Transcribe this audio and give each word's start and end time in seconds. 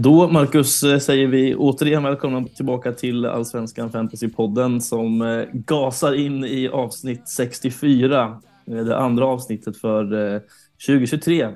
Då, 0.00 0.28
Marcus, 0.28 0.82
eh, 0.82 0.98
säger 0.98 1.26
vi 1.26 1.54
återigen 1.54 2.02
välkomna 2.02 2.44
tillbaka 2.44 2.92
till 2.92 3.26
Allsvenskan 3.26 3.90
Fantasypodden 3.90 4.80
som 4.80 5.22
eh, 5.22 5.44
gasar 5.52 6.14
in 6.14 6.44
i 6.44 6.68
avsnitt 6.68 7.28
64. 7.28 8.40
Eh, 8.66 8.84
det 8.84 8.98
andra 8.98 9.26
avsnittet 9.26 9.76
för 9.76 10.42
2023. 10.86 11.48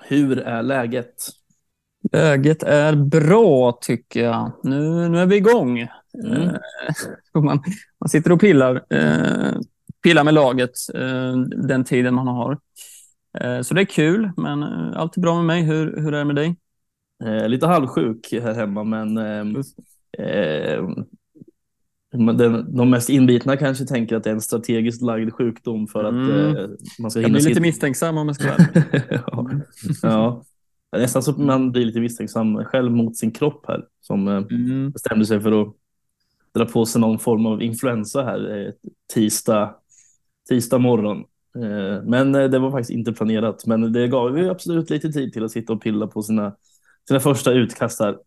Hur 0.00 0.38
är 0.38 0.62
läget? 0.62 1.14
Läget 2.12 2.62
är 2.62 2.94
bra 2.94 3.78
tycker 3.80 4.24
jag. 4.24 4.52
Nu, 4.62 5.08
nu 5.08 5.18
är 5.18 5.26
vi 5.26 5.36
igång. 5.36 5.78
Mm. 6.24 6.48
man, 7.34 7.62
man 8.00 8.08
sitter 8.08 8.32
och 8.32 8.40
pillar, 8.40 8.84
pillar 10.02 10.24
med 10.24 10.34
laget 10.34 10.74
den 11.56 11.84
tiden 11.84 12.14
man 12.14 12.26
har. 12.28 12.58
Så 13.62 13.74
det 13.74 13.80
är 13.80 13.84
kul, 13.84 14.30
men 14.36 14.62
allt 14.94 15.16
är 15.16 15.20
bra 15.20 15.36
med 15.36 15.44
mig. 15.44 15.62
Hur, 15.62 15.96
hur 15.96 16.14
är 16.14 16.18
det 16.18 16.24
med 16.24 16.36
dig? 16.36 16.56
Eh, 17.24 17.48
lite 17.48 17.66
halvsjuk 17.66 18.32
här 18.32 18.54
hemma, 18.54 18.84
men 18.84 19.18
eh, 19.18 19.44
den, 22.12 22.76
de 22.76 22.90
mest 22.90 23.08
inbitna 23.08 23.56
kanske 23.56 23.86
tänker 23.86 24.16
att 24.16 24.24
det 24.24 24.30
är 24.30 24.34
en 24.34 24.40
strategiskt 24.40 25.02
lagd 25.02 25.32
sjukdom 25.32 25.86
för 25.86 26.04
att 26.04 26.12
mm. 26.12 26.56
eh, 26.56 26.68
man 26.98 27.10
ska 27.10 27.20
hinna... 27.20 27.28
Jag 27.28 27.42
blir 27.42 27.48
lite 27.48 27.60
misstänksam 27.60 28.18
om 28.18 28.26
jag 28.26 28.36
ska 28.36 28.48
vara 28.48 28.84
ja. 29.26 29.50
ja. 30.02 30.44
Nästan 30.96 31.22
så 31.22 31.30
att 31.30 31.38
man 31.38 31.72
blir 31.72 31.84
lite 31.84 32.00
misstänksam 32.00 32.64
själv 32.64 32.92
mot 32.92 33.16
sin 33.16 33.30
kropp 33.30 33.64
här 33.68 33.84
som 34.00 34.28
eh, 34.28 34.36
mm. 34.50 34.90
bestämde 34.90 35.26
sig 35.26 35.40
för 35.40 35.62
att 35.62 35.74
dra 36.54 36.64
på 36.64 36.86
sig 36.86 37.00
någon 37.00 37.18
form 37.18 37.46
av 37.46 37.62
influensa 37.62 38.22
här 38.22 38.66
eh, 38.66 38.72
tisdag, 39.14 39.74
tisdag 40.48 40.78
morgon. 40.78 41.18
Eh, 41.56 42.02
men 42.04 42.32
det 42.32 42.58
var 42.58 42.70
faktiskt 42.70 42.90
inte 42.90 43.12
planerat, 43.12 43.66
men 43.66 43.92
det 43.92 44.08
gav 44.08 44.38
ju 44.38 44.50
absolut 44.50 44.90
lite 44.90 45.12
tid 45.12 45.32
till 45.32 45.44
att 45.44 45.50
sitta 45.50 45.72
och 45.72 45.82
pilla 45.82 46.06
på 46.06 46.22
sina 46.22 46.52
sina 47.10 47.20
första 47.20 47.52
utkast 47.52 47.98
där. 47.98 48.18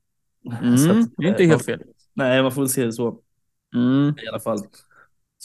Mm, 0.61 0.73
att, 0.73 1.09
det 1.17 1.25
är 1.25 1.29
inte 1.29 1.43
helt 1.43 1.65
fel. 1.65 1.83
Nej, 2.13 2.43
man 2.43 2.51
får 2.51 2.61
väl 2.61 2.69
se 2.69 2.85
det 2.85 2.93
så. 2.93 3.19
Mm. 3.75 4.15
I 4.23 4.27
alla 4.27 4.39
fall. 4.39 4.59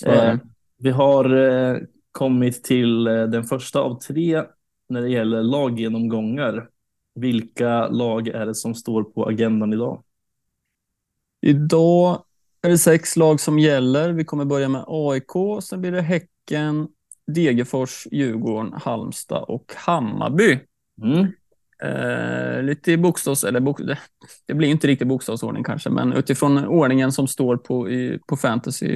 Eh, 0.06 0.36
vi 0.78 0.90
har 0.90 1.36
eh, 1.36 1.78
kommit 2.12 2.64
till 2.64 3.06
eh, 3.06 3.22
den 3.22 3.44
första 3.44 3.80
av 3.80 4.00
tre 4.00 4.42
när 4.88 5.02
det 5.02 5.08
gäller 5.08 5.42
laggenomgångar. 5.42 6.68
Vilka 7.14 7.88
lag 7.88 8.28
är 8.28 8.46
det 8.46 8.54
som 8.54 8.74
står 8.74 9.02
på 9.02 9.28
agendan 9.28 9.72
idag? 9.72 10.02
Idag 11.40 12.24
är 12.62 12.68
det 12.68 12.78
sex 12.78 13.16
lag 13.16 13.40
som 13.40 13.58
gäller. 13.58 14.12
Vi 14.12 14.24
kommer 14.24 14.44
börja 14.44 14.68
med 14.68 14.84
AIK, 14.86 15.62
sen 15.62 15.80
blir 15.80 15.92
det 15.92 16.00
Häcken, 16.00 16.88
Degerfors, 17.26 18.06
Djurgården, 18.10 18.72
Halmstad 18.72 19.44
och 19.48 19.72
Hammarby. 19.76 20.58
Mm. 21.02 21.26
Eh, 21.82 22.62
lite 22.62 22.92
i 22.92 22.96
bokstavs... 22.96 23.44
Eller 23.44 23.60
bok, 23.60 23.80
det, 24.46 24.54
blir 24.54 24.68
inte 24.68 24.86
riktigt 24.86 25.08
bokstavsordning 25.08 25.64
kanske, 25.64 25.90
men 25.90 26.12
utifrån 26.12 26.66
ordningen 26.66 27.12
som 27.12 27.28
står 27.28 27.56
på, 27.56 27.90
i, 27.90 28.18
på 28.28 28.36
fantasy, 28.36 28.86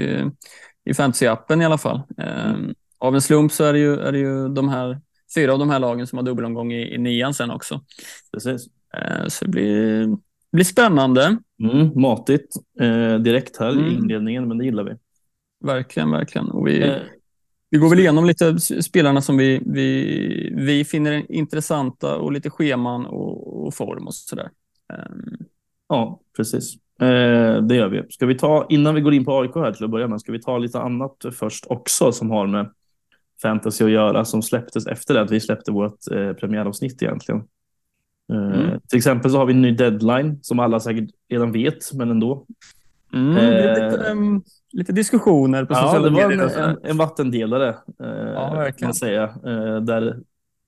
i 0.84 0.92
fantasy-appen 0.92 1.62
i 1.62 1.64
alla 1.64 1.78
fall. 1.78 2.02
Eh, 2.18 2.50
mm. 2.50 2.74
Av 2.98 3.14
en 3.14 3.20
slump 3.20 3.52
så 3.52 3.64
är 3.64 3.72
det, 3.72 3.78
ju, 3.78 4.00
är 4.00 4.12
det 4.12 4.18
ju 4.18 4.48
de 4.48 4.68
här, 4.68 5.00
fyra 5.34 5.52
av 5.52 5.58
de 5.58 5.70
här 5.70 5.78
lagen 5.78 6.06
som 6.06 6.18
har 6.18 6.24
dubbelomgång 6.24 6.72
i, 6.72 6.94
i 6.94 6.98
nian 6.98 7.34
sen 7.34 7.50
också. 7.50 7.80
Precis. 8.32 8.66
Eh, 8.94 9.26
så 9.28 9.44
det 9.44 9.50
blir, 9.50 10.08
blir 10.52 10.64
spännande. 10.64 11.36
Mm, 11.62 12.00
matigt 12.00 12.54
eh, 12.80 13.14
direkt 13.14 13.56
här 13.56 13.72
mm. 13.72 13.86
i 13.86 13.94
inledningen, 13.94 14.48
men 14.48 14.58
det 14.58 14.64
gillar 14.64 14.84
vi. 14.84 14.92
Verkligen, 15.64 16.10
verkligen. 16.10 16.50
Och 16.50 16.66
vi, 16.66 16.82
eh, 16.82 16.96
vi 17.72 17.78
går 17.78 17.90
väl 17.90 17.98
igenom 17.98 18.24
lite 18.24 18.58
spelarna 18.58 19.20
som 19.20 19.36
vi, 19.36 19.62
vi, 19.66 20.54
vi 20.56 20.84
finner 20.84 21.32
intressanta 21.32 22.16
och 22.16 22.32
lite 22.32 22.50
scheman 22.50 23.06
och, 23.06 23.66
och 23.66 23.74
form 23.74 24.06
och 24.06 24.14
sådär. 24.14 24.50
Um. 25.10 25.36
Ja, 25.88 26.20
precis. 26.36 26.74
Eh, 27.00 27.62
det 27.62 27.74
gör 27.74 27.88
vi. 27.88 28.02
Ska 28.10 28.26
vi 28.26 28.38
ta, 28.38 28.66
innan 28.68 28.94
vi 28.94 29.00
går 29.00 29.14
in 29.14 29.24
på 29.24 29.40
AIK 29.40 29.54
här 29.54 29.72
till 29.72 29.84
att 29.84 29.90
börja 29.90 30.08
med, 30.08 30.20
ska 30.20 30.32
vi 30.32 30.42
ta 30.42 30.58
lite 30.58 30.80
annat 30.80 31.16
först 31.38 31.66
också 31.66 32.12
som 32.12 32.30
har 32.30 32.46
med 32.46 32.70
fantasy 33.42 33.84
att 33.84 33.90
göra 33.90 34.24
som 34.24 34.42
släpptes 34.42 34.86
efter 34.86 35.14
det 35.14 35.20
att 35.20 35.30
vi 35.30 35.40
släppte 35.40 35.72
vårt 35.72 36.10
eh, 36.10 36.32
premiäravsnitt 36.32 37.02
egentligen. 37.02 37.42
Eh, 38.32 38.60
mm. 38.60 38.80
Till 38.88 38.98
exempel 38.98 39.30
så 39.30 39.38
har 39.38 39.46
vi 39.46 39.52
en 39.52 39.62
ny 39.62 39.72
deadline 39.72 40.38
som 40.42 40.58
alla 40.58 40.80
säkert 40.80 41.10
redan 41.28 41.52
vet, 41.52 41.92
men 41.92 42.10
ändå. 42.10 42.46
Mm, 43.14 43.34
lite, 43.34 44.10
um, 44.10 44.42
lite, 44.72 44.92
diskussioner 44.92 45.64
på 45.64 45.74
sociala 45.74 46.10
medier. 46.10 46.30
Ja, 46.30 46.36
det 46.36 46.60
var 46.60 46.62
en, 46.62 46.70
en, 46.70 46.76
en 46.82 46.96
vattendelare 46.96 47.68
uh, 47.68 48.06
ja, 48.34 48.54
verkligen. 48.54 48.72
kan 48.72 48.86
man 48.86 48.94
säga. 48.94 49.26
Uh, 49.46 49.80
där, 49.80 50.20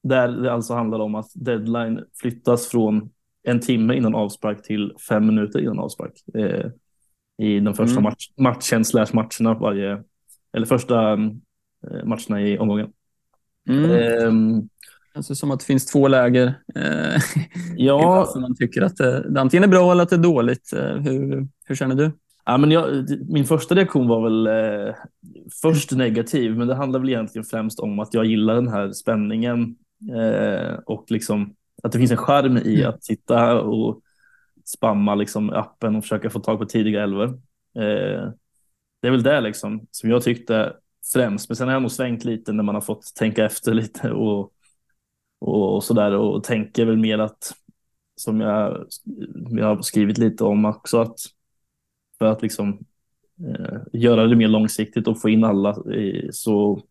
där 0.02 0.28
det 0.28 0.52
alltså 0.52 0.74
handlar 0.74 0.98
om 0.98 1.14
att 1.14 1.30
deadline 1.34 2.04
flyttas 2.20 2.68
från 2.68 3.10
en 3.42 3.60
timme 3.60 3.96
innan 3.96 4.14
avspark 4.14 4.62
till 4.62 4.92
fem 5.08 5.26
minuter 5.26 5.60
innan 5.60 5.78
avspark. 5.78 6.12
Uh, 6.36 6.70
I 7.38 7.60
den 7.60 7.74
första 7.74 7.92
mm. 7.92 8.02
match, 8.02 8.28
matchen 8.36 8.84
slash 8.84 9.08
matcherna 9.12 9.54
varje, 9.54 10.02
eller 10.52 10.66
första 10.66 11.16
matcherna 12.04 12.40
i 12.40 12.58
omgången. 12.58 12.88
Mm. 13.68 14.68
Alltså 15.14 15.34
som 15.34 15.50
att 15.50 15.60
det 15.60 15.66
finns 15.66 15.86
två 15.86 16.08
läger. 16.08 16.46
Eh, 16.74 17.20
ja. 17.76 18.32
man 18.36 18.56
tycker 18.56 18.82
att 18.82 18.96
det, 18.96 19.30
det 19.30 19.40
antingen 19.40 19.64
är 19.64 19.68
bra 19.68 19.92
eller 19.92 20.02
att 20.02 20.10
det 20.10 20.16
är 20.16 20.20
dåligt. 20.22 20.70
hur, 20.72 21.48
hur 21.64 21.74
känner 21.74 21.94
du? 21.94 22.12
Ja, 22.44 22.56
men 22.58 22.70
jag, 22.70 23.06
min 23.28 23.44
första 23.44 23.74
reaktion 23.74 24.08
var 24.08 24.22
väl 24.22 24.46
eh, 24.46 24.94
först 25.62 25.92
negativ, 25.92 26.56
men 26.56 26.68
det 26.68 26.74
handlar 26.74 27.00
väl 27.00 27.08
egentligen 27.08 27.44
främst 27.44 27.80
om 27.80 27.98
att 27.98 28.14
jag 28.14 28.24
gillar 28.24 28.54
den 28.54 28.68
här 28.68 28.92
spänningen 28.92 29.76
eh, 30.16 30.74
och 30.86 31.10
liksom 31.10 31.54
att 31.82 31.92
det 31.92 31.98
finns 31.98 32.10
en 32.10 32.16
charm 32.16 32.56
i 32.56 32.74
mm. 32.74 32.88
att 32.88 33.04
sitta 33.04 33.60
och 33.60 34.00
spamma 34.64 35.14
liksom 35.14 35.50
appen 35.50 35.96
och 35.96 36.02
försöka 36.02 36.30
få 36.30 36.40
tag 36.40 36.58
på 36.58 36.64
tidiga 36.64 37.02
älvor. 37.02 37.28
Eh, 37.78 38.30
det 39.02 39.08
är 39.08 39.10
väl 39.10 39.22
det 39.22 39.40
liksom 39.40 39.86
som 39.90 40.10
jag 40.10 40.22
tyckte 40.22 40.76
främst, 41.12 41.48
men 41.48 41.56
sen 41.56 41.68
har 41.68 41.74
jag 41.74 41.82
nog 41.82 41.92
svängt 41.92 42.24
lite 42.24 42.52
när 42.52 42.62
man 42.62 42.74
har 42.74 42.82
fått 42.82 43.14
tänka 43.14 43.44
efter 43.44 43.74
lite 43.74 44.10
och, 44.10 44.52
och, 45.40 45.74
och 45.74 45.84
så 45.84 45.94
där 45.94 46.14
och 46.14 46.44
tänker 46.44 46.84
väl 46.86 46.96
mer 46.96 47.18
att 47.18 47.54
som 48.16 48.40
jag, 48.40 48.86
jag 49.50 49.66
har 49.66 49.82
skrivit 49.82 50.18
lite 50.18 50.44
om 50.44 50.64
också 50.64 51.00
att 51.00 51.18
för 52.24 52.32
att 52.32 52.42
liksom 52.42 52.78
eh, 53.40 53.78
göra 53.92 54.26
det 54.26 54.36
mer 54.36 54.48
långsiktigt 54.48 55.08
och 55.08 55.20
få 55.20 55.28
in 55.28 55.44
alla 55.44 55.94
i, 55.94 56.28
så 56.32 56.82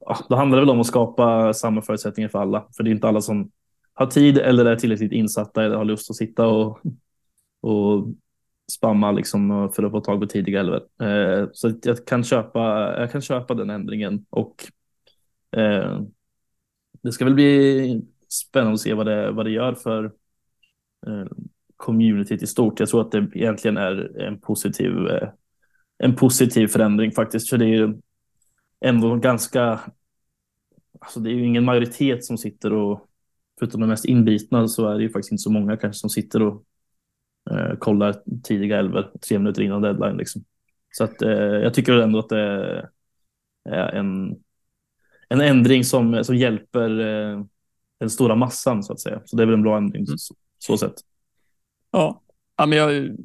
ja, 0.00 0.18
då 0.28 0.36
handlar 0.36 0.58
det 0.58 0.62
väl 0.62 0.70
om 0.70 0.80
att 0.80 0.86
skapa 0.86 1.52
samma 1.52 1.82
förutsättningar 1.82 2.28
för 2.28 2.38
alla. 2.38 2.68
För 2.76 2.84
det 2.84 2.90
är 2.90 2.92
inte 2.92 3.08
alla 3.08 3.20
som 3.20 3.50
har 3.94 4.06
tid 4.06 4.38
eller 4.38 4.64
är 4.64 4.76
tillräckligt 4.76 5.12
insatta 5.12 5.64
eller 5.64 5.76
har 5.76 5.84
lust 5.84 6.10
att 6.10 6.16
sitta 6.16 6.46
och, 6.46 6.80
och 7.60 8.06
spamma 8.72 9.12
liksom 9.12 9.72
för 9.76 9.82
att 9.82 9.92
få 9.92 10.00
tag 10.00 10.20
på 10.20 10.26
tidiga 10.26 10.60
älvor. 10.60 10.80
Eh, 11.02 11.48
så 11.52 11.72
jag 11.82 12.06
kan, 12.06 12.24
köpa, 12.24 12.60
jag 13.00 13.12
kan 13.12 13.22
köpa 13.22 13.54
den 13.54 13.70
ändringen 13.70 14.26
och 14.30 14.64
eh, 15.56 16.00
det 17.02 17.12
ska 17.12 17.24
väl 17.24 17.34
bli 17.34 18.02
spännande 18.28 18.74
att 18.74 18.80
se 18.80 18.94
vad 18.94 19.06
det, 19.06 19.30
vad 19.30 19.46
det 19.46 19.50
gör 19.50 19.74
för 19.74 20.04
eh, 21.06 21.26
communityt 21.84 22.42
i 22.42 22.46
stort. 22.46 22.80
Jag 22.80 22.88
tror 22.88 23.00
att 23.00 23.12
det 23.12 23.30
egentligen 23.34 23.76
är 23.76 24.20
en 24.20 24.40
positiv, 24.40 25.06
eh, 25.06 25.28
en 25.98 26.16
positiv 26.16 26.66
förändring 26.66 27.12
faktiskt. 27.12 27.50
För 27.50 27.58
det 27.58 27.64
är 27.64 27.76
ju 27.76 27.94
ändå 28.80 29.16
ganska, 29.16 29.80
alltså 31.00 31.20
det 31.20 31.30
är 31.30 31.34
ju 31.34 31.46
ingen 31.46 31.64
majoritet 31.64 32.24
som 32.24 32.38
sitter 32.38 32.72
och, 32.72 33.08
förutom 33.58 33.80
de 33.80 33.86
mest 33.86 34.04
inbitna 34.04 34.68
så 34.68 34.88
är 34.88 34.96
det 34.96 35.02
ju 35.02 35.10
faktiskt 35.10 35.32
inte 35.32 35.42
så 35.42 35.50
många 35.50 35.76
kanske 35.76 36.00
som 36.00 36.10
sitter 36.10 36.42
och 36.42 36.64
eh, 37.50 37.76
kollar 37.78 38.22
tidiga 38.42 38.78
elver 38.78 39.10
tre 39.28 39.38
minuter 39.38 39.62
innan 39.62 39.82
deadline. 39.82 40.16
Liksom. 40.16 40.44
Så 40.90 41.04
att 41.04 41.22
eh, 41.22 41.30
jag 41.30 41.74
tycker 41.74 41.92
ändå 41.92 42.18
att 42.18 42.28
det 42.28 42.40
är 43.70 43.94
en, 43.94 44.36
en 45.28 45.40
ändring 45.40 45.84
som, 45.84 46.24
som 46.24 46.36
hjälper 46.36 47.00
eh, 47.00 47.44
den 48.00 48.10
stora 48.10 48.34
massan 48.34 48.82
så 48.82 48.92
att 48.92 49.00
säga. 49.00 49.20
Så 49.24 49.36
det 49.36 49.42
är 49.42 49.46
väl 49.46 49.54
en 49.54 49.62
bra 49.62 49.76
ändring 49.76 50.04
mm. 50.04 50.18
så, 50.18 50.34
så 50.58 50.76
sätt. 50.76 50.94
Ja, 51.94 52.22
ja 52.56 52.66
men 52.66 52.78
jag, 52.78 53.16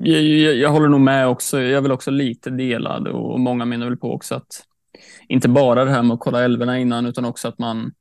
jag, 0.00 0.22
jag, 0.22 0.54
jag, 0.56 0.70
håller 0.70 0.88
nog 0.88 1.00
med 1.00 1.28
också. 1.28 1.60
Jag 1.60 1.82
vill 1.82 1.92
också 1.92 2.10
lite 2.10 2.50
delad 2.50 3.08
och 3.08 3.40
många 3.40 3.64
menar 3.64 3.86
väl 3.86 3.96
på 3.96 4.12
också 4.12 4.34
att 4.34 4.64
inte 5.28 5.48
bara 5.48 5.84
det 5.84 5.90
här 5.90 6.02
med 6.02 6.14
att 6.14 6.20
kolla 6.20 6.44
älvorna 6.44 6.78
innan 6.78 7.06
utan 7.06 7.24
också 7.24 7.48
att 7.48 7.58
man 7.58 7.92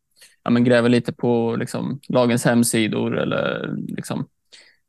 ja, 0.44 0.50
men 0.52 0.64
gräver 0.64 0.90
lite 0.90 1.14
på 1.14 1.56
liksom, 1.60 2.00
lagens 2.10 2.46
hemsidor 2.46 3.18
eller 3.18 3.76
liksom, 3.88 4.28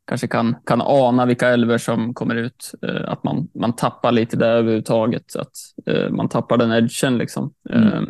kanske 0.06 0.28
kan, 0.28 0.56
kan 0.66 0.82
ana 0.82 1.26
vilka 1.26 1.48
älvor 1.48 1.78
som 1.78 2.14
kommer 2.14 2.34
ut. 2.34 2.72
Eh, 2.82 3.10
att 3.10 3.24
man, 3.24 3.48
man 3.54 3.76
tappar 3.76 4.12
lite 4.12 4.36
där 4.36 4.56
överhuvudtaget. 4.56 5.36
Att 5.36 5.56
eh, 5.86 6.10
man 6.10 6.28
tappar 6.28 6.56
den 6.56 6.72
edgen. 6.72 7.18
Liksom. 7.18 7.54
Mm. 7.70 7.88
Eh, 7.88 8.02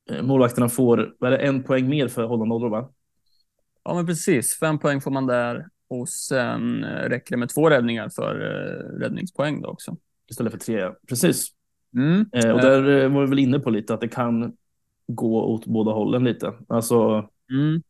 Eh, 0.09 0.23
målvakterna 0.23 0.69
får 0.69 1.15
är 1.25 1.31
det, 1.31 1.37
en 1.37 1.63
poäng 1.63 1.89
mer 1.89 2.07
för 2.07 2.23
hålla 2.23 2.45
nollor, 2.45 2.69
va? 2.69 2.89
Ja, 3.83 3.93
men 3.93 4.05
precis. 4.05 4.59
Fem 4.59 4.79
poäng 4.79 5.01
får 5.01 5.11
man 5.11 5.27
där 5.27 5.67
och 5.87 6.09
sen 6.09 6.83
eh, 6.83 7.09
räcker 7.09 7.35
det 7.35 7.37
med 7.37 7.49
två 7.49 7.69
räddningar 7.69 8.09
för 8.09 8.41
eh, 8.41 8.99
räddningspoäng 8.99 9.61
då 9.61 9.69
också. 9.69 9.97
Istället 10.29 10.51
för 10.51 10.59
tre, 10.59 10.91
precis. 11.07 11.47
Mm. 11.95 12.25
Eh, 12.31 12.51
och 12.51 12.61
där 12.61 13.07
var 13.07 13.21
vi 13.21 13.29
väl 13.29 13.39
inne 13.39 13.59
på 13.59 13.69
lite 13.69 13.93
att 13.93 14.01
det 14.01 14.07
kan 14.07 14.53
gå 15.07 15.43
åt 15.43 15.65
båda 15.65 15.91
hållen 15.91 16.23
lite. 16.23 16.53
Alltså, 16.67 17.29
mm. 17.51 17.81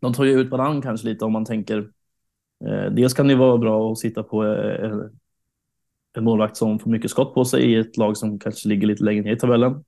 de 0.00 0.12
tar 0.12 0.24
ju 0.24 0.40
ut 0.40 0.50
varandra 0.50 0.82
kanske 0.82 1.06
lite 1.06 1.24
om 1.24 1.32
man 1.32 1.44
tänker. 1.44 1.90
Eh, 2.64 2.90
dels 2.90 3.14
kan 3.14 3.28
det 3.28 3.34
vara 3.34 3.58
bra 3.58 3.92
att 3.92 3.98
sitta 3.98 4.22
på 4.22 4.44
eh, 4.46 4.92
en 6.16 6.24
målvakt 6.24 6.56
som 6.56 6.78
får 6.78 6.90
mycket 6.90 7.10
skott 7.10 7.34
på 7.34 7.44
sig 7.44 7.62
i 7.62 7.76
ett 7.76 7.96
lag 7.96 8.16
som 8.16 8.38
kanske 8.38 8.68
ligger 8.68 8.86
lite 8.86 9.04
längre 9.04 9.22
ner 9.22 9.32
i 9.32 9.38
tabellen 9.38 9.84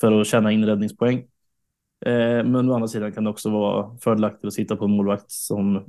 för 0.00 0.20
att 0.20 0.26
tjäna 0.26 0.52
in 0.52 0.64
räddningspoäng. 0.64 1.18
Eh, 2.06 2.44
men 2.44 2.70
å 2.70 2.74
andra 2.74 2.88
sidan 2.88 3.12
kan 3.12 3.24
det 3.24 3.30
också 3.30 3.50
vara 3.50 3.96
fördelaktigt 3.98 4.44
att 4.44 4.52
sitta 4.52 4.76
på 4.76 4.84
en 4.84 4.90
målvakt 4.90 5.30
som 5.30 5.84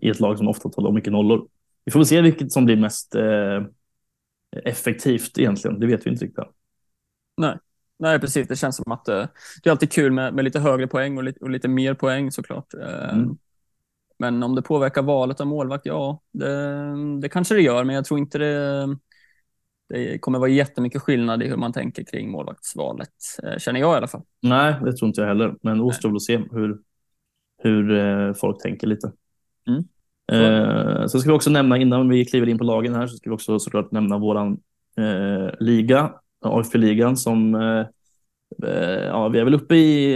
i 0.00 0.10
ett 0.10 0.20
lag 0.20 0.38
som 0.38 0.48
ofta 0.48 0.68
tar 0.68 0.92
mycket 0.92 1.12
nollor. 1.12 1.48
Vi 1.84 1.92
får 1.92 2.00
väl 2.00 2.06
se 2.06 2.20
vilket 2.20 2.52
som 2.52 2.64
blir 2.64 2.76
mest 2.76 3.16
effektivt 4.64 5.38
egentligen. 5.38 5.80
Det 5.80 5.86
vet 5.86 6.06
vi 6.06 6.10
inte 6.10 6.24
riktigt. 6.24 6.44
Nej. 7.36 7.58
Nej, 7.98 8.20
precis. 8.20 8.48
Det 8.48 8.56
känns 8.56 8.76
som 8.76 8.92
att 8.92 9.04
det 9.04 9.28
är 9.64 9.70
alltid 9.70 9.92
kul 9.92 10.12
med, 10.12 10.34
med 10.34 10.44
lite 10.44 10.60
högre 10.60 10.86
poäng 10.86 11.16
och 11.16 11.24
lite, 11.24 11.40
och 11.40 11.50
lite 11.50 11.68
mer 11.68 11.94
poäng 11.94 12.30
såklart. 12.30 12.74
Mm. 12.74 13.36
Men 14.22 14.42
om 14.42 14.54
det 14.54 14.62
påverkar 14.62 15.02
valet 15.02 15.40
av 15.40 15.46
målvakt, 15.46 15.86
ja, 15.86 16.20
det, 16.32 16.94
det 17.20 17.28
kanske 17.28 17.54
det 17.54 17.62
gör, 17.62 17.84
men 17.84 17.96
jag 17.96 18.04
tror 18.04 18.18
inte 18.18 18.38
det 18.38 18.86
det 19.88 20.18
kommer 20.18 20.38
vara 20.38 20.50
jättemycket 20.50 21.02
skillnad 21.02 21.42
i 21.42 21.48
hur 21.48 21.56
man 21.56 21.72
tänker 21.72 22.04
kring 22.04 22.30
målvaktsvalet, 22.30 23.08
eh, 23.42 23.58
känner 23.58 23.80
jag 23.80 23.94
i 23.94 23.96
alla 23.96 24.06
fall. 24.06 24.22
Nej, 24.42 24.74
det 24.84 24.92
tror 24.92 25.08
inte 25.08 25.20
jag 25.20 25.28
heller, 25.28 25.54
men 25.62 25.80
återstår 25.80 26.16
att 26.16 26.22
se 26.22 26.40
hur, 26.52 26.78
hur 27.62 27.90
eh, 27.90 28.34
folk 28.34 28.62
tänker 28.62 28.86
lite. 28.86 29.12
Mm. 29.68 29.84
Eh, 30.32 31.06
så 31.06 31.20
ska 31.20 31.30
vi 31.30 31.36
också 31.36 31.50
nämna 31.50 31.76
innan 31.76 32.08
vi 32.08 32.24
kliver 32.24 32.48
in 32.48 32.58
på 32.58 32.64
lagen 32.64 32.94
här 32.94 33.06
så 33.06 33.16
ska 33.16 33.30
vi 33.30 33.36
också 33.36 33.58
såklart 33.58 33.92
nämna 33.92 34.18
våran 34.18 34.58
eh, 34.96 35.50
liga, 35.60 36.12
AFP-ligan 36.44 37.16
som 37.16 37.54
eh, 37.54 37.86
eh, 38.68 39.04
ja, 39.04 39.28
vi 39.28 39.38
är 39.38 39.44
väl 39.44 39.54
uppe 39.54 39.74
i, 39.74 40.14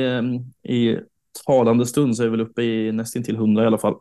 i 0.62 0.98
talande 1.44 1.86
stund 1.86 2.16
så 2.16 2.22
är 2.22 2.26
vi 2.26 2.30
väl 2.30 2.40
uppe 2.40 2.62
i 2.62 2.92
nästan 2.92 3.22
till 3.22 3.36
100 3.36 3.64
i 3.64 3.66
alla 3.66 3.78
fall. 3.78 3.94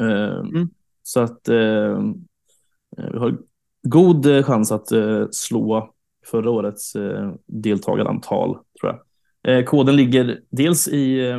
Mm. 0.00 0.68
Så 1.02 1.20
att 1.20 1.40
vi 2.96 3.18
har 3.18 3.38
god 3.82 4.26
eh, 4.26 4.42
chans 4.42 4.72
att 4.72 4.92
eh, 4.92 5.26
slå 5.30 5.94
förra 6.26 6.50
årets 6.50 6.96
eh, 6.96 7.32
deltagarantal 7.46 8.58
tror 8.80 8.92
jag. 8.92 8.98
Koden 9.66 9.96
ligger 9.96 10.40
dels 10.50 10.88
i 10.88 11.32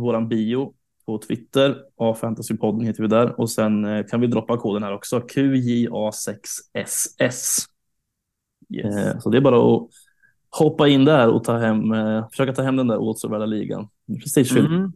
våran 0.00 0.28
bio 0.28 0.74
på 1.06 1.18
Twitter, 1.18 1.76
A-fantasypodden 1.96 2.86
heter 2.86 3.02
vi 3.02 3.08
där 3.08 3.40
och 3.40 3.50
sen 3.50 4.04
kan 4.10 4.20
vi 4.20 4.26
droppa 4.26 4.56
koden 4.56 4.82
här 4.82 4.92
också, 4.92 5.18
QJA6SS. 5.18 7.66
Yes. 8.70 9.22
Så 9.22 9.30
det 9.30 9.36
är 9.36 9.40
bara 9.40 9.76
att 9.76 9.88
hoppa 10.58 10.88
in 10.88 11.04
där 11.04 11.28
och 11.28 11.44
ta 11.44 11.58
hem, 11.58 11.82
försöka 12.30 12.52
ta 12.52 12.62
hem 12.62 12.76
den 12.76 12.88
där 12.88 12.98
åtråvärda 12.98 13.46
ligan. 13.46 13.88
Prestigefylld. 14.22 14.66
Mm. 14.66 14.92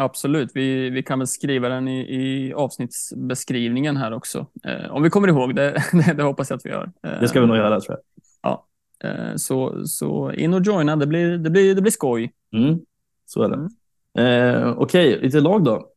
Absolut, 0.00 0.50
vi, 0.54 0.90
vi 0.90 1.02
kan 1.02 1.18
väl 1.18 1.28
skriva 1.28 1.68
den 1.68 1.88
i, 1.88 2.00
i 2.00 2.52
avsnittsbeskrivningen 2.52 3.96
här 3.96 4.12
också. 4.12 4.46
Eh, 4.64 4.90
om 4.90 5.02
vi 5.02 5.10
kommer 5.10 5.28
ihåg, 5.28 5.54
det, 5.54 5.70
det, 5.92 6.12
det, 6.12 6.22
hoppas 6.22 6.50
jag 6.50 6.56
att 6.56 6.66
vi 6.66 6.70
gör. 6.70 6.92
Eh, 7.02 7.20
det 7.20 7.28
ska 7.28 7.40
vi 7.40 7.46
nog 7.46 7.56
göra 7.56 7.80
tror 7.80 7.96
jag. 7.96 8.04
Ja, 8.42 8.66
eh, 9.04 9.36
så, 9.36 9.86
så 9.86 10.32
in 10.32 10.54
och 10.54 10.62
joina, 10.62 10.96
det 10.96 11.06
blir, 11.06 11.38
det 11.38 11.50
blir, 11.50 11.74
det 11.74 11.82
blir 11.82 11.92
skoj. 11.92 12.32
Mm, 12.52 12.80
så 13.26 13.42
är 13.42 13.48
det. 13.48 13.54
Mm. 13.54 14.54
Eh, 14.54 14.72
Okej, 14.78 15.08
okay, 15.14 15.22
lite 15.22 15.40
lag 15.40 15.64
då. 15.64 15.88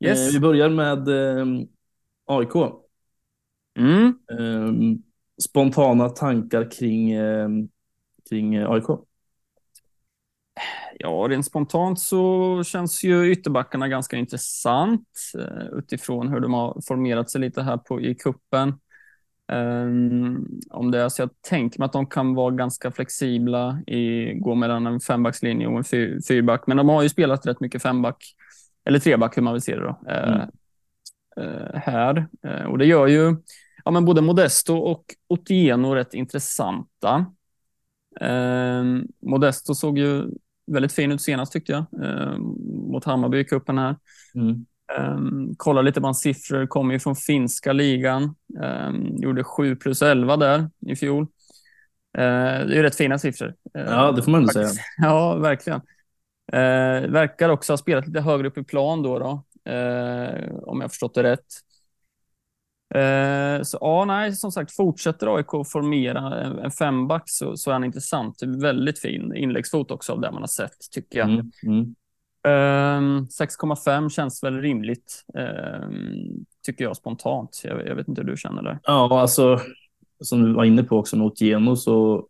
Yes. 0.00 0.28
Eh, 0.28 0.32
vi 0.32 0.40
börjar 0.40 0.68
med 0.68 1.08
eh, 1.08 1.46
AIK. 2.26 2.54
Mm. 3.78 4.18
Spontana 5.42 6.08
tankar 6.08 6.70
kring, 6.70 7.12
kring 8.28 8.56
AIK? 8.56 8.86
Ja, 10.98 11.26
rent 11.28 11.46
spontant 11.46 12.00
så 12.00 12.62
känns 12.64 13.04
ju 13.04 13.32
ytterbackarna 13.32 13.88
ganska 13.88 14.16
intressant 14.16 15.08
uh, 15.38 15.78
utifrån 15.78 16.28
hur 16.28 16.40
de 16.40 16.54
har 16.54 16.80
formerat 16.86 17.30
sig 17.30 17.40
lite 17.40 17.62
här 17.62 17.76
på, 17.76 18.00
i 18.00 18.14
kuppen. 18.14 18.74
Um, 19.52 20.60
om 20.70 20.90
det 20.90 21.00
är 21.00 21.08
så 21.08 21.22
jag 21.22 21.30
tänker 21.48 21.78
mig 21.78 21.86
att 21.86 21.92
de 21.92 22.06
kan 22.06 22.34
vara 22.34 22.54
ganska 22.54 22.90
flexibla 22.90 23.82
i 23.86 24.32
gå 24.34 24.54
mellan 24.54 24.86
en 24.86 25.00
fembackslinje 25.00 25.66
och 25.66 25.76
en 25.76 25.84
fyr, 25.84 26.20
fyrback, 26.28 26.66
men 26.66 26.76
de 26.76 26.88
har 26.88 27.02
ju 27.02 27.08
spelat 27.08 27.46
rätt 27.46 27.60
mycket 27.60 27.82
femback 27.82 28.34
eller 28.84 28.98
treback 28.98 29.36
hur 29.36 29.42
man 29.42 29.52
vill 29.52 29.62
se 29.62 29.76
det 29.76 29.82
då. 29.82 30.00
Uh, 30.10 30.28
mm. 30.28 30.48
uh, 31.40 31.74
här 31.74 32.26
och 32.68 32.78
det 32.78 32.86
gör 32.86 33.06
ju 33.06 33.36
ja, 33.84 33.90
men 33.90 34.04
både 34.04 34.20
Modesto 34.20 34.76
och 34.76 35.04
Otieno 35.28 35.94
rätt 35.94 36.14
intressanta. 36.14 37.26
Um, 38.20 39.08
Modesto 39.20 39.74
såg 39.74 39.98
ju 39.98 40.24
väldigt 40.66 40.92
fin 40.92 41.12
ut 41.12 41.22
senast 41.22 41.52
tyckte 41.52 41.72
jag, 41.72 42.04
eh, 42.04 42.38
mot 42.68 43.04
Hammarby 43.04 43.38
i 43.38 43.44
cupen 43.44 43.78
här. 43.78 43.96
Mm. 44.34 44.66
Um, 44.98 45.54
kolla 45.56 45.82
lite 45.82 46.00
på 46.00 46.06
hans 46.06 46.20
siffror, 46.20 46.66
kommer 46.66 46.94
ju 46.94 47.00
från 47.00 47.16
finska 47.16 47.72
ligan. 47.72 48.34
Um, 48.60 49.16
gjorde 49.16 49.44
7 49.44 49.76
plus 49.76 50.02
11 50.02 50.36
där 50.36 50.70
i 50.86 50.96
fjol. 50.96 51.22
Uh, 51.22 51.28
det 52.14 52.72
är 52.72 52.74
ju 52.74 52.82
rätt 52.82 52.96
fina 52.96 53.18
siffror. 53.18 53.48
Uh, 53.48 53.84
ja, 53.84 54.12
det 54.12 54.22
får 54.22 54.30
man 54.30 54.40
ändå 54.40 54.52
säga. 54.52 54.68
Ja, 54.96 55.34
verkligen. 55.34 55.80
Verkar 57.12 57.48
också 57.48 57.72
ha 57.72 57.78
spelat 57.78 58.06
lite 58.06 58.20
högre 58.20 58.48
upp 58.48 58.58
i 58.58 58.64
plan 58.64 59.02
då, 59.02 59.18
då 59.18 59.44
om 60.62 60.80
jag 60.80 60.90
förstått 60.90 61.14
det 61.14 61.22
rätt. 61.22 61.46
Eh, 62.94 63.62
så 63.62 63.78
ja, 63.80 64.04
nej, 64.04 64.32
som 64.32 64.52
sagt, 64.52 64.76
fortsätter 64.76 65.36
AIK 65.36 65.66
formera 65.72 66.40
en, 66.40 66.70
femback 66.70 67.22
så, 67.26 67.56
så 67.56 67.70
är 67.70 67.72
han 67.72 67.84
intressant. 67.84 68.42
Väldigt 68.42 68.98
fin 68.98 69.36
inläggsfot 69.36 69.90
också 69.90 70.12
av 70.12 70.20
det 70.20 70.32
man 70.32 70.42
har 70.42 70.48
sett, 70.48 70.90
tycker 70.90 71.18
jag. 71.18 71.28
Mm, 71.28 71.50
mm. 71.62 71.94
Eh, 72.44 73.22
6,5 73.22 74.08
känns 74.08 74.42
väl 74.42 74.60
rimligt, 74.60 75.24
eh, 75.34 75.88
tycker 76.66 76.84
jag 76.84 76.96
spontant. 76.96 77.60
Jag, 77.64 77.86
jag, 77.86 77.94
vet 77.94 78.08
inte 78.08 78.20
hur 78.20 78.28
du 78.28 78.36
känner 78.36 78.62
där. 78.62 78.78
Ja, 78.82 79.20
alltså 79.20 79.60
som 80.20 80.42
du 80.42 80.54
var 80.54 80.64
inne 80.64 80.82
på 80.82 80.98
också 80.98 81.16
mot 81.16 81.40
Geno 81.40 81.76
så 81.76 82.26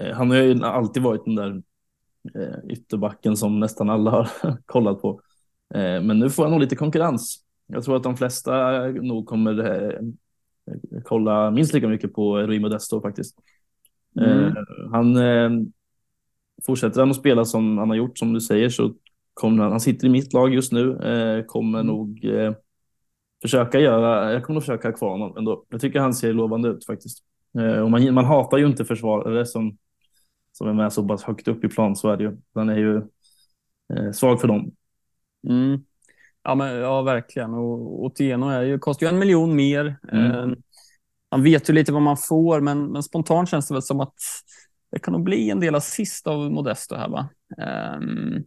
eh, 0.00 0.16
han 0.16 0.30
har 0.30 0.36
ju 0.36 0.64
alltid 0.64 1.02
varit 1.02 1.24
den 1.24 1.34
där 1.34 1.62
eh, 2.34 2.70
ytterbacken 2.70 3.36
som 3.36 3.60
nästan 3.60 3.90
alla 3.90 4.10
har 4.10 4.28
kollat 4.66 5.02
på. 5.02 5.20
Men 5.74 6.18
nu 6.18 6.30
får 6.30 6.42
han 6.42 6.52
nog 6.52 6.60
lite 6.60 6.76
konkurrens 6.76 7.44
jag 7.68 7.84
tror 7.84 7.96
att 7.96 8.02
de 8.02 8.16
flesta 8.16 8.86
nog 8.88 9.26
kommer 9.26 10.00
kolla 11.04 11.50
minst 11.50 11.74
lika 11.74 11.88
mycket 11.88 12.12
på 12.12 12.38
Rui 12.38 12.58
Modesto 12.60 13.00
faktiskt. 13.00 13.36
Mm. 14.20 14.46
Eh, 14.46 14.54
han 14.92 15.16
eh, 15.16 15.50
fortsätter 16.66 17.00
han 17.00 17.10
att 17.10 17.16
spela 17.16 17.44
som 17.44 17.78
han 17.78 17.88
har 17.88 17.96
gjort 17.96 18.18
som 18.18 18.32
du 18.32 18.40
säger 18.40 18.68
så 18.68 18.94
kommer 19.34 19.62
han, 19.62 19.70
han 19.70 19.80
sitter 19.80 20.06
i 20.06 20.10
mitt 20.10 20.32
lag 20.32 20.54
just 20.54 20.72
nu, 20.72 20.92
eh, 20.92 21.44
kommer 21.44 21.80
Mm. 21.80 21.86
nog 21.86 22.24
eh, 22.24 22.54
försöka 23.42 23.80
göra, 23.80 24.32
jag 24.32 24.44
kommer 24.44 24.54
nog 24.54 24.62
försöka 24.62 24.88
ha 24.88 24.96
kvar 24.96 25.10
honom 25.10 25.36
ändå. 25.36 25.64
Jag 25.68 25.80
tycker 25.80 26.00
han 26.00 26.14
ser 26.14 26.32
lovande 26.32 26.68
ut 26.68 26.86
faktiskt. 26.86 27.24
Eh, 27.58 27.80
och 27.80 27.90
man, 27.90 28.14
man 28.14 28.24
hatar 28.24 28.58
ju 28.58 28.66
inte 28.66 28.84
försvarare 28.84 29.46
som, 29.46 29.78
som 30.52 30.68
är 30.68 30.72
med 30.72 30.92
så 30.92 31.08
pass 31.08 31.22
högt 31.22 31.48
upp 31.48 31.64
i 31.64 31.68
plan, 31.68 31.96
så 31.96 32.10
är 32.10 32.16
det 32.16 32.24
ju. 32.24 32.36
Han 32.54 32.68
är 32.68 32.76
ju 32.76 32.96
eh, 33.94 34.12
svag 34.12 34.40
för 34.40 34.48
dem. 34.48 34.70
Mm. 35.48 35.80
Ja, 36.42 36.54
men, 36.54 36.76
ja, 36.76 37.02
verkligen. 37.02 37.54
Och 37.54 38.04
Otieno 38.04 38.48
är 38.48 38.62
ju, 38.62 38.78
kostar 38.78 39.06
ju 39.06 39.10
en 39.12 39.18
miljon 39.18 39.56
mer. 39.56 39.96
Mm. 40.12 40.30
Eh, 40.30 40.56
man 41.30 41.42
vet 41.42 41.70
ju 41.70 41.72
lite 41.72 41.92
vad 41.92 42.02
man 42.02 42.16
får, 42.16 42.60
men, 42.60 42.86
men 42.92 43.02
spontant 43.02 43.48
känns 43.48 43.68
det 43.68 43.74
väl 43.74 43.82
som 43.82 44.00
att 44.00 44.14
det 44.90 44.98
kan 44.98 45.12
nog 45.12 45.22
bli 45.22 45.50
en 45.50 45.60
del 45.60 45.74
assist 45.74 46.26
av 46.26 46.50
Modesto 46.50 46.94
här, 46.94 47.08
va? 47.08 47.28
Ehm, 47.58 48.44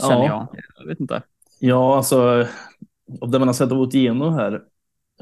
känner 0.00 0.24
Ja. 0.24 0.48
jag. 0.52 0.64
Jag 0.78 0.86
vet 0.86 1.00
inte. 1.00 1.22
Ja, 1.60 1.96
alltså 1.96 2.46
av 3.20 3.30
det 3.30 3.38
man 3.38 3.48
har 3.48 3.52
sett 3.52 3.72
av 3.72 3.80
Otieno 3.80 4.30
här, 4.30 4.52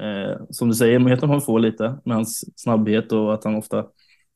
eh, 0.01 0.37
som 0.51 0.69
du 0.69 0.75
säger, 0.75 0.99
man 0.99 1.11
vet 1.11 1.23
att 1.23 1.29
man 1.29 1.41
får 1.41 1.59
lite 1.59 1.99
med 2.05 2.17
hans 2.17 2.45
snabbhet 2.57 3.13
och 3.13 3.35
att 3.35 3.45
han 3.45 3.55
ofta 3.55 3.87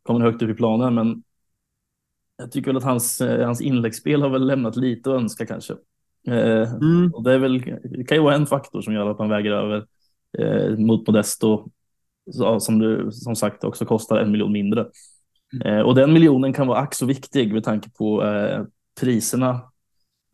kommer 0.03 0.21
högt 0.21 0.43
upp 0.43 0.51
i 0.51 0.55
planen, 0.55 0.95
men 0.95 1.23
jag 2.37 2.53
tycker 2.53 2.67
väl 2.67 2.77
att 2.77 2.85
hans, 2.85 3.21
eh, 3.21 3.47
hans 3.47 3.61
inläggsspel 3.61 4.23
har 4.23 4.29
väl 4.31 4.47
lämnat 4.47 4.77
lite 4.77 5.11
att 5.11 5.17
önska 5.17 5.47
kanske. 5.47 5.75
Eh, 6.29 6.75
Mm. 6.75 7.11
och 7.15 7.23
det, 7.23 7.33
är 7.33 7.39
väl, 7.39 7.59
det 7.85 8.05
kan 8.05 8.17
ju 8.17 8.23
vara 8.23 8.35
en 8.35 8.47
faktor 8.47 8.81
som 8.81 8.95
gör 8.95 9.11
att 9.11 9.19
man 9.19 9.29
väger 9.29 9.51
över 9.51 9.87
eh, 10.39 10.77
mot 10.79 11.07
Modesto, 11.07 11.71
som 12.61 12.79
du 12.79 13.13
som 13.13 13.37
sagt 13.37 13.65
också 13.65 13.85
kostar 13.85 14.17
en 14.17 14.31
miljon 14.31 14.53
mindre. 14.53 14.87
Eh, 15.65 15.81
och 15.81 15.95
den 15.95 16.13
miljonen 16.13 16.53
kan 16.53 16.67
vara 16.67 16.79
ack 16.79 16.95
så 16.95 17.07
viktig 17.07 17.53
med 17.53 17.65
tanke 17.65 17.91
på 17.91 18.25
eh, 18.25 18.63
priserna 19.01 19.61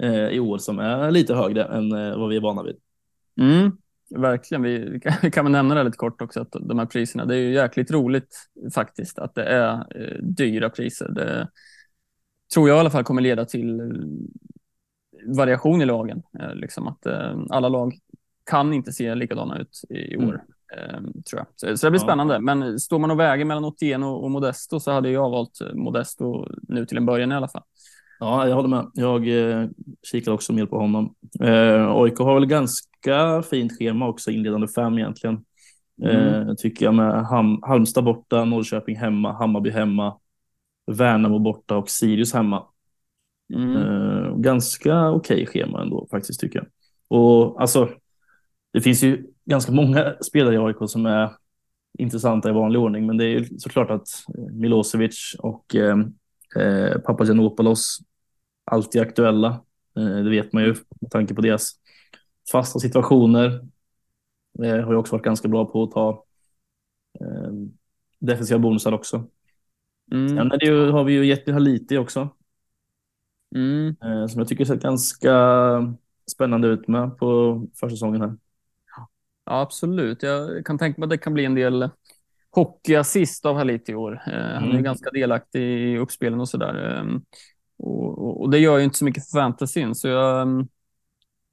eh, 0.03 0.29
i 0.29 0.41
år 0.41 0.59
som 0.59 0.79
är 0.79 1.11
lite 1.11 1.35
högre 1.35 1.65
än 1.65 1.93
eh, 1.93 2.19
vad 2.19 2.29
vi 2.29 2.37
är 2.37 2.41
vana 2.41 2.63
vid. 2.63 2.77
Mm, 3.41 3.73
verkligen. 4.17 4.63
Vi, 4.63 5.01
kan, 5.01 5.13
vi 5.23 5.31
kan 5.31 5.45
väl 5.45 5.53
nämna 5.53 5.75
det 5.75 5.85
lite 5.85 5.97
kort 5.97 6.23
också, 6.23 6.41
att 6.41 6.53
de 6.61 6.79
här 6.79 6.87
priserna, 6.87 7.25
det 7.25 7.35
är 7.35 7.39
ju 7.39 7.53
jäkligt 7.55 7.91
roligt 7.91 8.49
faktiskt 8.75 9.19
att 9.19 9.35
det 9.35 9.45
är 9.45 9.73
eh, 9.75 10.19
dyra 10.23 10.71
priser. 10.71 11.09
Det 11.09 11.49
tror 12.55 12.69
jag 12.69 12.77
i 12.77 12.81
alla 12.81 12.91
fall 12.91 13.05
kommer 13.05 13.23
leda 13.23 13.45
till 13.45 13.81
eh, 13.81 13.87
variation 15.26 15.83
i 15.83 15.85
lagen. 15.85 16.23
Eh, 16.40 16.54
liksom 16.54 16.88
att 16.88 17.07
eh, 17.07 17.37
alla 17.50 17.69
lag 17.69 17.95
kan 18.50 18.73
inte 18.73 18.93
se 18.93 19.14
likadana 19.14 19.59
ut 19.59 19.81
i, 19.90 19.95
i 20.14 20.16
år. 20.16 20.43
Mm. 20.88 21.12
tror 21.31 21.38
jag. 21.40 21.47
Så, 21.57 21.76
så 21.76 21.87
det 21.87 21.90
blir 21.90 22.00
Ja. 22.00 22.07
spännande. 22.07 22.40
Men 22.40 22.81
står 22.81 22.99
man 22.99 23.11
och 23.11 23.21
väger 23.21 23.45
mellan 23.45 23.64
Otieno 23.64 24.07
och 24.07 24.31
Modesto 24.31 24.81
så 24.81 24.93
hade 24.93 25.11
jag 25.11 25.31
valt 25.31 25.61
eh, 25.61 25.75
Modesto 25.75 26.47
nu 26.62 26.87
till 26.87 26.97
en 26.97 27.07
början 27.07 27.33
i 27.33 27.35
alla 27.35 27.49
fall. 27.49 27.62
Ja, 28.21 28.49
jag 28.49 28.54
håller 28.54 28.69
med. 28.69 28.90
Jag 28.95 29.28
eh, 29.28 29.69
kikar 30.02 30.33
också 30.33 30.52
mer 30.52 30.66
på 30.66 30.78
honom. 30.78 31.14
Eh, 31.40 31.90
AIK 31.90 32.19
har 32.19 32.35
väl 32.35 32.47
ganska 32.47 33.43
fint 33.50 33.78
schema 33.78 34.09
också, 34.09 34.31
inledande 34.31 34.69
fem 34.69 34.99
egentligen. 34.99 35.45
Mm. 36.02 36.49
Eh, 36.49 36.54
tycker 36.54 36.85
jag 36.85 36.95
med 36.95 37.26
Ham 37.26 37.59
Halmstad 37.62 38.04
borta, 38.04 38.45
Norrköping 38.45 38.97
hemma, 38.97 39.33
Hammarby 39.33 39.71
hemma, 39.71 40.16
Värnamo 40.87 41.38
borta 41.38 41.76
och 41.76 41.90
Sirius 41.90 42.35
hemma. 42.35 42.66
Mm. 43.55 43.77
Eh, 43.77 44.37
ganska 44.37 45.11
okej 45.11 45.47
schema 45.47 45.83
ändå 45.83 46.07
faktiskt 46.11 46.41
tycker 46.41 46.59
jag. 46.59 46.67
Och 47.09 47.61
alltså, 47.61 47.91
det 48.73 48.81
finns 48.81 49.03
ju 49.03 49.27
ganska 49.45 49.73
många 49.73 50.15
spelare 50.21 50.55
i 50.55 50.59
AIK 50.59 50.77
som 50.87 51.07
är 51.07 51.31
intressanta 51.99 52.49
i 52.49 52.53
vanlig 52.53 52.81
ordning, 52.81 53.07
men 53.07 53.17
det 53.17 53.25
är 53.25 53.29
ju 53.29 53.59
såklart 53.59 53.91
att 53.91 54.09
Milosevic 54.53 55.37
och 55.39 55.75
eh, 55.75 55.97
eh, 56.57 56.99
Papagiannopoulos 56.99 57.99
alltid 58.65 59.03
är 59.03 59.07
aktuella. 59.07 59.49
Eh, 59.97 60.17
det 60.17 60.31
vet 60.31 60.53
man 60.53 60.63
ju 60.63 60.75
med 61.01 61.11
tanke 61.11 61.35
på 61.35 61.41
deras 61.41 61.73
fasta 62.53 62.79
situationer. 62.79 63.61
Eh, 64.63 64.85
har 64.85 64.93
ju 64.93 64.97
också 64.97 65.13
varit 65.13 65.25
ganska 65.25 65.49
bra 65.49 65.65
på 65.65 65.83
att 65.83 65.91
ta 65.91 66.25
eh, 67.21 67.53
defensiva 68.19 68.59
bonusar 68.59 68.93
också. 68.93 69.27
Mm. 70.13 70.29
Sen 70.29 70.59
ju, 70.61 70.91
har 70.91 71.05
vi 71.05 71.13
ju 71.13 71.27
Jetty 71.27 71.53
Haliti 71.53 71.97
också, 71.97 72.29
Mm. 73.55 73.97
eh, 74.05 74.27
som 74.27 74.39
jag 74.41 74.49
tycker 74.49 74.65
sett 74.65 74.83
ganska 74.83 75.31
spännande 76.33 76.69
ut 76.69 76.89
med 76.89 77.19
på 77.19 77.63
försäsongen 77.81 78.21
här. 78.21 78.37
Ja, 79.47 79.61
absolut. 79.61 80.23
Jag 80.23 80.67
kan 80.67 80.79
tänka 80.79 81.01
mig 81.01 81.07
att 81.07 81.11
det 81.11 81.19
kan 81.19 81.35
bli 81.35 81.45
en 81.45 81.55
del 81.55 81.91
hockeyassist 82.51 83.47
av 83.47 83.57
Halit 83.57 83.89
i 83.89 83.95
år. 83.95 84.13
Eh, 84.27 84.33
Han 84.61 84.75
är 84.75 84.81
Mm. 84.81 84.83
ganska 84.83 85.11
delaktig 85.11 85.63
i 85.63 85.99
uppspelen 85.99 86.41
och 86.41 86.49
sådär. 86.49 86.99
Eh, 86.99 87.21
och, 87.79 88.19
och, 88.19 88.41
och 88.43 88.51
det 88.51 88.59
gör 88.59 88.79
ju 88.79 88.85
inte 88.85 88.99
så 88.99 89.05
mycket 89.05 89.31
för 89.31 89.39
fantasyn, 89.39 89.95
så 89.95 90.09
jag, 90.09 90.49
eh, 90.49 90.65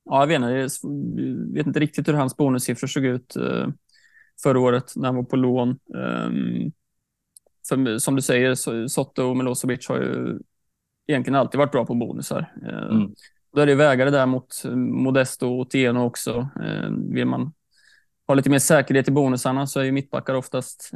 ja, 0.05 0.19
jag 0.21 0.27
vet, 0.27 0.35
inte, 0.41 0.87
jag 1.21 1.53
vet 1.53 1.67
inte 1.67 1.79
riktigt 1.79 2.07
hur 2.07 2.13
hans 2.13 2.37
bonussiffror 2.37 2.87
såg 2.87 3.05
ut 3.05 3.35
eh, 3.35 3.67
förra 4.43 4.59
året 4.59 4.93
när 4.95 5.05
han 5.07 5.15
var 5.15 5.23
på 5.23 5.35
lån. 5.35 5.69
Eh, 5.69 6.31
för, 7.69 7.97
som 7.97 8.15
du 8.15 8.21
säger, 8.21 8.87
Sotte 8.87 9.23
och 9.23 9.37
Milosevic 9.37 9.87
har 9.89 9.97
ju 9.97 10.39
egentligen 11.11 11.35
alltid 11.39 11.57
varit 11.57 11.71
bra 11.71 11.85
på 11.85 11.95
bonusar. 11.95 12.53
Eh, 12.67 12.83
Mm. 12.95 13.11
Då 13.55 13.61
är 13.61 13.65
det 13.65 13.75
vägare 13.75 14.09
där 14.09 14.25
mot 14.25 14.65
eh, 14.65 14.71
Modesto 14.75 15.47
och 15.47 15.69
Tieno 15.69 15.99
också. 16.05 16.49
Eh, 16.63 16.89
vill 17.09 17.25
man 17.25 17.53
ha 18.27 18.35
lite 18.35 18.49
mer 18.49 18.59
säkerhet 18.59 19.07
i 19.07 19.11
bonusarna 19.11 19.67
så 19.67 19.79
är 19.79 19.83
ju 19.83 19.91
mittbackar 19.91 20.33
oftast 20.33 20.91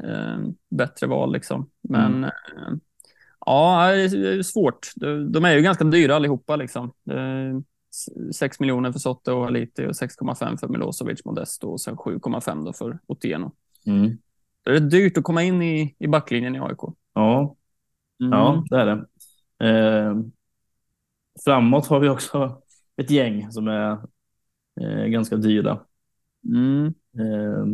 bättre 0.69 1.07
val. 1.07 1.33
Liksom. 1.33 1.69
Men 1.89 2.13
Mm. 2.23 2.79
ja, 3.45 3.87
det 3.91 4.01
är- 4.03 4.43
svårt. 4.43 4.91
De, 5.29 5.45
är 5.45 5.55
ju 5.55 5.61
ganska 5.61 5.83
dyra 5.83 6.15
allihopa. 6.15 6.55
Liksom. 6.55 6.91
Det 7.05 7.19
är 7.19 7.63
6 8.33 8.59
miljoner 8.59 8.91
för 8.91 8.99
Sotte 8.99 9.31
och 9.31 9.43
Haliti 9.43 9.85
och 9.87 9.95
6,5 9.95 10.57
för 10.57 10.67
Milosevic, 10.67 11.25
Modesto 11.25 11.67
och 11.69 11.81
sen 11.81 11.97
7,5 11.97 12.65
då 12.65 12.73
för 12.73 12.99
Otieno. 13.07 13.51
Mm. 13.85 14.17
Det 14.65 14.71
är 14.71 14.79
dyrt 14.79 15.17
att 15.17 15.23
komma 15.23 15.43
in 15.43 15.61
i, 15.61 15.95
i 15.99 16.07
backlinjen 16.07 16.55
i 16.55 16.59
AIK. 16.59 16.79
Ja, 17.13 17.55
Mm. 18.21 18.31
Ja, 18.39 18.63
det 18.69 18.75
är 18.81 18.85
det. 18.85 19.05
Eh, 19.63 20.15
framåt 21.45 21.87
har 21.87 21.99
vi 21.99 22.09
också 22.09 22.61
ett 22.97 23.09
gäng 23.09 23.51
som 23.51 23.67
är 23.67 23.91
eh, 24.81 25.05
ganska 25.05 25.35
dyra. 25.35 25.79
Mm. 26.47 26.85
Eh, 27.19 27.65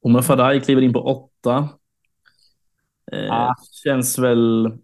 Omar 0.00 0.22
Faraj 0.22 0.60
kliver 0.60 0.82
in 0.82 0.92
på 0.92 1.00
åtta. 1.00 1.68
Eh, 3.12 3.32
Ah. 3.32 3.54
Känns 3.84 4.18
väl, 4.18 4.78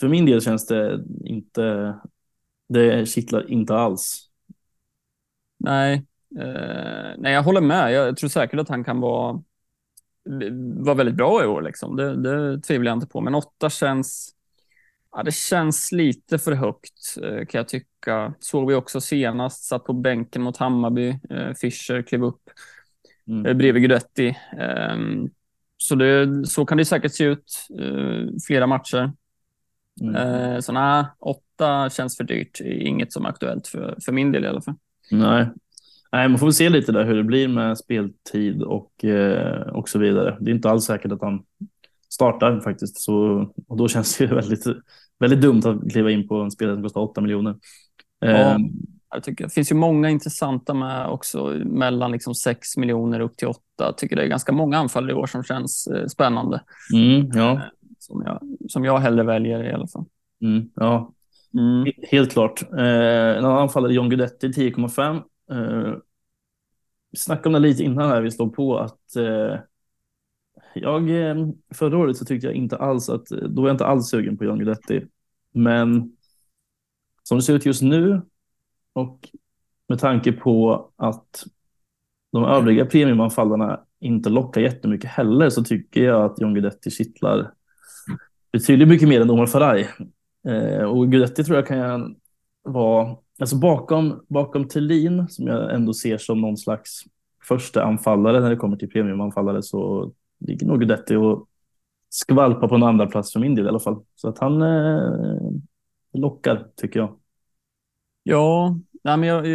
för 0.00 0.08
min 0.08 0.26
del 0.26 0.40
känns 0.42 0.66
det 0.66 1.04
inte, 1.24 1.94
det 2.68 3.08
kittlar 3.08 3.50
inte 3.50 3.74
alls. 3.74 4.30
Nej, 5.58 6.06
eh, 6.40 7.14
nej, 7.18 7.32
jag 7.32 7.42
håller 7.42 7.60
med. 7.60 7.92
Jag 7.92 8.16
tror 8.16 8.30
säkert 8.30 8.60
att 8.60 8.68
han 8.68 8.84
kan 8.84 9.00
vara, 9.00 9.42
vara 10.76 10.94
väldigt 10.94 11.16
bra 11.16 11.44
i 11.44 11.46
år. 11.46 11.62
Liksom. 11.62 11.96
Det, 11.96 12.16
det 12.22 12.60
tvivlar 12.60 12.90
jag 12.90 12.96
inte 12.96 13.06
på. 13.06 13.20
Men 13.20 13.34
åtta 13.34 13.70
känns, 13.70 14.34
ja, 15.12 15.22
det 15.22 15.32
känns 15.34 15.92
lite 15.92 16.38
för 16.38 16.52
högt 16.52 17.16
eh, 17.22 17.46
kan 17.46 17.58
jag 17.58 17.68
tycka. 17.68 18.34
Såg 18.40 18.68
vi 18.68 18.74
också 18.74 19.00
senast, 19.00 19.64
satt 19.64 19.84
på 19.84 19.92
bänken 19.92 20.42
mot 20.42 20.56
Hammarby. 20.56 21.08
Eh, 21.30 21.52
Fischer 21.60 22.02
klev 22.02 22.24
upp 22.24 22.42
Mm. 23.28 23.46
eh, 23.46 23.54
bredvid 23.54 23.82
Guidetti. 23.82 24.36
Ehm, 24.58 25.28
så, 25.76 25.94
det, 25.94 26.46
så 26.46 26.66
kan 26.66 26.78
det 26.78 26.84
säkert 26.84 27.12
se 27.12 27.24
ut 27.24 27.66
flera 28.46 28.66
matcher. 28.66 29.12
Mm. 30.00 30.62
Så 30.62 30.72
nej, 30.72 31.04
åtta 31.18 31.90
känns 31.90 32.16
för 32.16 32.24
dyrt. 32.24 32.60
Inget 32.60 33.12
som 33.12 33.24
är 33.24 33.28
aktuellt 33.28 33.66
för, 33.66 33.98
för 34.04 34.12
min 34.12 34.32
del 34.32 34.44
i 34.44 34.48
alla 34.48 34.60
fall. 34.62 34.74
Nej. 35.10 35.46
Nej, 36.12 36.28
man 36.28 36.38
får 36.38 36.46
väl 36.46 36.54
se 36.54 36.68
lite 36.68 36.92
där 36.92 37.04
hur 37.04 37.16
det 37.16 37.24
blir 37.24 37.48
med 37.48 37.78
speltid 37.78 38.62
och, 38.62 39.04
och 39.72 39.88
så 39.88 39.98
vidare. 39.98 40.36
Det 40.40 40.50
är 40.50 40.54
inte 40.54 40.70
alls 40.70 40.84
säkert 40.84 41.12
att 41.12 41.22
han 41.22 41.42
startar 42.22 42.60
faktiskt. 42.60 43.00
Så, 43.00 43.14
och 43.68 43.76
då 43.76 43.88
känns 43.88 44.18
det 44.18 44.24
ju 44.24 44.34
väldigt, 44.34 44.64
väldigt 45.18 45.40
dumt 45.40 45.62
att 45.64 45.90
kliva 45.92 46.10
in 46.10 46.28
på 46.28 46.34
en 46.36 46.50
spelare 46.50 46.76
som 46.76 46.82
kostar 46.82 47.00
8 47.00 47.20
miljoner. 47.20 47.54
Ja. 48.18 48.28
Eh, 48.28 48.56
Jag 49.14 49.22
tycker 49.22 49.44
det 49.44 49.50
finns 49.50 49.70
ju 49.72 49.74
många 49.76 50.10
intressanta 50.10 50.74
med 50.74 51.08
också 51.08 51.44
mellan 51.64 52.12
liksom 52.12 52.34
6 52.34 52.76
miljoner 52.76 53.20
upp 53.20 53.36
till 53.36 53.48
8. 53.48 53.60
Jag 53.76 53.96
tycker 53.98 54.16
det 54.16 54.22
är 54.22 54.26
ganska 54.26 54.52
många 54.52 54.78
anfall 54.78 55.10
i 55.10 55.14
år 55.14 55.26
som 55.26 55.42
känns 55.44 55.86
eh, 55.86 56.06
spännande. 56.06 56.62
mm, 56.94 57.30
ja, 57.34 57.60
Som 57.98 58.22
jag, 58.26 58.40
som 58.70 58.84
jag 58.84 58.98
hellre 58.98 59.22
väljer 59.22 59.64
i 59.64 59.72
alla 59.72 59.86
fall. 59.86 60.04
mm, 60.42 60.70
ja, 60.74 61.12
Mm. 61.54 61.84
he- 61.84 61.92
helt 62.10 62.32
klart. 62.32 62.62
Eh, 62.72 63.36
en 63.38 63.44
annan 63.44 63.58
anfallare, 63.62 63.92
John 63.94 64.08
Guidetti, 64.08 64.52
10,5. 64.52 65.16
Eh, 65.50 65.92
vi 67.10 67.18
snackade 67.18 67.48
om 67.48 67.52
det 67.52 67.68
lite 67.68 67.82
innan 67.82 68.08
här 68.08 68.20
vi 68.20 68.30
slog 68.30 68.54
på 68.56 68.78
att 68.78 69.16
eh, 69.16 69.58
jag 70.74 71.10
eh, 71.10 71.48
förra 71.74 71.98
året 71.98 72.16
så 72.16 72.24
tyckte 72.24 72.46
jag 72.46 72.56
inte 72.56 72.76
alls 72.76 73.08
att, 73.08 73.26
då 73.26 73.62
var 73.62 73.68
jag 73.68 73.74
inte 73.74 73.86
alls 73.86 74.08
sugen 74.08 74.36
på 74.36 74.44
John 74.44 74.58
Guidetti. 74.58 75.06
Men 75.52 76.16
som 77.22 77.38
det 77.38 77.42
ser 77.42 77.54
ut 77.54 77.66
just 77.66 77.82
nu 77.82 78.22
och 78.92 79.28
med 79.88 79.98
tanke 79.98 80.32
på 80.32 80.88
att 80.96 81.44
de 82.32 82.44
övriga 82.44 82.86
premiumanfallarna 82.86 83.80
inte 84.00 84.30
lockar 84.30 84.60
jättemycket 84.60 85.10
heller 85.10 85.50
så 85.50 85.64
tycker 85.64 86.04
jag 86.04 86.24
att 86.24 86.40
John 86.40 86.54
Guidetti 86.54 86.90
kittlar 86.90 87.52
betydligt 88.52 88.88
mycket 88.88 89.08
mer 89.08 89.20
än 89.20 89.30
Omar 89.30 89.46
Faraj. 89.46 89.88
Eh, 90.48 90.84
och 90.84 91.10
Guidetti 91.10 91.44
tror 91.44 91.56
jag 91.56 91.66
kan 91.66 92.16
vara, 92.62 93.16
alltså 93.38 93.56
bakom, 93.56 94.24
bakom 94.28 94.68
Thelin 94.68 95.28
som 95.28 95.46
jag 95.46 95.74
ändå 95.74 95.94
ser 95.94 96.18
som 96.18 96.40
någon 96.40 96.56
slags 96.56 97.02
första 97.42 97.84
anfallare 97.84 98.40
när 98.40 98.50
det 98.50 98.56
kommer 98.56 98.76
till 98.76 98.90
premiumanfallare 98.90 99.62
så 99.62 100.12
ligger 100.46 100.66
nog 100.66 100.78
Guidetti 100.78 101.14
och 101.14 101.48
skvalpar 102.10 102.68
på 102.68 102.74
en 102.74 102.82
andra 102.82 103.06
plats 103.06 103.32
för 103.32 103.40
min 103.40 103.54
del 103.54 103.66
i 103.66 103.68
alla 103.68 103.80
fall. 103.80 104.04
Så 104.14 104.28
att 104.28 104.38
han 104.38 104.62
eh, 104.62 105.50
lockar 106.12 106.66
tycker 106.76 107.00
jag. 107.00 107.18
Ja, 108.22 108.76
nej 109.04 109.16
men 109.16 109.28
jag, 109.28 109.46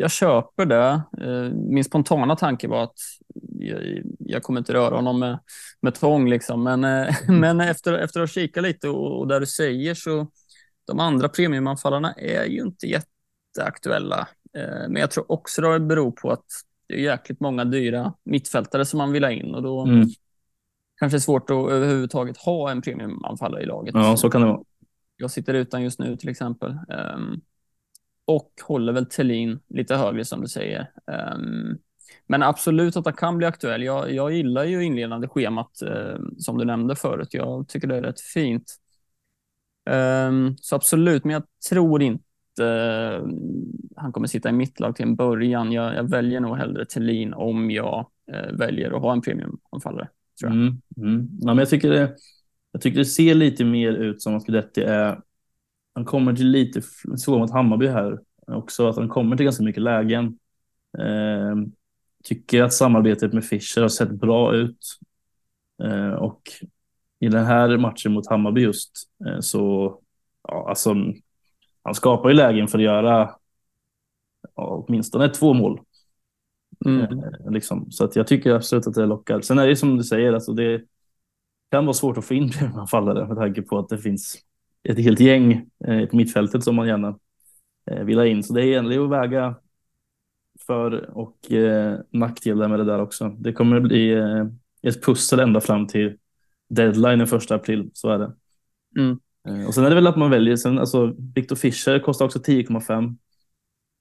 jag 0.00 0.10
köper 0.10 0.66
det. 0.66 1.02
Eh, 1.20 1.54
min 1.54 1.84
spontana 1.84 2.36
tanke 2.36 2.68
var 2.68 2.82
att 2.82 2.98
jag, 3.58 4.02
jag 4.18 4.42
kommer 4.42 4.60
inte 4.60 4.74
röra 4.74 4.94
honom 4.94 5.18
med, 5.18 5.38
med 5.80 5.94
tång, 5.94 6.28
liksom. 6.28 6.62
men, 6.62 6.84
eh, 6.84 7.14
men 7.28 7.60
efter, 7.60 7.92
efter 7.92 8.20
att 8.20 8.30
kika 8.30 8.60
lite 8.60 8.88
och, 8.88 9.20
och 9.20 9.28
där 9.28 9.40
du 9.40 9.46
säger 9.46 9.94
så 9.94 10.26
de 10.86 11.00
andra 11.00 11.28
premiumanfallarna 11.28 12.12
är 12.12 12.44
ju 12.44 12.60
inte 12.60 12.86
jätteaktuella. 12.86 14.28
Eh, 14.56 14.88
men 14.88 14.96
jag 14.96 15.10
tror 15.10 15.32
också 15.32 15.62
det 15.62 15.80
beror 15.80 16.10
på 16.10 16.30
att 16.30 16.46
det 16.92 17.00
är 17.00 17.04
jäkligt 17.04 17.40
många 17.40 17.64
dyra 17.64 18.14
mittfältare 18.24 18.84
som 18.84 18.98
man 18.98 19.12
vill 19.12 19.24
ha 19.24 19.30
in 19.30 19.54
och 19.54 19.62
då 19.62 19.84
mm. 19.84 20.08
kanske 20.98 21.16
det 21.16 21.18
är 21.18 21.20
svårt 21.20 21.50
att 21.50 21.70
överhuvudtaget 21.70 22.36
ha 22.36 22.70
en 22.70 22.82
premiumanfallare 22.82 23.62
i 23.62 23.66
laget. 23.66 23.94
Ja, 23.94 24.16
så 24.16 24.30
kan 24.30 24.40
det 24.40 24.46
vara. 24.46 24.60
Jag 25.16 25.30
sitter 25.30 25.54
utan 25.54 25.82
just 25.82 25.98
nu 25.98 26.16
till 26.16 26.28
exempel. 26.28 26.70
Um, 26.70 27.40
och 28.24 28.50
håller 28.62 28.92
väl 28.92 29.06
Tellin 29.06 29.60
lite 29.68 29.96
högre 29.96 30.24
som 30.24 30.40
du 30.40 30.48
säger. 30.48 30.90
Um, 31.34 31.78
men 32.26 32.42
absolut 32.42 32.96
att 32.96 33.04
han 33.04 33.14
kan 33.14 33.38
bli 33.38 33.46
aktuell. 33.46 33.82
Jag, 33.82 34.12
jag 34.12 34.32
gillar 34.32 34.64
ju 34.64 34.84
inledande 34.84 35.28
schemat 35.28 35.70
uh, 35.84 36.18
som 36.38 36.58
du 36.58 36.64
nämnde 36.64 36.96
förut. 36.96 37.28
Jag 37.30 37.68
tycker 37.68 37.88
det 37.88 37.96
är 37.96 38.02
rätt 38.02 38.20
fint. 38.20 38.76
Um, 39.90 40.56
så 40.60 40.76
absolut, 40.76 41.24
men 41.24 41.32
jag 41.32 41.42
tror 41.70 42.02
inte 42.02 42.24
eh, 42.58 43.26
han 43.96 44.12
kommer 44.12 44.26
sitta 44.26 44.48
i 44.48 44.52
mitt 44.52 44.80
lag 44.80 44.96
till 44.96 45.04
en 45.04 45.16
början. 45.16 45.72
Jag, 45.72 45.94
jag 45.94 46.10
väljer 46.10 46.40
nog 46.40 46.56
hellre 46.56 46.84
Thelin 46.84 47.34
om 47.34 47.70
jag 47.70 48.06
eh, 48.32 48.52
väljer 48.52 48.90
att 48.90 49.02
ha 49.02 49.12
en 49.12 49.20
premiumanfallare. 49.20 50.08
Mm, 50.44 50.80
mm. 50.96 51.28
Ja, 51.40 51.46
men 51.46 51.58
jag, 51.58 51.68
tycker 51.68 51.90
det, 51.90 52.16
jag 52.72 52.82
tycker 52.82 52.98
det 52.98 53.04
ser 53.04 53.34
lite 53.34 53.64
mer 53.64 53.92
ut 53.92 54.22
som 54.22 54.36
att 54.36 54.46
Guidetti 54.46 54.82
är 54.82 55.20
han 55.94 56.04
kommer 56.04 56.34
till 56.34 56.48
lite 56.48 56.82
så 57.16 57.38
mot 57.38 57.50
Hammarby 57.50 57.86
här 57.86 58.20
också, 58.46 58.88
att 58.88 58.96
han 58.96 59.08
kommer 59.08 59.36
till 59.36 59.44
ganska 59.44 59.64
mycket 59.64 59.82
lägen. 59.82 60.38
Eh, 60.98 61.56
tycker 62.24 62.62
att 62.62 62.72
samarbetet 62.72 63.32
med 63.32 63.44
Fischer 63.44 63.80
har 63.80 63.88
sett 63.88 64.10
bra 64.10 64.54
ut. 64.54 64.98
Eh, 65.82 66.12
och 66.12 66.42
i 67.20 67.28
den 67.28 67.44
här 67.44 67.76
matchen 67.76 68.12
mot 68.12 68.28
Hammarby 68.28 68.60
just 68.60 68.92
eh, 69.26 69.40
så, 69.40 69.98
ja, 70.48 70.68
alltså, 70.68 70.94
han 71.82 71.94
skapar 71.94 72.28
ju 72.28 72.34
lägen 72.34 72.68
för 72.68 72.78
att 72.78 72.84
göra 72.84 73.34
ja, 74.56 74.84
åtminstone 74.86 75.28
två 75.28 75.54
mål. 75.54 75.80
Mm. 76.86 77.00
Eh, 77.00 77.50
liksom. 77.50 77.90
Så 77.90 78.04
att 78.04 78.16
jag 78.16 78.26
tycker 78.26 78.54
absolut 78.54 78.86
att 78.86 78.94
det 78.94 79.06
lockar. 79.06 79.40
Sen 79.40 79.58
är 79.58 79.66
det 79.66 79.76
som 79.76 79.96
du 79.96 80.04
säger, 80.04 80.32
alltså 80.32 80.52
det 80.52 80.82
kan 81.70 81.86
vara 81.86 81.94
svårt 81.94 82.18
att 82.18 82.24
få 82.24 82.34
in 82.34 82.50
premiumanfallare 82.58 83.28
med 83.28 83.36
tanke 83.36 83.62
på 83.62 83.78
att 83.78 83.88
det 83.88 83.98
finns 83.98 84.38
ett 84.88 84.98
helt 84.98 85.20
gäng 85.20 85.52
eh, 85.84 86.06
på 86.08 86.16
mittfältet 86.16 86.64
som 86.64 86.76
man 86.76 86.88
gärna 86.88 87.18
eh, 87.90 88.04
vill 88.04 88.18
ha 88.18 88.26
in. 88.26 88.42
Så 88.42 88.54
det 88.54 88.64
gäller 88.64 89.04
att 89.04 89.10
väga 89.10 89.54
för 90.66 91.18
och 91.18 91.52
eh, 91.52 91.98
nackdelar 92.10 92.68
med 92.68 92.78
det 92.78 92.84
där 92.84 93.00
också. 93.00 93.28
Det 93.28 93.52
kommer 93.52 93.76
att 93.76 93.82
bli 93.82 94.12
eh, 94.12 94.46
ett 94.82 95.04
pussel 95.04 95.40
ända 95.40 95.60
fram 95.60 95.86
till 95.86 96.18
deadline 96.68 97.18
den 97.18 97.26
första 97.26 97.54
april, 97.54 97.90
så 97.94 98.10
är 98.10 98.18
det. 98.18 98.32
Mm. 98.98 99.20
Eh, 99.48 99.66
och 99.66 99.74
sen 99.74 99.84
är 99.84 99.88
det 99.88 99.94
väl 99.94 100.06
att 100.06 100.16
man 100.16 100.30
väljer, 100.30 100.56
sen, 100.56 100.78
alltså 100.78 101.14
Victor 101.34 101.56
Fischer 101.56 101.98
kostar 101.98 102.24
också 102.24 102.38
10,5 102.38 103.16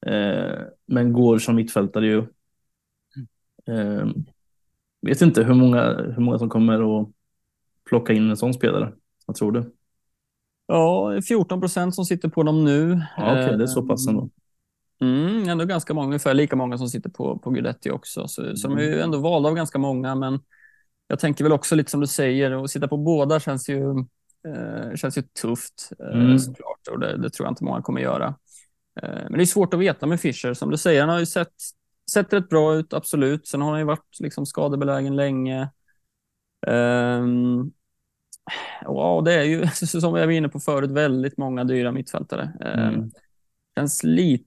eh, 0.06 0.62
men 0.86 1.14
går 1.14 1.40
som 1.40 1.56
mittfältare 1.56 2.06
ju. 2.06 2.18
Eh, 3.68 4.06
vet 5.02 5.22
inte 5.22 5.44
hur 5.44 5.54
många, 5.54 5.94
hur 5.94 6.22
många 6.22 6.40
som 6.40 6.50
kommer 6.50 7.02
att 7.02 7.10
plocka 7.90 8.14
in 8.14 8.30
en 8.30 8.38
sån 8.38 8.54
spelare. 8.54 8.94
Vad 9.26 9.36
tror 9.36 9.52
du? 9.52 9.76
Ja, 10.68 11.22
14 11.28 11.60
procent 11.60 11.96
som 11.96 12.06
sitter 12.06 12.30
på 12.30 12.44
dem 12.44 12.66
nu. 12.66 13.02
Ja, 13.18 13.32
Okej, 13.32 13.46
okay, 13.46 13.58
det 13.58 13.64
är 13.64 13.68
så 13.68 13.88
pass 13.88 14.08
ändå. 14.08 14.30
Mm, 15.02 15.50
ändå 15.50 15.66
ganska 15.66 15.94
många, 15.94 16.08
ungefär 16.08 16.34
lika 16.34 16.56
många 16.56 16.78
som 16.78 16.88
sitter 16.88 17.10
på, 17.10 17.40
på 17.40 17.50
Guidetti 17.50 17.92
också. 17.92 18.28
Så, 18.28 18.56
så 18.56 18.68
de 18.68 18.78
är 18.78 18.82
ju 18.82 18.94
mm. 18.94 19.04
ändå 19.04 19.18
valda 19.18 19.50
av 19.50 19.56
ganska 19.56 19.80
många, 19.80 20.16
men 20.16 20.40
jag 21.08 21.20
tänker 21.20 21.44
väl 21.44 21.54
också 21.54 21.76
lite 21.76 21.92
som 21.92 22.02
du 22.02 22.08
säger, 22.08 22.64
att 22.64 22.72
sitta 22.72 22.88
på 22.88 22.98
båda 22.98 23.40
känns 23.40 23.70
ju, 23.70 23.84
eh, 24.48 24.96
känns 24.96 25.18
ju 25.18 25.22
tufft 25.22 25.92
eh, 26.00 26.22
mm. 26.22 26.40
såklart 26.40 26.88
och 26.92 27.00
det, 27.00 27.18
det, 27.18 27.30
tror 27.30 27.46
jag 27.46 27.52
inte 27.52 27.64
många 27.64 27.82
kommer 27.82 28.02
göra. 28.02 28.36
Eh, 29.02 29.24
men 29.30 29.34
det 29.34 29.44
är 29.44 29.46
svårt 29.46 29.74
att 29.74 29.80
veta 29.80 30.06
med 30.06 30.20
Fischer. 30.20 30.54
Som 30.54 30.72
du 30.72 30.78
säger, 30.78 31.02
han 31.02 31.10
har 31.10 31.20
ju 31.20 31.26
sett, 31.26 31.54
sett 32.12 32.34
rätt 32.34 32.50
bra 32.50 32.76
ut, 32.76 32.94
absolut. 32.94 33.48
Sen 33.48 33.62
har 33.62 33.70
han 33.70 33.80
ju 33.80 33.86
varit 33.86 34.20
liksom 34.20 34.46
skadebelägen 34.46 35.16
länge. 35.16 35.70
Um, 36.68 37.72
Ja, 38.86 39.22
det 39.26 39.34
är 39.34 39.44
ju 39.44 39.68
som 39.74 40.16
jag 40.16 40.26
var 40.26 40.34
inne 40.34 40.50
på 40.50 40.60
förut, 40.60 40.92
väldigt 40.92 41.38
många 41.38 41.64
dyra 41.64 41.92
mittfältare. 41.92 42.54
Eh, 42.62 42.88
mm. 42.88 43.12
Känns 43.76 44.04
lite 44.04 44.46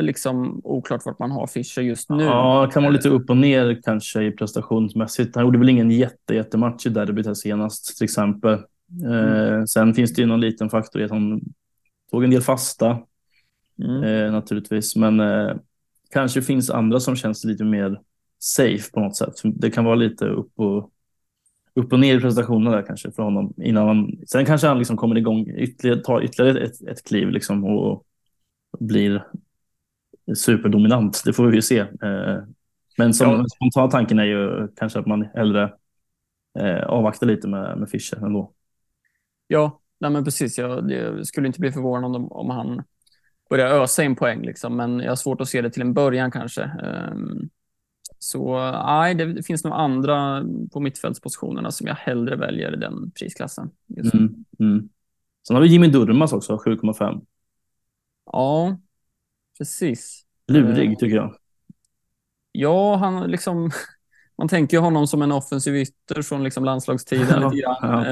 liksom 0.00 0.60
oklart 0.64 1.06
vart 1.06 1.18
man 1.18 1.30
har 1.30 1.46
Fischer 1.46 1.82
just 1.82 2.10
nu. 2.10 2.24
Ja, 2.24 2.70
kan 2.72 2.82
vara 2.82 2.92
lite 2.92 3.08
upp 3.08 3.30
och 3.30 3.36
ner 3.36 3.80
kanske 3.84 4.22
i 4.22 4.30
prestationsmässigt. 4.30 5.34
Han 5.34 5.44
gjorde 5.44 5.58
väl 5.58 5.68
ingen 5.68 5.90
jätte, 5.90 6.34
jättematch 6.34 6.86
i 6.86 6.88
derbyt 6.88 7.26
här 7.26 7.34
senast 7.34 7.96
till 7.96 8.04
exempel. 8.04 8.58
Mm. 8.92 9.12
Eh, 9.12 9.64
sen 9.64 9.94
finns 9.94 10.14
det 10.14 10.22
ju 10.22 10.26
någon 10.26 10.40
liten 10.40 10.70
faktor 10.70 11.02
i 11.02 11.04
att 11.04 11.10
han 11.10 11.40
tog 12.10 12.24
en 12.24 12.30
del 12.30 12.42
fasta 12.42 12.98
mm. 13.84 14.02
eh, 14.02 14.32
naturligtvis, 14.32 14.96
men 14.96 15.20
eh, 15.20 15.56
kanske 16.10 16.42
finns 16.42 16.70
andra 16.70 17.00
som 17.00 17.16
känns 17.16 17.44
lite 17.44 17.64
mer 17.64 18.00
safe 18.38 18.90
på 18.92 19.00
något 19.00 19.16
sätt. 19.16 19.34
Det 19.44 19.70
kan 19.70 19.84
vara 19.84 19.94
lite 19.94 20.24
upp 20.24 20.52
och 20.56 20.90
upp 21.74 21.92
och 21.92 22.00
ner 22.00 22.16
i 22.16 22.20
prestationerna 22.20 22.76
där 22.76 22.86
kanske 22.86 23.12
för 23.12 23.22
honom 23.22 23.54
innan 23.56 23.88
han, 23.88 24.10
sen 24.26 24.46
kanske 24.46 24.66
han 24.66 24.78
liksom 24.78 24.96
kommer 24.96 25.18
igång 25.18 25.48
ytterligare, 25.48 26.00
tar 26.00 26.24
ytterligare 26.24 26.60
ett, 26.60 26.82
ett 26.88 27.04
kliv 27.04 27.30
liksom 27.30 27.64
och 27.64 28.04
blir 28.80 29.26
superdominant. 30.34 31.22
Det 31.24 31.32
får 31.32 31.46
vi 31.46 31.56
ju 31.56 31.62
se. 31.62 31.86
Men 32.98 33.14
som 33.14 33.30
ja. 33.30 33.44
spontana 33.48 33.90
tanken 33.90 34.18
är 34.18 34.24
ju 34.24 34.68
kanske 34.76 34.98
att 34.98 35.06
man 35.06 35.22
hellre 35.34 35.72
avvaktar 36.86 37.26
lite 37.26 37.48
med, 37.48 37.78
med 37.78 37.90
Fischer 37.90 38.26
ändå. 38.26 38.52
Ja, 39.46 39.80
nej 40.00 40.10
men 40.10 40.24
precis. 40.24 40.58
Jag, 40.58 40.90
jag 40.90 41.26
skulle 41.26 41.46
inte 41.46 41.60
bli 41.60 41.72
förvånad 41.72 42.16
om, 42.16 42.32
om 42.32 42.50
han 42.50 42.82
börjar 43.50 43.82
ösa 43.82 44.04
in 44.04 44.16
poäng, 44.16 44.42
liksom. 44.42 44.76
men 44.76 45.00
jag 45.00 45.10
har 45.10 45.16
svårt 45.16 45.40
att 45.40 45.48
se 45.48 45.62
det 45.62 45.70
till 45.70 45.82
en 45.82 45.94
början 45.94 46.30
kanske. 46.30 46.62
Um, 46.62 47.50
så 48.18 48.70
nej, 48.70 49.14
det 49.14 49.42
finns 49.42 49.64
nog 49.64 49.72
andra 49.72 50.44
på 50.72 50.80
mittfältspositionerna 50.80 51.70
som 51.70 51.86
jag 51.86 51.94
hellre 51.94 52.36
väljer 52.36 52.74
i 52.74 52.76
den 52.76 53.10
prisklassen. 53.10 53.70
Mm, 54.14 54.44
mm. 54.58 54.88
Sen 55.46 55.56
har 55.56 55.62
vi 55.62 55.68
Jimmy 55.68 55.88
Durmas 55.88 56.32
också, 56.32 56.56
7,5. 56.56 57.26
Ja, 58.26 58.78
precis. 59.58 60.24
Lurig 60.48 60.90
eh, 60.90 60.96
tycker 60.96 61.16
jag. 61.16 61.36
Ja, 62.52 62.96
han 62.96 63.30
liksom... 63.30 63.70
Man 64.38 64.48
tänker 64.48 64.76
ju 64.76 64.80
honom 64.80 65.06
som 65.06 65.22
en 65.22 65.32
offensiv 65.32 65.76
ytter 65.76 66.22
från 66.22 66.44
liksom 66.44 66.64
landslagstiden. 66.64 67.50
lite 67.52 67.62
ja, 67.80 68.06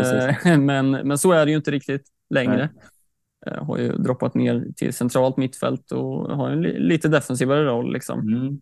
eh, 0.45 0.59
men, 0.59 0.91
men 0.91 1.19
så 1.19 1.33
är 1.33 1.45
det 1.45 1.51
ju 1.51 1.57
inte 1.57 1.71
riktigt 1.71 2.07
längre. 2.31 2.69
Nej. 3.47 3.55
Eh, 3.55 3.65
har 3.65 3.79
ju 3.79 3.93
droppat 3.93 4.35
ner 4.35 4.67
till 4.77 4.95
centralt 4.95 5.37
mittfält 5.37 5.93
och 5.93 6.37
har 6.37 6.51
en 6.51 6.63
lite 6.63 7.09
defensivare 7.09 7.65
roll. 7.65 7.93
Liksom. 7.93 8.21
Mm 8.21 8.61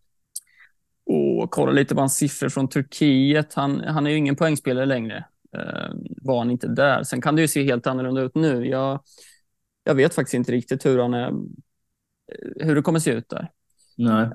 och 1.04 1.50
kolla 1.50 1.72
lite 1.72 1.94
på 1.94 2.00
hans 2.00 2.14
siffror 2.14 2.48
från 2.48 2.68
Turkiet. 2.68 3.54
Han, 3.54 3.80
han 3.80 4.06
är 4.06 4.10
ju 4.10 4.16
ingen 4.16 4.36
poängspelare 4.36 4.86
längre. 4.86 5.24
Eh, 5.56 5.90
var 6.22 6.38
han 6.38 6.50
inte 6.50 6.68
där. 6.68 7.02
Sen 7.02 7.20
kan 7.20 7.36
det 7.36 7.42
ju 7.42 7.48
se 7.48 7.62
helt 7.64 7.86
annorlunda 7.86 8.20
ut 8.20 8.34
nu. 8.34 8.66
Jag, 8.66 9.00
jag 9.84 9.94
vet 9.94 10.14
faktiskt 10.14 10.34
inte 10.34 10.52
riktigt 10.52 10.86
hur, 10.86 10.98
han 10.98 11.14
är, 11.14 11.32
hur 12.60 12.74
det 12.74 12.82
kommer 12.82 12.98
se 12.98 13.10
ut 13.10 13.28
där. 13.28 13.50
Nej. 13.96 14.28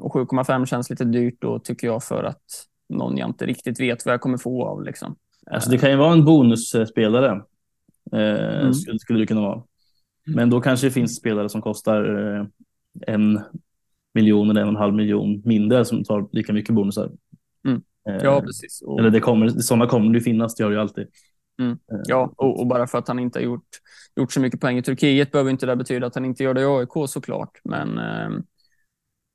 Och 0.00 0.14
7,5 0.14 0.66
känns 0.66 0.90
lite 0.90 1.04
dyrt 1.04 1.36
då 1.40 1.58
tycker 1.58 1.86
jag 1.86 2.04
för 2.04 2.24
att 2.24 2.42
någon 2.88 3.16
jag 3.16 3.28
inte 3.28 3.46
riktigt 3.46 3.80
vet 3.80 4.06
vad 4.06 4.12
jag 4.12 4.20
kommer 4.20 4.38
få 4.38 4.64
av. 4.66 4.82
Liksom. 4.82 5.16
Alltså 5.50 5.70
det 5.70 5.78
kan 5.78 5.90
ju 5.90 5.96
vara 5.96 6.12
en 6.12 6.24
bonusspelare. 6.24 7.42
Eh, 8.12 8.60
mm. 8.60 8.74
skulle, 8.74 8.98
skulle 8.98 9.18
det 9.18 9.26
kunna 9.26 9.40
vara. 9.40 9.62
Men 10.26 10.50
då 10.50 10.60
kanske 10.60 10.86
det 10.86 10.90
finns 10.90 11.16
spelare 11.16 11.48
som 11.48 11.62
kostar 11.62 12.34
eh, 12.36 12.46
en 13.06 13.40
miljon 14.14 14.50
eller 14.50 14.60
en 14.60 14.68
och 14.68 14.74
en 14.74 14.80
halv 14.80 14.94
miljon 14.94 15.42
mindre 15.44 15.84
som 15.84 16.04
tar 16.04 16.28
lika 16.32 16.52
mycket 16.52 16.74
bonusar. 16.74 17.10
Mm. 17.66 17.82
Eh, 18.08 18.24
ja, 18.24 18.40
precis. 18.40 18.82
Och... 18.82 18.98
Eller 18.98 19.10
det 19.10 19.20
kommer, 19.20 19.48
sådana 19.48 19.86
kommer 19.86 20.14
det 20.14 20.20
finnas, 20.20 20.54
det 20.54 20.62
gör 20.62 20.70
det 20.70 20.76
ju 20.76 20.80
alltid. 20.80 21.06
Mm. 21.60 21.72
Eh, 21.72 22.00
ja, 22.04 22.32
och, 22.36 22.60
och, 22.60 22.66
bara 22.66 22.86
för 22.86 22.98
att 22.98 23.08
han 23.08 23.18
inte 23.18 23.38
har 23.38 23.44
gjort, 23.44 23.68
gjort 24.16 24.32
så 24.32 24.40
mycket 24.40 24.60
poäng 24.60 24.78
i 24.78 24.82
Turkiet 24.82 25.32
behöver 25.32 25.50
inte 25.50 25.66
det 25.66 25.76
betyda 25.76 26.06
att 26.06 26.14
han 26.14 26.24
inte 26.24 26.42
gör 26.44 26.54
det 26.54 26.60
i 26.60 26.64
AIK 26.64 27.08
såklart. 27.08 27.60
Men, 27.64 27.98
eh, 27.98 28.30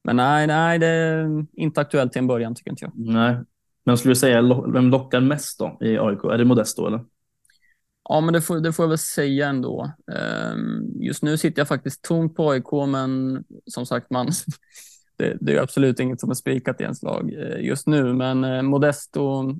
men 0.03 0.15
nej, 0.15 0.47
nej, 0.47 0.79
det 0.79 0.87
är 0.87 1.45
inte 1.53 1.81
aktuellt 1.81 2.11
till 2.11 2.19
en 2.19 2.27
början 2.27 2.55
tycker 2.55 2.71
inte 2.71 2.85
jag. 2.85 2.91
Nej, 2.95 3.37
Men 3.85 3.97
skulle 3.97 4.11
du 4.11 4.15
säga, 4.15 4.41
vem 4.73 4.89
lockar 4.89 5.21
mest 5.21 5.59
då 5.59 5.77
i 5.81 5.97
AIK? 5.97 6.23
Är 6.23 6.37
det 6.37 6.45
Modesto 6.45 6.87
eller? 6.87 7.05
Ja, 8.09 8.21
men 8.21 8.33
det 8.33 8.41
får, 8.41 8.59
det 8.59 8.73
får 8.73 8.83
jag 8.83 8.89
väl 8.89 8.97
säga 8.97 9.47
ändå. 9.47 9.91
Ehm, 10.11 11.01
just 11.01 11.23
nu 11.23 11.37
sitter 11.37 11.59
jag 11.59 11.67
faktiskt 11.67 12.01
tomt 12.01 12.35
på 12.35 12.49
AIK, 12.49 12.71
men 12.87 13.43
som 13.65 13.85
sagt, 13.85 14.09
man, 14.09 14.27
det, 15.17 15.37
det 15.41 15.55
är 15.55 15.61
absolut 15.61 15.99
inget 15.99 16.19
som 16.19 16.29
är 16.29 16.33
spikat 16.35 16.81
i 16.81 16.83
ens 16.83 17.03
lag 17.03 17.33
eh, 17.33 17.65
just 17.65 17.87
nu. 17.87 18.13
Men 18.13 18.43
eh, 18.43 18.61
Modesto 18.61 19.55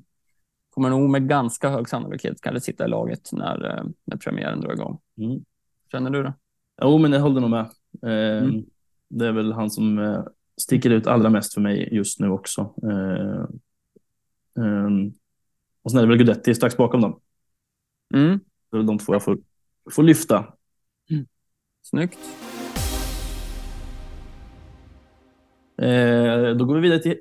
kommer 0.70 0.90
nog 0.90 1.10
med 1.10 1.28
ganska 1.28 1.68
hög 1.68 1.88
sannolikhet 1.88 2.40
kanske 2.40 2.60
sitta 2.60 2.84
i 2.84 2.88
laget 2.88 3.32
när, 3.32 3.70
eh, 3.70 3.84
när 4.04 4.16
premiären 4.16 4.60
drar 4.60 4.72
igång. 4.72 4.98
Mm. 5.18 5.44
Känner 5.92 6.10
du 6.10 6.22
det? 6.22 6.34
Jo, 6.82 6.98
men 6.98 7.12
jag 7.12 7.20
håller 7.20 7.40
nog 7.40 7.50
med. 7.50 7.66
Ehm, 8.02 8.44
mm. 8.44 8.64
Det 9.08 9.26
är 9.26 9.32
väl 9.32 9.52
han 9.52 9.70
som 9.70 9.98
sticker 10.60 10.90
ut 10.90 11.06
allra 11.06 11.30
mest 11.30 11.54
för 11.54 11.60
mig 11.60 11.88
just 11.92 12.20
nu 12.20 12.28
också. 12.28 12.74
Ehm, 14.56 15.12
och 15.82 15.90
sen 15.90 15.98
är 15.98 16.02
det 16.02 16.08
väl 16.08 16.18
Gudetti 16.18 16.54
strax 16.54 16.76
bakom 16.76 17.00
dem. 17.00 17.20
Mm. 18.14 18.40
De 18.70 18.98
två 18.98 19.12
jag 19.12 19.24
får, 19.24 19.38
får 19.90 20.02
lyfta. 20.02 20.54
Mm. 21.10 21.26
Snyggt. 21.82 22.18
Eh, 25.76 26.56
då 26.56 26.64
går 26.64 26.74
vi 26.74 26.80
vidare 26.80 26.98
till 26.98 27.18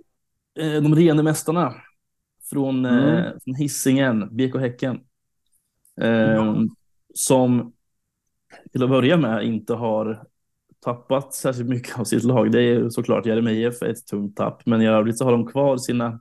eh, 0.59 0.81
de 0.81 0.95
rena 0.95 1.23
mästarna 1.23 1.73
från, 2.49 2.85
eh, 2.85 2.93
mm. 2.93 3.15
eh, 3.15 3.31
från 3.43 3.55
Hisingen, 3.55 4.35
BK 4.37 4.55
Häcken. 4.55 4.99
Eh, 6.01 6.35
mm. 6.35 6.69
Som 7.13 7.73
till 8.71 8.83
att 8.83 8.89
börja 8.89 9.17
med 9.17 9.43
inte 9.43 9.73
har 9.73 10.27
tappat 10.83 11.33
särskilt 11.33 11.69
mycket 11.69 11.99
av 11.99 12.03
sitt 12.03 12.23
lag. 12.23 12.51
Det 12.51 12.61
är 12.61 12.89
såklart 12.89 13.25
Jeremejeff 13.25 13.81
ett 13.81 14.07
tungt 14.07 14.35
tapp, 14.35 14.65
men 14.65 14.81
i 14.81 14.87
övrigt 14.87 15.17
så 15.17 15.25
har 15.25 15.31
de 15.31 15.47
kvar 15.47 15.77
sina 15.77 16.19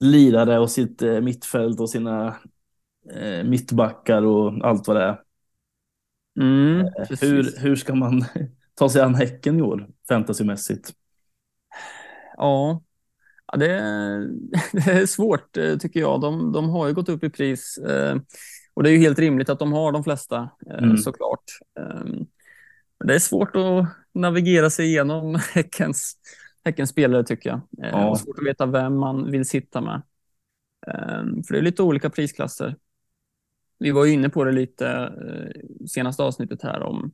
lirare 0.00 0.58
och 0.58 0.70
sitt 0.70 1.02
eh, 1.02 1.20
mittfält 1.20 1.80
och 1.80 1.90
sina 1.90 2.36
eh, 3.12 3.44
mittbackar 3.44 4.22
och 4.22 4.66
allt 4.66 4.88
vad 4.88 4.96
det 4.96 5.02
är. 5.02 5.20
Mm, 6.40 6.80
eh, 6.80 7.18
hur, 7.20 7.60
hur 7.60 7.76
ska 7.76 7.94
man 7.94 8.24
ta 8.74 8.88
sig 8.88 9.02
an 9.02 9.14
Häcken 9.14 9.58
i 9.58 9.62
år, 9.62 9.88
fantasymässigt? 10.08 10.92
Ja, 12.36 12.82
det, 13.56 13.70
är, 13.70 14.28
det 14.72 14.90
är 14.90 15.06
svårt 15.06 15.56
eh, 15.56 15.76
tycker 15.76 16.00
jag. 16.00 16.20
De, 16.20 16.52
de 16.52 16.68
har 16.68 16.88
ju 16.88 16.94
gått 16.94 17.08
upp 17.08 17.24
i 17.24 17.30
pris 17.30 17.78
och 18.74 18.82
det 18.82 18.90
är 18.90 18.92
ju 18.92 18.98
helt 18.98 19.18
rimligt 19.18 19.48
att 19.48 19.58
de 19.58 19.72
har 19.72 19.92
de 19.92 20.04
flesta 20.04 20.50
mm. 20.70 20.96
såklart. 20.96 21.44
Ehm, 23.00 23.06
det 23.06 23.14
är 23.14 23.18
svårt 23.18 23.56
att 23.56 23.86
navigera 24.14 24.70
sig 24.70 24.86
igenom 24.86 25.34
Häckens, 25.54 26.16
Häckens 26.64 26.90
spelare 26.90 27.24
tycker 27.24 27.50
jag. 27.50 27.60
Ja. 27.70 28.08
Och 28.08 28.20
svårt 28.20 28.38
att 28.38 28.46
veta 28.46 28.66
vem 28.66 28.96
man 28.98 29.30
vill 29.30 29.44
sitta 29.44 29.80
med. 29.80 30.02
Ehm, 30.86 31.42
för 31.42 31.54
det 31.54 31.60
är 31.60 31.62
lite 31.62 31.82
olika 31.82 32.10
prisklasser. 32.10 32.76
Vi 33.78 33.90
var 33.90 34.04
ju 34.04 34.12
inne 34.12 34.28
på 34.28 34.44
det 34.44 34.52
lite 34.52 34.88
eh, 34.88 35.86
senaste 35.86 36.22
avsnittet 36.22 36.62
här 36.62 36.82
om, 36.82 37.12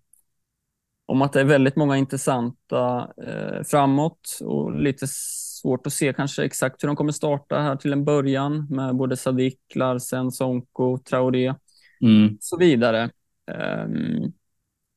om 1.07 1.23
att 1.23 1.33
det 1.33 1.41
är 1.41 1.45
väldigt 1.45 1.77
många 1.77 1.97
intressanta 1.97 3.13
eh, 3.27 3.63
framåt 3.63 4.39
och 4.41 4.81
lite 4.81 5.07
svårt 5.09 5.87
att 5.87 5.93
se 5.93 6.13
kanske 6.13 6.45
exakt 6.45 6.83
hur 6.83 6.87
de 6.87 6.97
kommer 6.97 7.13
starta 7.13 7.61
här 7.61 7.77
till 7.77 7.93
en 7.93 8.05
början 8.05 8.67
med 8.71 8.97
både 8.97 9.17
Sadik, 9.17 9.61
Larsen, 9.75 10.33
Sonko, 10.33 10.99
Traoré 10.99 11.55
mm. 12.01 12.35
och 12.35 12.39
så 12.41 12.57
vidare. 12.57 13.11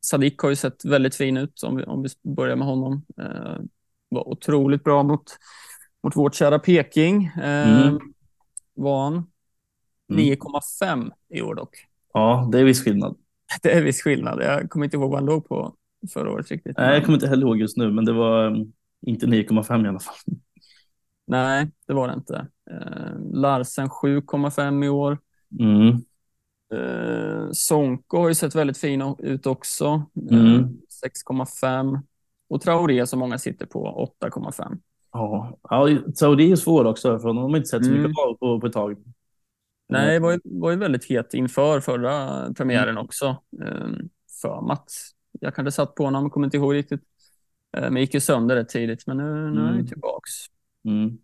Sadik 0.06 0.40
har 0.40 0.50
ju 0.50 0.56
sett 0.56 0.86
väldigt 0.86 1.16
fin 1.16 1.38
ut 1.38 1.64
om 1.64 1.76
vi, 1.76 1.84
om 1.84 2.04
vi 2.04 2.10
börjar 2.36 2.56
med 2.56 2.68
honom. 2.68 3.06
Uh, 3.22 3.58
var 4.10 4.28
otroligt 4.28 4.84
bra 4.84 5.04
mot, 5.04 5.24
mot 6.04 6.16
vårt 6.16 6.36
kära 6.36 6.60
Peking. 6.60 7.32
Uh, 7.38 7.88
mm. 7.88 8.00
Var 8.74 9.04
han. 9.04 9.28
9,5 10.12 10.94
mm. 10.94 11.12
i 11.30 11.42
år 11.42 11.56
dock. 11.56 11.76
Ja, 12.14 12.50
det 12.52 12.60
är 12.60 12.64
viss 12.64 12.84
skillnad. 12.84 13.18
Det 13.62 13.72
är 13.72 13.84
viss 13.84 14.02
skillnad. 14.02 14.42
Jag 14.42 14.70
kommer 14.70 14.86
inte 14.86 14.98
ihåg 14.98 15.10
vad 15.10 15.20
han 15.20 15.26
låg 15.26 15.48
på 15.48 15.76
förra 16.14 16.32
året 16.32 16.52
riktigt. 16.52 16.78
Nej, 16.78 16.94
jag 16.94 17.06
kommer 17.06 17.18
inte 17.18 17.28
heller 17.28 17.48
ihåg 17.48 17.58
just 17.58 17.78
nu, 17.78 17.92
men 17.92 18.06
det 18.06 18.14
var 18.14 18.48
um, 18.48 18.74
inte 19.02 19.26
9,5 19.26 19.86
i 19.86 19.90
alla 19.90 20.00
fall. 20.00 20.16
Nej, 21.28 21.72
det 21.88 21.94
var 21.94 22.08
det 22.08 22.14
inte. 22.14 22.48
Eh, 22.72 23.20
Larsen 23.34 23.88
7,5 23.88 24.86
i 24.86 24.90
år. 24.90 25.18
Mm. 25.60 26.02
Eh, 26.74 27.52
Sonko 27.52 28.18
har 28.18 28.28
ju 28.28 28.36
sett 28.36 28.56
väldigt 28.56 28.78
fin 28.78 29.16
ut 29.20 29.46
också. 29.46 30.04
Eh, 30.32 30.38
mm. 30.38 30.78
6,5. 31.28 32.02
Och 32.50 32.62
Traoré 32.62 33.08
som 33.08 33.20
många 33.20 33.38
sitter 33.38 33.66
på 33.66 34.12
8,5. 34.22 34.78
Ja, 35.12 35.58
ja 35.70 35.88
Traoré 36.20 36.52
är 36.52 36.56
svår 36.56 36.86
också, 36.86 37.20
för 37.20 37.28
de 37.28 37.38
har 37.38 37.58
inte 37.58 37.70
sett 37.70 37.86
så 37.86 37.92
mycket 37.92 38.06
mm. 38.06 38.14
på, 38.14 38.38
på, 38.40 38.60
på 38.62 38.68
ett 38.68 38.74
tag. 38.74 38.98
Nej, 39.90 40.14
det 40.14 40.20
var 40.20 40.32
ju, 40.32 40.40
var 40.44 40.72
ju 40.72 40.78
väldigt 40.78 41.06
het 41.06 41.34
inför 41.34 41.80
förra 41.80 42.54
premiären 42.54 42.90
mm. 42.90 43.06
också. 43.06 43.38
Um, 43.52 44.10
för 44.42 44.62
Mats. 44.62 45.12
Jag 45.40 45.56
kanske 45.56 45.72
satt 45.72 45.96
på 45.96 46.04
honom, 46.04 46.30
kommer 46.30 46.48
inte 46.48 46.58
ihåg 46.58 46.74
riktigt. 46.74 47.02
Uh, 47.78 47.90
men 47.90 47.98
gick 47.98 48.14
ju 48.14 48.20
sönder 48.20 48.56
rätt 48.56 48.70
tidigt, 48.70 49.08
men 49.08 49.18
nu, 49.18 49.24
nu 49.24 49.48
mm. 49.48 49.58
är 49.58 49.72
han 49.72 49.88
tillbaks. 49.88 50.32
Mm. 50.86 51.18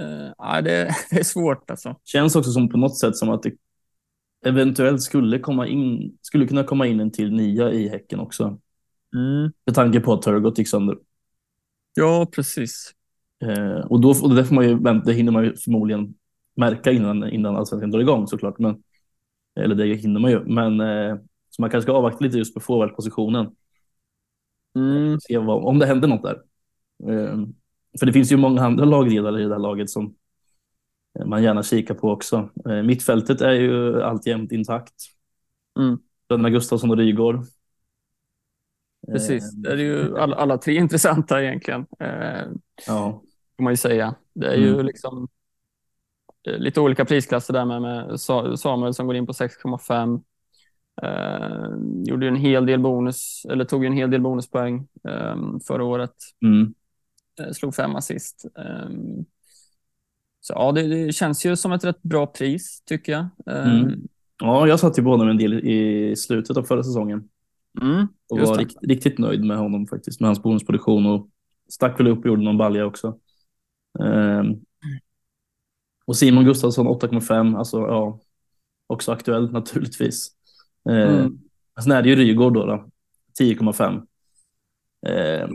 Uh, 0.00 0.32
ja, 0.38 0.60
det, 0.60 0.94
det, 1.10 1.18
är 1.18 1.24
svårt 1.24 1.70
alltså. 1.70 1.96
Känns 2.04 2.36
också 2.36 2.50
som 2.50 2.68
på 2.68 2.76
något 2.76 2.98
sätt 2.98 3.16
som 3.16 3.30
att 3.30 3.42
det 3.42 3.52
eventuellt 4.44 5.02
skulle, 5.02 5.38
komma 5.38 5.66
in, 5.66 6.16
skulle 6.22 6.46
kunna 6.46 6.64
komma 6.64 6.86
in 6.86 7.00
en 7.00 7.10
till 7.10 7.32
nia 7.32 7.72
i 7.72 7.88
Häcken 7.88 8.20
också. 8.20 8.44
Mm. 9.14 9.52
Med 9.66 9.74
tanke 9.74 10.00
på 10.00 10.12
att 10.12 10.22
Turgot 10.22 10.58
gick 10.58 10.68
sönder. 10.68 10.98
Ja, 11.94 12.26
precis. 12.32 12.92
Uh, 13.44 13.86
och 13.86 14.00
då 14.00 14.08
och 14.08 14.34
det, 14.34 14.44
får 14.44 14.54
man 14.54 14.68
ju, 14.68 14.78
det 15.04 15.12
hinner 15.12 15.32
man 15.32 15.44
ju 15.44 15.56
förmodligen 15.56 16.14
märka 16.56 16.92
innan, 16.92 17.30
innan 17.30 17.56
allsvenskan 17.56 17.90
drar 17.90 18.00
igång 18.00 18.26
såklart. 18.26 18.58
Men, 18.58 18.82
eller 19.60 19.74
det 19.74 19.94
hinner 19.94 20.20
man 20.20 20.30
ju. 20.30 20.44
Men 20.44 20.80
eh, 20.80 21.16
så 21.50 21.62
man 21.62 21.70
kanske 21.70 21.86
ska 21.86 21.92
avvakta 21.92 22.24
lite 22.24 22.38
just 22.38 22.54
på 22.54 22.60
forwardpositionen. 22.60 23.50
Mm. 24.76 25.20
Se 25.20 25.38
vad, 25.38 25.64
om 25.64 25.78
det 25.78 25.86
händer 25.86 26.08
något 26.08 26.22
där. 26.22 26.42
Eh, 27.08 27.36
för 27.98 28.06
det 28.06 28.12
finns 28.12 28.32
ju 28.32 28.36
många 28.36 28.62
andra 28.62 28.84
lagledare 28.84 29.42
i 29.42 29.44
det 29.44 29.54
här 29.54 29.58
laget 29.58 29.90
som 29.90 30.04
eh, 30.04 30.12
man 31.26 31.42
gärna 31.42 31.62
kikar 31.62 31.94
på 31.94 32.10
också. 32.10 32.50
Eh, 32.68 32.82
mittfältet 32.82 33.40
är 33.40 33.52
ju 33.52 34.02
alltjämt 34.02 34.52
intakt. 34.52 34.94
Mm. 35.78 35.98
Bröderna 36.28 36.50
Gustafsson 36.50 36.90
och 36.90 36.96
Rygård. 36.96 37.44
Precis, 39.12 39.52
det 39.52 39.72
är 39.72 39.76
ju 39.76 40.18
alla, 40.18 40.36
alla 40.36 40.58
tre 40.58 40.74
intressanta 40.78 41.42
egentligen. 41.42 41.86
Eh, 42.00 42.46
ja. 42.86 43.22
Får 43.56 43.62
man 43.62 43.72
ju 43.72 43.76
säga. 43.76 44.14
Det 44.34 44.46
är 44.46 44.56
ju 44.56 44.72
mm. 44.74 44.86
liksom 44.86 45.28
Eh, 46.48 46.58
lite 46.58 46.80
olika 46.80 47.04
prisklasser 47.04 47.52
där 47.54 47.64
med, 47.64 47.82
med 47.82 48.20
Samuel 48.60 48.94
som 48.94 49.06
går 49.06 49.16
in 49.16 49.26
på 49.26 49.32
6,5. 49.32 50.22
Eh, 51.02 51.68
gjorde 52.04 52.28
en 52.28 52.36
hel 52.36 52.66
del 52.66 52.80
bonus, 52.80 53.46
eller 53.50 53.64
tog 53.64 53.84
en 53.84 53.92
hel 53.92 54.10
del 54.10 54.20
bonuspoäng 54.20 54.88
eh, 55.08 55.36
förra 55.66 55.84
året. 55.84 56.14
Mm. 56.44 56.74
Eh, 57.40 57.52
slog 57.52 57.74
fem 57.74 57.96
assist. 57.96 58.44
Eh, 58.58 58.88
så 60.44 60.52
ja, 60.56 60.72
det, 60.72 61.06
det, 61.06 61.12
känns 61.12 61.46
ju 61.46 61.56
som 61.56 61.72
ett 61.72 61.84
rätt 61.84 62.02
bra 62.02 62.26
pris 62.26 62.82
tycker 62.86 63.12
jag. 63.12 63.26
Eh, 63.46 63.74
mm. 63.74 64.00
Ja, 64.38 64.68
jag 64.68 64.80
satt 64.80 64.98
ju 64.98 65.02
på 65.02 65.10
honom 65.10 65.28
en 65.28 65.36
del 65.36 65.54
i 65.54 66.14
slutet 66.16 66.56
av 66.56 66.62
förra 66.62 66.82
säsongen. 66.82 67.28
Mm, 67.80 68.06
och 68.30 68.38
var 68.38 68.58
rikt, 68.58 68.76
riktigt 68.82 69.18
nöjd 69.18 69.44
med 69.44 69.58
honom 69.58 69.86
faktiskt, 69.86 70.20
med 70.20 70.28
hans 70.28 70.42
bonusproduktion 70.42 71.06
och 71.06 71.28
stack 71.68 72.00
väl 72.00 72.08
upp 72.08 72.18
och 72.18 72.26
gjorde 72.26 72.42
någon 72.42 72.58
balja 72.58 72.86
också. 72.86 73.18
Um, 73.98 74.60
och 76.04 76.16
Simon 76.16 76.44
Gustafsson 76.44 76.88
8,5, 76.88 77.58
alltså 77.58 77.78
ja, 77.78 78.20
också 78.86 79.12
aktuell 79.12 79.52
naturligtvis. 79.52 80.30
Eh, 80.88 81.18
mm. 81.18 81.38
Sen 81.82 81.92
är 81.92 82.02
det 82.02 82.08
ju 82.08 82.16
Rygård 82.16 82.54
då, 82.54 82.66
då 82.66 82.88
10,5. 83.40 84.06
Eh, 85.06 85.48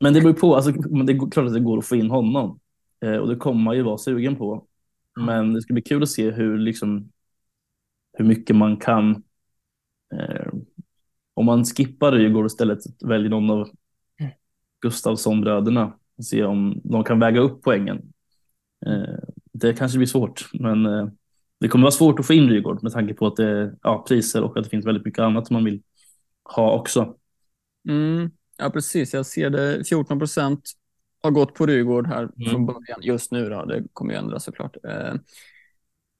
men 0.00 0.14
det 0.14 0.20
beror 0.20 0.32
på, 0.32 0.56
alltså, 0.56 0.72
det 0.72 1.12
är 1.12 1.30
klart 1.30 1.46
att 1.46 1.54
det 1.54 1.60
går 1.60 1.78
att 1.78 1.86
få 1.86 1.96
in 1.96 2.10
honom. 2.10 2.60
Eh, 3.00 3.16
och 3.16 3.28
det 3.28 3.36
kommer 3.36 3.62
man 3.62 3.76
ju 3.76 3.82
vara 3.82 3.98
sugen 3.98 4.36
på. 4.36 4.66
Men 5.20 5.54
det 5.54 5.62
ska 5.62 5.72
bli 5.72 5.82
kul 5.82 6.02
att 6.02 6.10
se 6.10 6.30
hur, 6.30 6.58
liksom, 6.58 7.12
hur 8.12 8.24
mycket 8.24 8.56
man 8.56 8.76
kan... 8.76 9.22
Eh, 10.14 10.52
om 11.34 11.46
man 11.46 11.64
skippar 11.64 12.36
och 12.36 12.46
istället 12.46 12.78
väljer 13.04 13.30
någon 13.30 13.50
av 13.50 13.68
Gustafsson-bröderna. 14.80 15.98
Se 16.22 16.44
om 16.44 16.80
de 16.84 17.04
kan 17.04 17.20
väga 17.20 17.40
upp 17.40 17.62
poängen. 17.62 18.12
Eh, 18.86 19.18
det 19.52 19.72
kanske 19.72 19.98
blir 19.98 20.06
svårt, 20.06 20.48
men 20.52 20.86
eh, 20.86 21.08
det 21.60 21.68
kommer 21.68 21.82
vara 21.82 21.90
svårt 21.90 22.20
att 22.20 22.26
få 22.26 22.32
in 22.32 22.48
Rygård 22.48 22.82
med 22.82 22.92
tanke 22.92 23.14
på 23.14 23.26
att 23.26 23.36
det 23.36 23.44
är 23.44 23.74
ja, 23.82 24.04
priser 24.08 24.42
och 24.42 24.56
att 24.56 24.64
det 24.64 24.70
finns 24.70 24.86
väldigt 24.86 25.04
mycket 25.04 25.22
annat 25.22 25.46
som 25.46 25.54
man 25.54 25.64
vill 25.64 25.82
ha 26.44 26.78
också. 26.78 27.16
Mm, 27.88 28.30
ja, 28.58 28.70
precis. 28.70 29.14
Jag 29.14 29.26
ser 29.26 29.50
det. 29.50 29.84
14 29.88 30.18
procent 30.18 30.72
har 31.22 31.30
gått 31.30 31.54
på 31.54 31.66
Rygård 31.66 32.06
här 32.06 32.22
mm. 32.22 32.50
från 32.50 32.66
början 32.66 33.00
just 33.02 33.32
nu. 33.32 33.48
Då. 33.48 33.64
Det 33.64 33.84
kommer 33.92 34.12
ju 34.12 34.18
ändras 34.18 34.44
såklart. 34.44 34.76
Eh, 34.84 35.14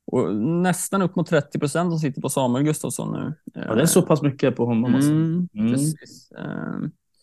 och 0.06 0.36
nästan 0.36 1.02
upp 1.02 1.16
mot 1.16 1.26
30 1.26 1.58
procent 1.58 1.92
som 1.92 1.98
sitter 1.98 2.20
på 2.20 2.28
Samuel 2.28 2.64
Gustafsson 2.64 3.12
nu. 3.12 3.34
Ja, 3.54 3.74
det 3.74 3.82
är 3.82 3.86
så 3.86 4.02
pass 4.02 4.22
mycket 4.22 4.56
på 4.56 4.64
honom. 4.64 4.94
Alltså. 4.94 5.10
Mm, 5.10 5.48
mm. 5.54 5.72
Precis. 5.72 6.32
Eh. 6.32 6.78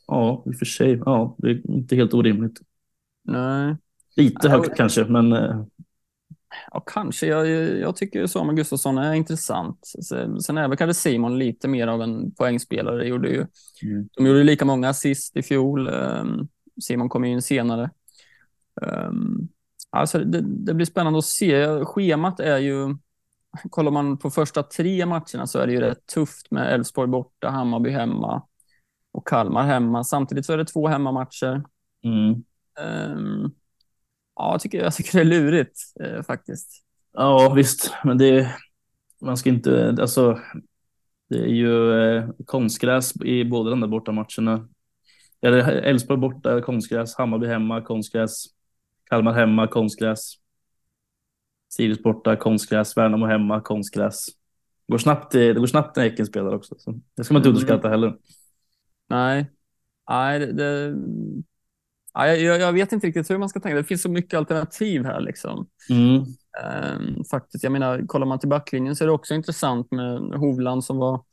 Ja, 0.08 0.44
i 0.46 0.50
och 0.50 0.56
för 0.56 0.66
sig. 0.66 1.02
Ja, 1.06 1.36
det 1.38 1.50
är 1.50 1.72
inte 1.72 1.96
helt 1.96 2.14
orimligt. 2.14 2.60
Nej. 3.24 3.76
Lite 4.16 4.50
högt 4.50 4.78
kanske, 4.78 5.06
men... 5.06 5.34
Eh, 5.34 5.64
Ja, 6.72 6.84
kanske. 6.86 7.28
Jag, 7.28 7.48
jag 7.80 7.96
tycker 7.96 8.28
Samuel 8.28 8.56
Gustafsson 8.56 8.98
är 8.98 9.14
intressant. 9.14 9.92
Sen 10.42 10.58
är 10.58 10.68
väl 10.68 10.78
kanske 10.78 11.02
Simon 11.02 11.40
lite 11.40 11.68
mer 11.68 11.88
av 11.88 12.02
en 12.02 12.32
poängspelare. 12.32 13.08
Gjorde 13.08 13.30
ju, 13.30 13.46
mm. 13.84 14.10
De 14.18 14.26
gjorde 14.26 14.44
lika 14.44 14.66
många 14.66 14.90
assist 14.90 15.38
i 15.38 15.44
fjol. 15.44 15.88
Um, 15.88 16.48
Simon 16.82 17.10
kom 17.10 17.26
in 17.26 17.42
senare. 17.42 17.90
Um, 18.82 19.48
alltså 19.90 20.20
det, 20.20 20.42
det, 20.42 20.74
blir 20.74 20.86
spännande 20.86 21.20
att 21.20 21.26
se. 21.26 21.86
Schemat 21.86 22.40
är 22.40 22.58
ju... 22.58 22.96
Kollar 23.70 23.92
man 23.92 24.18
på 24.18 24.30
första 24.30 24.64
tre 24.64 25.06
matcherna 25.06 25.48
så 25.48 25.60
är 25.60 25.68
det 25.68 25.74
ju 25.74 25.80
rätt 25.80 26.06
tufft 26.06 26.52
med 26.52 26.74
Elfsborg 26.74 27.08
borta, 27.08 27.50
Hammarby 27.50 27.90
hemma 27.90 28.44
och 29.12 29.28
Kalmar 29.28 29.64
hemma. 29.64 30.04
Samtidigt 30.04 30.46
så 30.46 30.54
är 30.54 30.58
det 30.58 30.66
två 30.66 30.88
hemmamatcher. 30.88 31.64
Mm. 32.04 32.44
Um, 32.80 33.52
ja, 34.36 34.52
jag 34.52 34.62
tycker, 34.62 34.84
jag 34.84 34.94
tycker 34.94 35.14
det 35.14 35.22
är 35.22 35.26
lurigt 35.26 35.80
eh, 36.04 36.22
faktiskt. 36.22 36.84
Ja, 37.14 37.54
visst, 37.56 37.94
men 38.04 38.18
det 38.18 38.56
man 39.22 39.38
ska 39.38 39.50
inte, 39.50 39.96
alltså, 40.00 40.40
det 41.30 41.38
är 41.38 41.48
ju 41.48 42.02
eh, 42.02 42.30
konstgräs 42.46 43.22
i 43.22 43.46
båda 43.46 43.70
de 43.70 43.80
där 43.80 43.88
bortamatcherna. 43.88 44.68
Eller 45.46 45.72
Elfsborg 45.72 46.20
borta, 46.20 46.62
konstgräs, 46.62 47.16
Hammarby 47.16 47.48
hemma, 47.48 47.82
konstgräs, 47.82 48.46
Kalmar 49.10 49.34
hemma, 49.34 49.68
konstgräs. 49.68 50.34
Sirius 51.74 52.04
borta, 52.04 52.36
konstgräs, 52.36 52.98
Värnamo 52.98 53.26
hemma, 53.26 53.62
konstgräs. 53.62 54.26
Det 54.88 54.92
går 54.92 54.98
snabbt, 54.98 55.32
det 55.32 55.54
går 55.54 55.68
snabbt 55.68 55.96
när 55.96 56.04
Häcken 56.04 56.26
spelar 56.26 56.56
också. 56.56 56.76
Så 56.78 57.00
det 57.16 57.24
ska 57.24 57.34
man 57.34 57.40
inte 57.40 57.50
mm. 57.50 57.56
underskatta 57.56 57.90
heller. 57.90 58.18
Nej, 59.10 59.52
Nej 60.10 60.40
det, 60.40 60.54
det, 60.54 60.96
Ja, 62.18 62.28
jag, 62.28 62.60
jag, 62.60 62.74
vet 62.74 62.92
inte 62.92 63.08
riktigt 63.08 63.30
hur 63.30 63.38
man 63.38 63.50
ska 63.50 63.60
tänka. 63.60 63.76
Det 63.76 63.84
finns 63.84 64.02
så 64.02 64.10
mycket 64.10 64.38
alternativ 64.38 65.06
här. 65.06 65.20
Liksom. 65.20 65.68
Mm. 65.90 66.16
Um, 66.16 67.24
faktiskt, 67.32 67.64
jag 67.64 67.72
menar, 67.72 68.08
kollar 68.08 68.26
man 68.26 68.40
till 68.40 68.50
backlinjen 68.50 68.96
så 68.96 69.04
är 69.04 69.08
det 69.08 69.14
också 69.14 69.34
intressant 69.34 69.92
med 69.92 70.20
Hovland 70.20 70.84
som 70.84 70.98
var, 70.98 71.24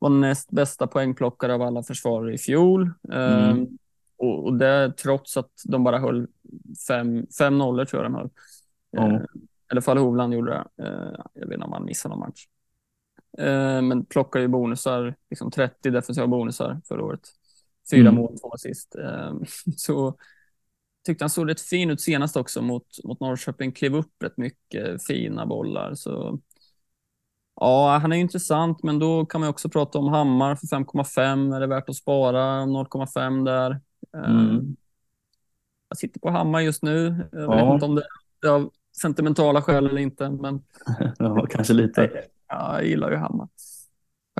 var 0.00 0.10
näst 0.10 0.50
bästa 0.50 0.86
poängplockare 0.86 1.54
av 1.54 1.62
alla 1.62 1.82
försvarare 1.82 2.34
i 2.34 2.38
fjol. 2.38 2.90
Mm. 3.12 3.50
Um, 3.50 3.78
och, 4.16 4.44
och, 4.44 4.58
det 4.58 4.92
trots 4.92 5.36
att 5.36 5.50
de 5.64 5.84
bara 5.84 5.98
höll 5.98 6.26
fem, 6.88 7.26
fem 7.38 7.58
nollor 7.58 7.84
tror 7.84 8.02
jag 8.02 8.12
de 8.12 8.18
höll. 8.18 8.30
Mm. 8.98 9.14
Uh, 9.14 9.22
I 9.22 9.26
alla 9.68 9.80
fall 9.80 9.98
Hovland 9.98 10.34
gjorde 10.34 10.50
det. 10.50 10.84
Uh, 10.84 11.14
jag 11.34 11.46
vet 11.46 11.54
inte 11.54 11.66
om 11.66 11.72
han 11.72 11.84
missade 11.84 12.14
någon 12.14 12.18
match. 12.18 12.46
Uh, 13.40 13.82
men 13.82 14.04
plockade 14.04 14.42
ju 14.42 14.48
bonusar, 14.48 15.14
liksom 15.30 15.50
30 15.50 15.90
defensiva 15.90 16.26
bonusar 16.26 16.80
förra 16.88 17.04
året. 17.04 17.28
Fyra 17.90 18.08
mm. 18.08 18.14
mål, 18.14 18.38
två 18.38 18.50
assist. 18.50 18.96
Så 19.76 20.16
tyckte 21.06 21.24
han 21.24 21.30
såg 21.30 21.50
rätt 21.50 21.60
fin 21.60 21.90
ut 21.90 22.00
senast 22.00 22.36
också 22.36 22.62
mot, 22.62 22.86
mot 23.04 23.20
Norrköping. 23.20 23.72
Klev 23.72 23.96
upp 23.96 24.22
rätt 24.22 24.36
mycket 24.36 25.06
fina 25.06 25.46
bollar. 25.46 25.94
Så 25.94 26.40
ja, 27.60 27.98
han 28.02 28.12
är 28.12 28.16
intressant, 28.16 28.82
men 28.82 28.98
då 28.98 29.26
kan 29.26 29.40
man 29.40 29.50
också 29.50 29.68
prata 29.68 29.98
om 29.98 30.08
Hammar 30.08 30.56
för 30.56 30.66
5,5. 30.66 31.56
Är 31.56 31.60
det 31.60 31.66
värt 31.66 31.88
att 31.88 31.96
spara 31.96 32.62
0,5 32.62 33.44
där? 33.44 33.80
Ehm, 34.16 34.50
mm. 34.50 34.76
Jag 35.88 35.98
sitter 35.98 36.20
på 36.20 36.30
Hammar 36.30 36.60
just 36.60 36.82
nu. 36.82 37.28
Jag 37.32 37.40
vet 37.40 37.58
ja. 37.58 37.74
inte 37.74 37.86
om 37.86 37.94
det 37.94 38.02
är 38.46 38.50
av 38.50 38.70
sentimentala 39.02 39.62
skäl 39.62 39.86
eller 39.86 40.00
inte, 40.00 40.30
men. 40.30 40.62
ja, 41.18 41.46
kanske 41.50 41.74
lite. 41.74 42.10
Ja, 42.48 42.74
jag 42.74 42.86
gillar 42.86 43.10
ju 43.10 43.16
Hammar 43.16 43.48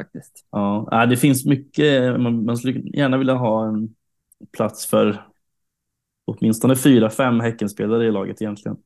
faktiskt. 0.00 0.46
Ja, 0.50 1.06
det 1.10 1.16
finns 1.16 1.46
mycket. 1.46 2.20
Man, 2.20 2.44
man 2.44 2.56
skulle 2.56 2.80
gärna 2.80 3.18
vilja 3.18 3.34
ha 3.34 3.68
en 3.68 3.94
plats 4.52 4.86
för 4.86 5.26
åtminstone 6.24 6.76
fyra, 6.76 7.10
fem 7.10 7.40
Häckenspelare 7.40 8.06
i 8.06 8.10
laget 8.10 8.42
egentligen. 8.42 8.76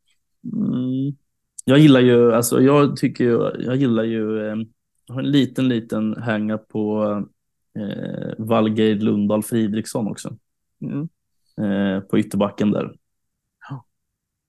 Mm. 0.52 1.16
Jag 1.64 1.78
gillar 1.78 2.00
ju, 2.00 2.34
alltså 2.34 2.62
jag 2.62 2.96
tycker 2.96 3.24
ju, 3.24 3.64
jag 3.64 3.76
gillar 3.76 4.02
ju, 4.02 4.38
eh, 4.38 4.56
jag 5.06 5.14
har 5.14 5.22
en 5.22 5.30
liten, 5.30 5.68
liten 5.68 6.22
hänga 6.22 6.58
på 6.58 7.04
eh, 7.78 8.34
Valgeir 8.38 8.94
Lundahl 8.94 9.42
Fridriksson 9.42 10.08
också. 10.08 10.36
Mm. 10.80 11.08
Eh, 11.60 12.00
på 12.00 12.18
ytterbacken 12.18 12.70
där. 12.70 12.94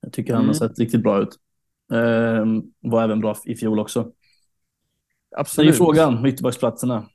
Jag 0.01 0.13
tycker 0.13 0.33
han 0.33 0.45
har 0.45 0.53
mm. 0.53 0.53
sett 0.53 0.79
riktigt 0.79 1.03
bra 1.03 1.21
ut. 1.21 1.39
Eh, 1.93 2.45
var 2.79 3.03
även 3.03 3.19
bra 3.19 3.35
i 3.45 3.55
fjol 3.55 3.79
också. 3.79 4.11
Absolut. 5.35 5.71
Det 5.71 5.75
är 5.75 5.77
frågan 5.77 6.21
med 6.21 6.33
ytterbacksplatserna. 6.33 7.05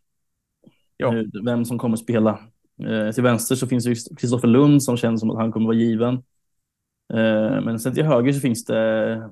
Ja. 0.97 1.15
Vem 1.45 1.65
som 1.65 1.79
kommer 1.79 1.97
spela. 1.97 2.39
Eh, 2.87 3.11
till 3.11 3.23
vänster 3.23 3.55
så 3.55 3.67
finns 3.67 3.87
ju 3.87 3.95
Kristoffer 3.95 4.49
Lund 4.49 4.83
som 4.83 4.97
känns 4.97 5.21
som 5.21 5.31
att 5.31 5.37
han 5.37 5.53
kommer 5.53 5.67
vara 5.67 5.77
given. 5.77 6.15
Eh, 7.13 7.61
men 7.65 7.81
sen 7.81 7.95
till 7.95 8.05
höger 8.05 8.33
så 8.33 8.41
finns 8.41 8.65
det 8.65 9.31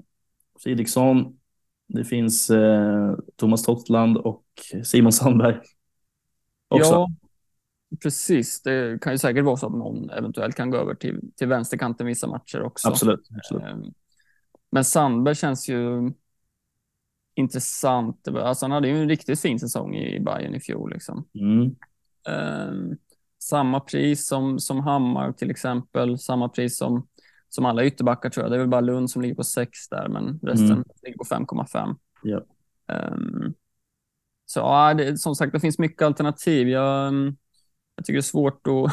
Fridriksson, 0.62 1.38
det 1.88 2.05
finns 2.05 2.51
eh, 2.51 3.14
Thomas 3.37 3.62
Tottland 3.62 4.16
och 4.16 4.44
Simon 4.85 5.12
Sandberg. 5.12 5.61
Också. 6.68 6.92
Ja, 6.92 7.09
precis. 8.03 8.62
Det 8.62 9.03
kan 9.03 9.12
ju 9.12 9.18
säkert 9.18 9.44
vara 9.44 9.57
så 9.57 9.66
att 9.66 9.73
någon 9.73 10.11
eventuellt 10.11 10.55
kan 10.55 10.71
gå 10.71 10.77
över 10.77 10.94
till, 10.94 11.21
till 11.37 11.49
vänsterkanten 11.49 12.07
vissa 12.07 12.27
matcher 12.27 12.62
också. 12.62 12.88
Absolut. 12.88 13.29
absolut. 13.37 13.62
Eh, 13.62 13.77
men 14.71 14.85
Sandberg 14.85 15.35
känns 15.35 15.68
ju 15.68 16.12
intressant. 17.35 18.29
Alltså 18.29 18.64
han 18.64 18.73
hade 18.73 18.88
ju 18.88 19.03
en 19.03 19.09
riktigt 19.09 19.40
fin 19.40 19.61
säsong 19.61 19.97
i 19.97 20.21
Bayern 20.21 20.55
i 20.55 20.61
fjol. 20.61 20.92
Liksom. 20.92 21.25
Mm. 21.35 21.77
Um, 22.29 22.97
samma 23.42 23.81
pris 23.81 24.27
som, 24.27 24.59
som 24.59 24.81
Hammar 24.81 25.33
till 25.33 25.51
exempel, 25.51 26.18
samma 26.18 26.49
pris 26.49 26.77
som, 26.79 27.07
som 27.48 27.66
alla 27.66 27.84
ytterbackar 27.84 28.30
tror 28.30 28.44
jag. 28.44 28.52
Det 28.52 28.56
är 28.56 28.61
väl 28.61 28.68
bara 28.68 28.80
Lund 28.80 29.11
som 29.11 29.22
ligger 29.22 29.34
på 29.34 29.44
6 29.44 29.88
där, 29.88 30.08
men 30.08 30.40
resten 30.42 30.70
mm. 30.70 30.84
ligger 31.02 31.18
på 31.18 31.24
5,5. 31.24 31.96
Yep. 32.24 32.42
Um, 33.12 33.54
så 34.46 34.61
ja, 34.61 34.94
det, 34.94 35.18
som 35.18 35.34
sagt, 35.34 35.52
det 35.52 35.61
finns 35.61 35.78
mycket 35.78 36.02
alternativ. 36.02 36.68
Jag, 36.68 37.14
jag 37.96 38.04
tycker 38.04 38.12
det 38.12 38.18
är 38.18 38.22
svårt 38.22 38.66
att, 38.66 38.92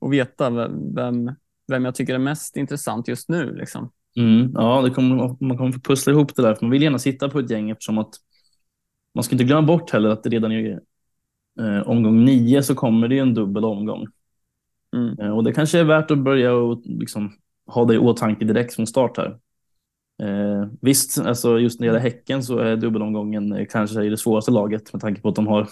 att 0.00 0.10
veta 0.10 0.50
vem, 0.94 1.30
vem 1.66 1.84
jag 1.84 1.94
tycker 1.94 2.14
är 2.14 2.18
mest 2.18 2.56
intressant 2.56 3.08
just 3.08 3.28
nu. 3.28 3.54
Liksom. 3.54 3.90
Mm, 4.16 4.52
ja, 4.54 4.82
det 4.82 4.90
kommer, 4.90 5.36
man 5.44 5.56
kommer 5.58 5.72
få 5.72 5.80
pussla 5.80 6.12
ihop 6.12 6.36
det 6.36 6.42
där. 6.42 6.54
För 6.54 6.64
man 6.64 6.70
vill 6.70 6.82
gärna 6.82 6.98
sitta 6.98 7.28
på 7.28 7.38
ett 7.38 7.50
gäng 7.50 7.70
eftersom 7.70 7.98
att 7.98 8.14
man 9.14 9.24
ska 9.24 9.34
inte 9.34 9.44
glömma 9.44 9.66
bort 9.66 9.90
heller 9.90 10.08
att 10.08 10.22
det 10.22 10.30
redan 10.30 10.52
i 10.52 10.78
eh, 11.60 11.88
omgång 11.88 12.24
nio 12.24 12.62
så 12.62 12.74
kommer 12.74 13.08
det 13.08 13.18
en 13.18 13.34
dubbel 13.34 13.64
omgång. 13.64 14.06
Mm. 14.96 15.18
Eh, 15.20 15.30
och 15.30 15.44
det 15.44 15.52
kanske 15.52 15.78
är 15.78 15.84
värt 15.84 16.10
att 16.10 16.18
börja 16.18 16.54
och 16.54 16.82
liksom, 16.84 17.32
ha 17.66 17.84
det 17.84 17.94
i 17.94 17.98
åtanke 17.98 18.44
direkt 18.44 18.74
från 18.74 18.86
start 18.86 19.16
här. 19.16 19.38
Eh, 20.22 20.68
visst, 20.80 21.18
alltså 21.18 21.58
just 21.58 21.80
när 21.80 21.86
det 21.86 21.88
gäller 21.88 22.10
Häcken 22.10 22.42
så 22.42 22.58
är 22.58 22.76
dubbelomgången 22.76 23.52
eh, 23.52 23.66
kanske 23.70 24.00
det 24.00 24.16
svåraste 24.16 24.50
laget 24.50 24.92
med 24.92 25.02
tanke 25.02 25.20
på 25.20 25.28
att 25.28 25.34
de 25.34 25.46
har 25.46 25.68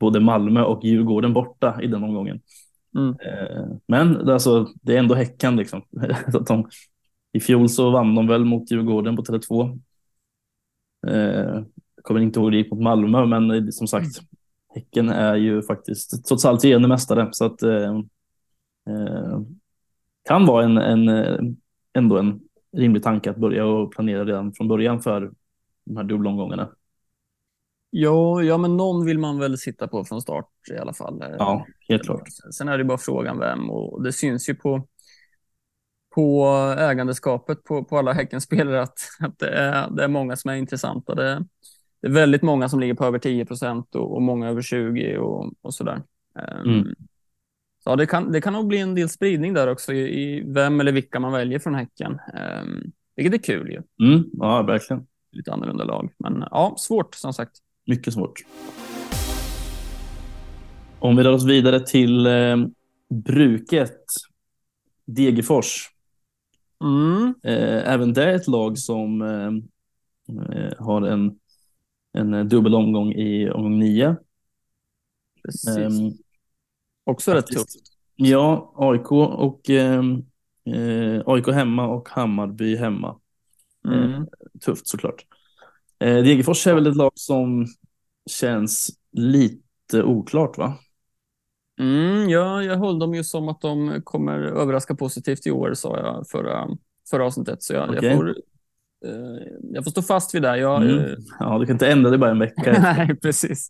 både 0.00 0.20
Malmö 0.20 0.62
och 0.62 0.84
Djurgården 0.84 1.32
borta 1.32 1.78
i 1.82 1.86
den 1.86 2.04
omgången. 2.04 2.40
Mm. 2.96 3.08
Eh, 3.08 3.66
men 3.86 4.30
alltså, 4.30 4.68
det 4.82 4.94
är 4.94 4.98
ändå 4.98 5.14
Häcken. 5.14 5.56
Liksom. 5.56 5.82
att 6.26 6.46
de 6.46 6.68
i 7.32 7.40
fjol 7.40 7.68
så 7.68 7.90
vann 7.90 8.14
de 8.14 8.26
väl 8.26 8.44
mot 8.44 8.70
Djurgården 8.70 9.16
på 9.16 9.22
Tele2. 9.22 9.80
Eh, 11.06 11.62
kommer 12.02 12.20
inte 12.20 12.40
ihåg 12.40 12.52
det 12.52 12.56
gick 12.56 12.70
mot 12.70 12.80
Malmö, 12.80 13.26
men 13.26 13.72
som 13.72 13.86
sagt, 13.86 14.20
Häcken 14.74 15.08
är 15.08 15.34
ju 15.34 15.62
faktiskt 15.62 16.26
trots 16.26 16.44
allt 16.44 16.64
regerande 16.64 16.88
mästare. 16.88 17.28
Så 17.32 17.44
att 17.44 17.62
eh, 17.62 18.00
kan 20.28 20.46
vara 20.46 20.64
en, 20.64 20.78
en, 20.78 21.56
ändå 21.92 22.18
en 22.18 22.40
rimlig 22.76 23.02
tanke 23.02 23.30
att 23.30 23.36
börja 23.36 23.66
och 23.66 23.92
planera 23.92 24.24
redan 24.24 24.52
från 24.52 24.68
början 24.68 25.00
för 25.00 25.32
de 25.84 25.96
här 25.96 26.04
dubbelomgångarna. 26.04 26.70
Ja, 27.90 28.42
ja, 28.42 28.58
men 28.58 28.76
någon 28.76 29.06
vill 29.06 29.18
man 29.18 29.38
väl 29.38 29.58
sitta 29.58 29.88
på 29.88 30.04
från 30.04 30.22
start 30.22 30.50
i 30.74 30.78
alla 30.78 30.92
fall. 30.92 31.24
Ja, 31.38 31.66
helt 31.88 32.02
klart. 32.02 32.28
Sen 32.52 32.68
är 32.68 32.78
det 32.78 32.84
bara 32.84 32.98
frågan 32.98 33.38
vem 33.38 33.70
och 33.70 34.02
det 34.02 34.12
syns 34.12 34.48
ju 34.48 34.54
på 34.54 34.86
på 36.14 36.46
ägandeskapet 36.78 37.64
på, 37.64 37.84
på 37.84 37.98
alla 37.98 38.12
Häckenspelare 38.12 38.82
att, 38.82 38.98
att 39.20 39.38
det, 39.38 39.48
är, 39.48 39.90
det 39.90 40.04
är 40.04 40.08
många 40.08 40.36
som 40.36 40.50
är 40.50 40.54
intressanta. 40.54 41.14
Det, 41.14 41.44
det 42.02 42.08
är 42.08 42.12
väldigt 42.12 42.42
många 42.42 42.68
som 42.68 42.80
ligger 42.80 42.94
på 42.94 43.04
över 43.04 43.18
10 43.18 43.46
procent 43.46 43.94
och, 43.94 44.14
och, 44.14 44.22
många 44.22 44.48
över 44.48 44.62
20 44.62 45.18
och, 45.18 45.52
och 45.62 45.74
sådär. 45.74 46.02
Um, 46.64 46.70
mm. 46.70 46.94
Så 47.84 47.96
det 47.96 48.06
kan, 48.06 48.32
det 48.32 48.40
kan 48.40 48.52
nog 48.52 48.66
bli 48.66 48.78
en 48.78 48.94
del 48.94 49.08
spridning 49.08 49.54
där 49.54 49.68
också 49.68 49.92
i, 49.92 50.22
i 50.22 50.42
vem 50.46 50.80
eller 50.80 50.92
vilka 50.92 51.20
man 51.20 51.32
väljer 51.32 51.58
från 51.58 51.74
Häcken. 51.74 52.12
Um, 52.12 52.92
vilket 53.16 53.34
är 53.34 53.38
kul 53.38 53.70
ju. 53.70 54.06
Mm, 54.06 54.24
ja, 54.32 54.62
verkligen. 54.62 55.06
Lite 55.32 55.52
annorlunda 55.52 55.84
lag. 55.84 56.12
Men 56.18 56.44
ja, 56.50 56.74
svårt 56.78 57.14
som 57.14 57.32
sagt. 57.32 57.52
Mycket 57.86 58.14
svårt. 58.14 58.42
Om 60.98 61.16
vi 61.16 61.22
rör 61.22 61.32
oss 61.32 61.44
vidare 61.44 61.80
till 61.80 62.26
eh, 62.26 62.56
bruket. 63.08 64.04
Degerfors. 65.06 65.90
Mm. 66.84 67.34
Eh, 67.42 67.92
även 67.92 68.12
det 68.12 68.24
är 68.24 68.34
ett 68.34 68.48
lag 68.48 68.78
som 68.78 69.22
eh, 69.22 69.52
eh, 70.56 70.72
har 70.78 71.02
en, 71.02 71.38
en 72.12 72.48
dubbel 72.48 72.74
omgång 72.74 73.12
i 73.12 73.50
omgång 73.50 73.78
nio. 73.78 74.16
Precis. 75.42 76.23
Också 77.04 77.32
rätt 77.32 77.46
tufft. 77.46 77.76
Ja, 78.16 78.72
AIK 78.76 79.12
och 79.12 79.70
eh, 79.70 80.02
AIK 81.26 81.48
hemma 81.48 81.86
och 81.86 82.08
Hammarby 82.08 82.76
hemma. 82.76 83.16
Mm. 83.88 84.26
Tufft 84.60 84.86
såklart. 84.86 85.26
Eh, 85.98 86.14
Degerfors 86.14 86.66
är 86.66 86.74
väl 86.74 86.86
ett 86.86 86.96
lag 86.96 87.12
som 87.14 87.66
känns 88.30 88.90
lite 89.12 90.02
oklart 90.02 90.58
va? 90.58 90.78
Mm, 91.80 92.28
ja, 92.28 92.62
jag 92.62 92.76
höll 92.76 92.98
dem 92.98 93.14
ju 93.14 93.24
som 93.24 93.48
att 93.48 93.60
de 93.60 94.02
kommer 94.04 94.38
överraska 94.38 94.94
positivt 94.94 95.46
i 95.46 95.50
år, 95.50 95.74
sa 95.74 95.98
jag 95.98 96.28
förra, 96.28 96.68
förra 97.10 97.26
avsnittet. 97.26 97.62
Så 97.62 97.74
jag, 97.74 97.90
Okej. 97.90 98.04
jag, 98.08 98.16
får, 98.16 98.28
eh, 98.28 98.34
jag 99.72 99.84
får 99.84 99.90
stå 99.90 100.02
fast 100.02 100.34
vid 100.34 100.42
det. 100.42 100.56
Jag, 100.58 100.82
Mm. 100.82 100.98
eh, 100.98 101.14
Ja, 101.38 101.58
du 101.58 101.66
kan 101.66 101.74
inte 101.74 101.88
ändra 101.92 102.10
det 102.10 102.18
bara 102.18 102.30
en 102.30 102.38
vecka. 102.38 102.76
nej, 102.96 103.16
precis. 103.22 103.68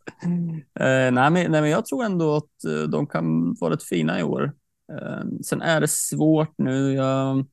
Eh, 0.81 1.13
nej, 1.13 1.13
men, 1.13 1.33
nej, 1.33 1.49
men 1.51 1.71
jag 1.71 1.87
tror 1.87 2.05
ändå 2.05 2.37
att 2.37 2.65
eh, 2.65 2.89
de 2.89 3.07
kan 3.07 3.55
vara 3.61 3.73
rätt 3.73 3.83
fina 3.83 4.21
i 4.21 4.23
år. 4.23 4.53
Eh, 4.93 5.23
sen 5.45 5.63
är 5.63 5.81
det 5.81 5.89
svårt 5.89 6.55
nu. 6.59 6.93
Jag, 6.93 7.47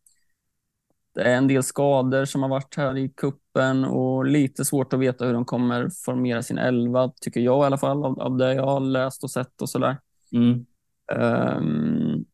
det 1.15 1.21
är 1.21 1.35
en 1.37 1.47
del 1.47 1.63
skador 1.63 2.25
som 2.25 2.41
har 2.41 2.49
varit 2.49 2.75
här 2.77 2.97
i 2.97 3.09
kuppen 3.09 3.85
och 3.85 4.25
lite 4.25 4.65
svårt 4.65 4.93
att 4.93 4.99
veta 4.99 5.25
hur 5.25 5.33
de 5.33 5.45
kommer 5.45 5.89
formera 6.05 6.43
sin 6.43 6.57
elva, 6.57 7.11
tycker 7.21 7.39
jag 7.39 7.63
i 7.63 7.65
alla 7.65 7.77
fall, 7.77 8.05
av, 8.05 8.19
av 8.21 8.37
det 8.37 8.53
jag 8.53 8.65
har 8.65 8.79
läst 8.79 9.23
och 9.23 9.31
sett 9.31 9.61
och 9.61 9.69
sådär. 9.69 9.97
Mm. 10.31 10.65
Um, 11.57 12.25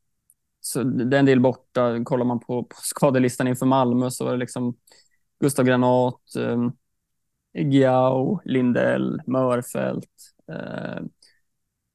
så 0.62 0.84
det 0.84 1.16
är 1.18 1.20
en 1.20 1.26
del 1.26 1.40
borta. 1.40 2.04
Kollar 2.04 2.26
man 2.26 2.40
på, 2.40 2.64
på 2.64 2.76
skadelistan 2.82 3.48
inför 3.48 3.66
Malmö 3.66 4.10
så 4.12 4.28
är 4.28 4.32
det 4.32 4.38
liksom 4.38 4.76
Gustav 5.40 5.66
Granat, 5.66 6.22
um, 6.38 6.72
Giao, 7.72 8.42
Lindell, 8.46 9.22
Mörfält. 9.28 10.10
Uh, 10.52 11.06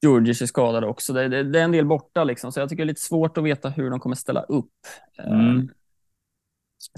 Djurdjic 0.03 0.41
är 0.41 0.45
skadad 0.45 0.83
också. 0.83 1.13
Det, 1.13 1.27
det, 1.27 1.43
det, 1.43 1.59
är 1.59 1.63
en 1.63 1.71
del 1.71 1.85
borta, 1.85 2.23
liksom, 2.23 2.51
så 2.51 2.59
jag 2.59 2.69
tycker 2.69 2.83
det 2.83 2.85
är 2.85 2.91
lite 2.91 3.01
svårt 3.01 3.37
att 3.37 3.43
veta 3.43 3.69
hur 3.69 3.89
de 3.89 3.99
kommer 3.99 4.15
ställa 4.15 4.41
upp. 4.41 4.71
Mm. 5.17 5.39
Um, 5.39 5.69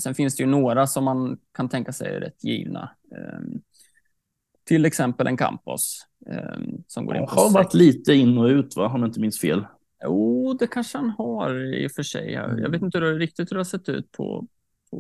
sen 0.01 0.15
finns 0.15 0.35
det 0.35 0.43
ju 0.43 0.49
några 0.49 0.87
som 0.87 1.03
man 1.03 1.37
kan 1.53 1.69
tänka 1.69 1.91
sig 1.91 2.15
är 2.15 2.19
rätt 2.19 2.43
givna. 2.43 2.89
Um, 3.11 3.61
till 4.63 4.85
exempel 4.85 5.27
en 5.27 5.37
Campos 5.37 6.05
um, 6.25 6.83
som 6.87 7.05
går 7.05 7.15
in 7.17 7.25
på 7.25 7.31
Har 7.31 7.43
sex. 7.43 7.53
varit 7.53 7.73
lite 7.73 8.13
in 8.13 8.37
och 8.37 8.45
ut 8.45 8.75
va, 8.75 8.87
om 8.87 9.01
jag 9.01 9.09
inte 9.09 9.19
minns 9.19 9.39
fel. 9.39 9.65
Jo, 10.03 10.53
det 10.59 10.67
kanske 10.67 10.97
han 10.97 11.09
har 11.09 11.73
i 11.75 11.87
och 11.87 11.91
för 11.91 12.03
sig. 12.03 12.31
Jag, 12.31 12.49
Mm. 12.49 12.63
jag 12.63 12.69
vet 12.69 12.81
inte 12.81 12.97
hur 12.97 13.05
det, 13.05 13.19
riktigt 13.19 13.51
hur 13.51 13.55
det 13.55 13.59
har 13.59 13.63
sett 13.63 13.89
ut 13.89 14.11
på, 14.11 14.47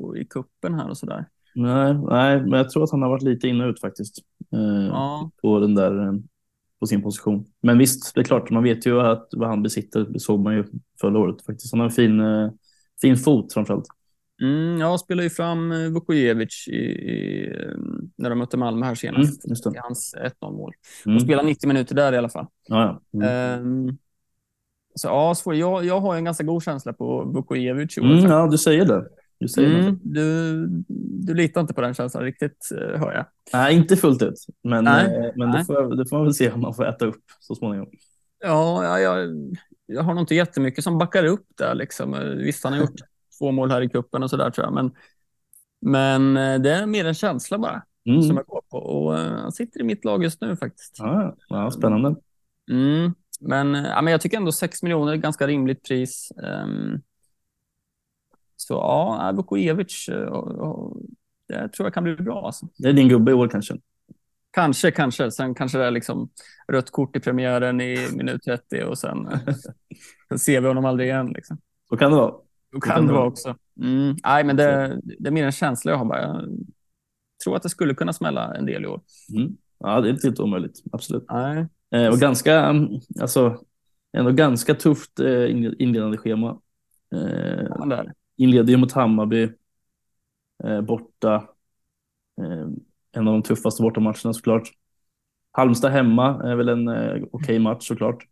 på, 0.01 0.17
i 0.17 0.25
kuppen 0.25 0.73
här 0.73 0.89
och 0.89 0.97
sådär. 0.97 1.25
Nej, 1.55 1.93
nej, 1.93 2.41
men 2.41 2.51
jag 2.51 2.69
tror 2.69 2.83
att 2.83 2.91
han 2.91 3.01
har 3.01 3.09
varit 3.09 3.23
lite 3.23 3.47
in 3.47 3.61
och 3.61 3.69
ut 3.69 3.79
faktiskt. 3.81 4.17
Eh, 4.53 4.87
Ja, 4.87 5.31
På 5.41 5.59
den 5.59 5.75
där, 5.75 6.07
eh, 6.07 6.13
på 6.79 6.85
sin 6.87 7.01
position. 7.01 7.45
Men 7.61 7.77
visst, 7.77 8.15
det 8.15 8.21
är 8.21 8.23
klart, 8.23 8.49
man 8.49 8.63
vet 8.63 8.85
ju 8.85 9.01
att 9.01 9.27
vad 9.31 9.49
han 9.49 9.63
besitter. 9.63 9.99
Det 10.03 10.19
såg 10.19 10.39
man 10.39 10.55
ju 10.55 10.63
förra 11.01 11.19
året 11.19 11.45
faktiskt. 11.45 11.73
Han 11.73 11.79
har 11.79 11.87
en 11.87 11.91
fin, 11.93 12.19
eh, 12.19 12.49
fin 13.01 13.17
fot 13.17 13.53
framförallt. 13.53 13.85
mm, 14.41 14.77
jag 14.79 14.99
spelar 14.99 15.23
ju 15.23 15.29
fram 15.29 15.71
eh, 15.71 15.89
Vukojevic 15.89 16.67
i, 16.67 16.75
i, 16.75 17.49
när 18.17 18.29
de 18.29 18.39
mötte 18.39 18.57
Malmö 18.57 18.85
här 18.85 19.05
Mm, 19.05 19.23
senast. 19.23 19.63
det. 19.63 19.75
I 19.75 19.79
hans 19.83 20.15
1-0 20.17 20.51
mål. 20.51 20.73
Mm. 21.05 21.15
Och 21.15 21.21
spelar 21.21 21.43
90 21.43 21.67
minuter 21.67 21.95
där 21.95 22.13
i 22.13 22.17
alla 22.17 22.29
fall. 22.29 22.45
Ja, 22.67 23.01
ja. 23.11 23.19
Mm. 23.19 23.59
Ehm, 23.89 23.97
så 24.95 25.07
ja, 25.07 25.35
svår. 25.35 25.55
Jag, 25.55 25.85
jag 25.85 25.99
har 25.99 26.15
en 26.15 26.23
ganska 26.25 26.43
god 26.43 26.63
känsla 26.63 26.93
på 26.93 27.23
Vukojevic. 27.25 27.97
Mm, 27.97 28.17
ja, 28.17 28.47
du 28.51 28.57
säger 28.57 28.85
det. 28.85 29.07
Du 29.45 29.49
säger 29.49 29.69
det. 29.69 29.79
Mm, 29.79 29.99
du, 30.03 30.67
du 31.25 31.33
litar 31.33 31.61
inte 31.61 31.73
på 31.73 31.81
den 31.81 31.93
känslan 31.93 32.23
riktigt, 32.23 32.69
eh, 32.71 32.99
hör 32.99 33.13
jag. 33.13 33.25
Nej, 33.53 33.75
inte 33.75 33.95
fullt 33.97 34.21
ut. 34.21 34.45
Men, 34.63 34.83
Nej, 34.83 35.05
eh, 35.05 35.31
men 35.35 35.49
nej. 35.49 35.59
det, 35.59 35.65
får, 35.65 35.95
det 35.95 36.05
får 36.09 36.17
man 36.17 36.25
väl 36.25 36.33
se 36.33 36.51
om 36.51 36.61
man 36.61 36.73
får 36.73 36.85
äta 36.87 37.05
upp 37.05 37.23
så 37.39 37.55
småningom. 37.55 37.87
Ja, 38.43 38.83
ja, 38.83 38.99
jag, 38.99 39.29
jag 39.85 40.03
har 40.03 40.13
nog 40.13 40.21
inte 40.23 40.35
jättemycket 40.35 40.83
som 40.83 40.97
backar 40.97 41.25
upp 41.25 41.45
där. 41.57 41.75
Liksom. 41.75 42.13
Eh, 42.13 42.19
Visst, 42.21 42.63
han 42.63 42.73
har 42.73 42.79
gjort 42.79 42.99
två 43.39 43.51
mål 43.51 43.71
här 43.71 43.81
i 43.81 43.89
kuppen 43.89 44.23
och 44.23 44.29
sådär 44.29 44.49
tror 44.49 44.65
jag. 44.67 44.73
Men, 44.73 44.91
men 45.81 46.33
det 46.63 46.71
är 46.71 46.85
mer 46.85 47.05
en 47.05 47.13
känsla 47.13 47.57
bara 47.57 47.83
Mm. 48.09 48.21
som 48.21 48.35
jag 48.37 48.45
går 48.45 48.61
på. 48.71 48.77
Och 48.77 49.13
han 49.17 49.51
sitter 49.51 49.79
i 49.79 49.83
mitt 49.83 50.05
lag 50.05 50.23
just 50.23 50.41
nu 50.41 50.55
faktiskt. 50.55 50.95
Ja, 50.99 51.35
ja, 51.49 51.71
spännande. 51.71 52.15
Mm. 52.71 53.13
Men, 53.41 53.73
ja, 53.73 54.01
men 54.01 54.11
jag 54.11 54.21
tycker 54.21 54.37
ändå 54.37 54.51
6 54.51 54.83
miljoner 54.83 55.11
är 55.11 55.15
ett 55.15 55.21
ganska 55.21 55.47
rimligt 55.47 55.83
pris. 55.83 56.31
Ehm, 56.43 57.01
så 58.55 58.73
ja, 58.73 59.31
Vukojevic, 59.35 60.09
eh, 60.09 60.15
det 61.47 61.69
tror 61.69 61.85
jag 61.85 61.93
kan 61.93 62.03
bli 62.03 62.15
bra. 62.15 62.45
Alltså. 62.45 62.67
Det 62.77 62.89
är 62.89 62.93
din 62.93 63.09
gubbe 63.09 63.31
i 63.31 63.33
år 63.33 63.47
kanske. 63.47 63.75
Kanske, 64.51 64.91
kanske. 64.91 65.31
Sen 65.31 65.55
kanske 65.55 65.77
det 65.77 65.85
är 65.85 65.91
liksom 65.91 66.29
rött 66.67 66.91
kort 66.91 67.15
i 67.15 67.19
premiären 67.19 67.81
i 67.81 68.07
minut 68.11 68.43
30 68.43 68.83
och 68.83 68.97
sen, 68.97 69.29
sen 70.29 70.39
ser 70.39 70.61
vi 70.61 70.67
honom 70.67 70.85
aldrig 70.85 71.09
igen. 71.09 71.27
Liksom. 71.35 71.57
Så 71.89 71.97
kan 71.97 72.11
det 72.11 72.17
vara. 72.17 72.33
Då 72.71 72.79
kan 72.79 72.95
kan 72.95 73.07
det 73.07 73.13
vara 73.13 73.25
också. 73.27 73.55
Mm. 73.81 74.15
Nej, 74.23 74.43
men 74.43 74.55
det, 74.55 74.99
det 75.19 75.27
är 75.29 75.31
mer 75.31 75.45
en 75.45 75.51
känsla 75.51 75.91
jag 75.91 75.97
har 75.97 76.05
bara. 76.05 76.21
Jag 76.21 76.49
tror 77.43 77.55
att 77.55 77.63
det 77.63 77.69
skulle 77.69 77.93
kunna 77.93 78.13
smälla 78.13 78.55
en 78.55 78.65
del 78.65 78.83
i 78.83 78.87
år. 78.87 79.01
Mm. 79.37 79.57
Ja, 79.79 80.01
det 80.01 80.09
är 80.09 80.11
inte 80.11 80.27
helt 80.27 80.39
omöjligt. 80.39 80.83
Absolut. 80.91 81.25
Nej. 81.29 81.65
Eh, 81.95 82.07
och 82.07 82.17
ganska, 82.17 82.73
alltså, 83.21 83.61
ändå 84.17 84.31
ganska 84.31 84.73
tufft 84.75 85.19
eh, 85.19 85.25
inled- 85.25 85.75
inledande 85.79 86.17
schema. 86.17 86.59
Eh, 87.15 87.63
Ja, 87.69 87.85
där. 87.85 88.13
Inleder 88.37 88.71
ju 88.71 88.77
mot 88.77 88.91
Hammarby 88.91 89.49
eh, 90.63 90.81
borta. 90.81 91.35
Eh, 92.41 92.67
en 93.11 93.27
av 93.27 93.33
de 93.33 93.43
tuffaste 93.43 93.81
bortamatcherna 93.83 94.33
såklart. 94.33 94.71
Halmstad 95.51 95.91
hemma 95.91 96.43
är 96.43 96.55
väl 96.55 96.69
en 96.69 96.87
eh, 96.87 97.23
okej 97.31 97.59
match 97.59 97.87
såklart. 97.87 98.27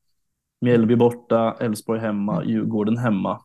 Mjällby 0.61 0.95
borta, 0.95 1.57
Elfsborg 1.59 1.99
hemma, 1.99 2.45
Djurgården 2.45 2.97
hemma. 2.97 3.41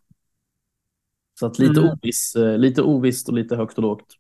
Så 1.40 1.46
att 1.46 1.58
lite, 1.58 1.80
Mm. 1.80 1.92
oviss, 1.92 2.36
eh, 2.36 2.58
lite 2.58 2.82
ovisst 2.82 3.28
och 3.28 3.34
lite 3.34 3.56
högt 3.56 3.76
och 3.78 3.82
lågt. 3.82 4.14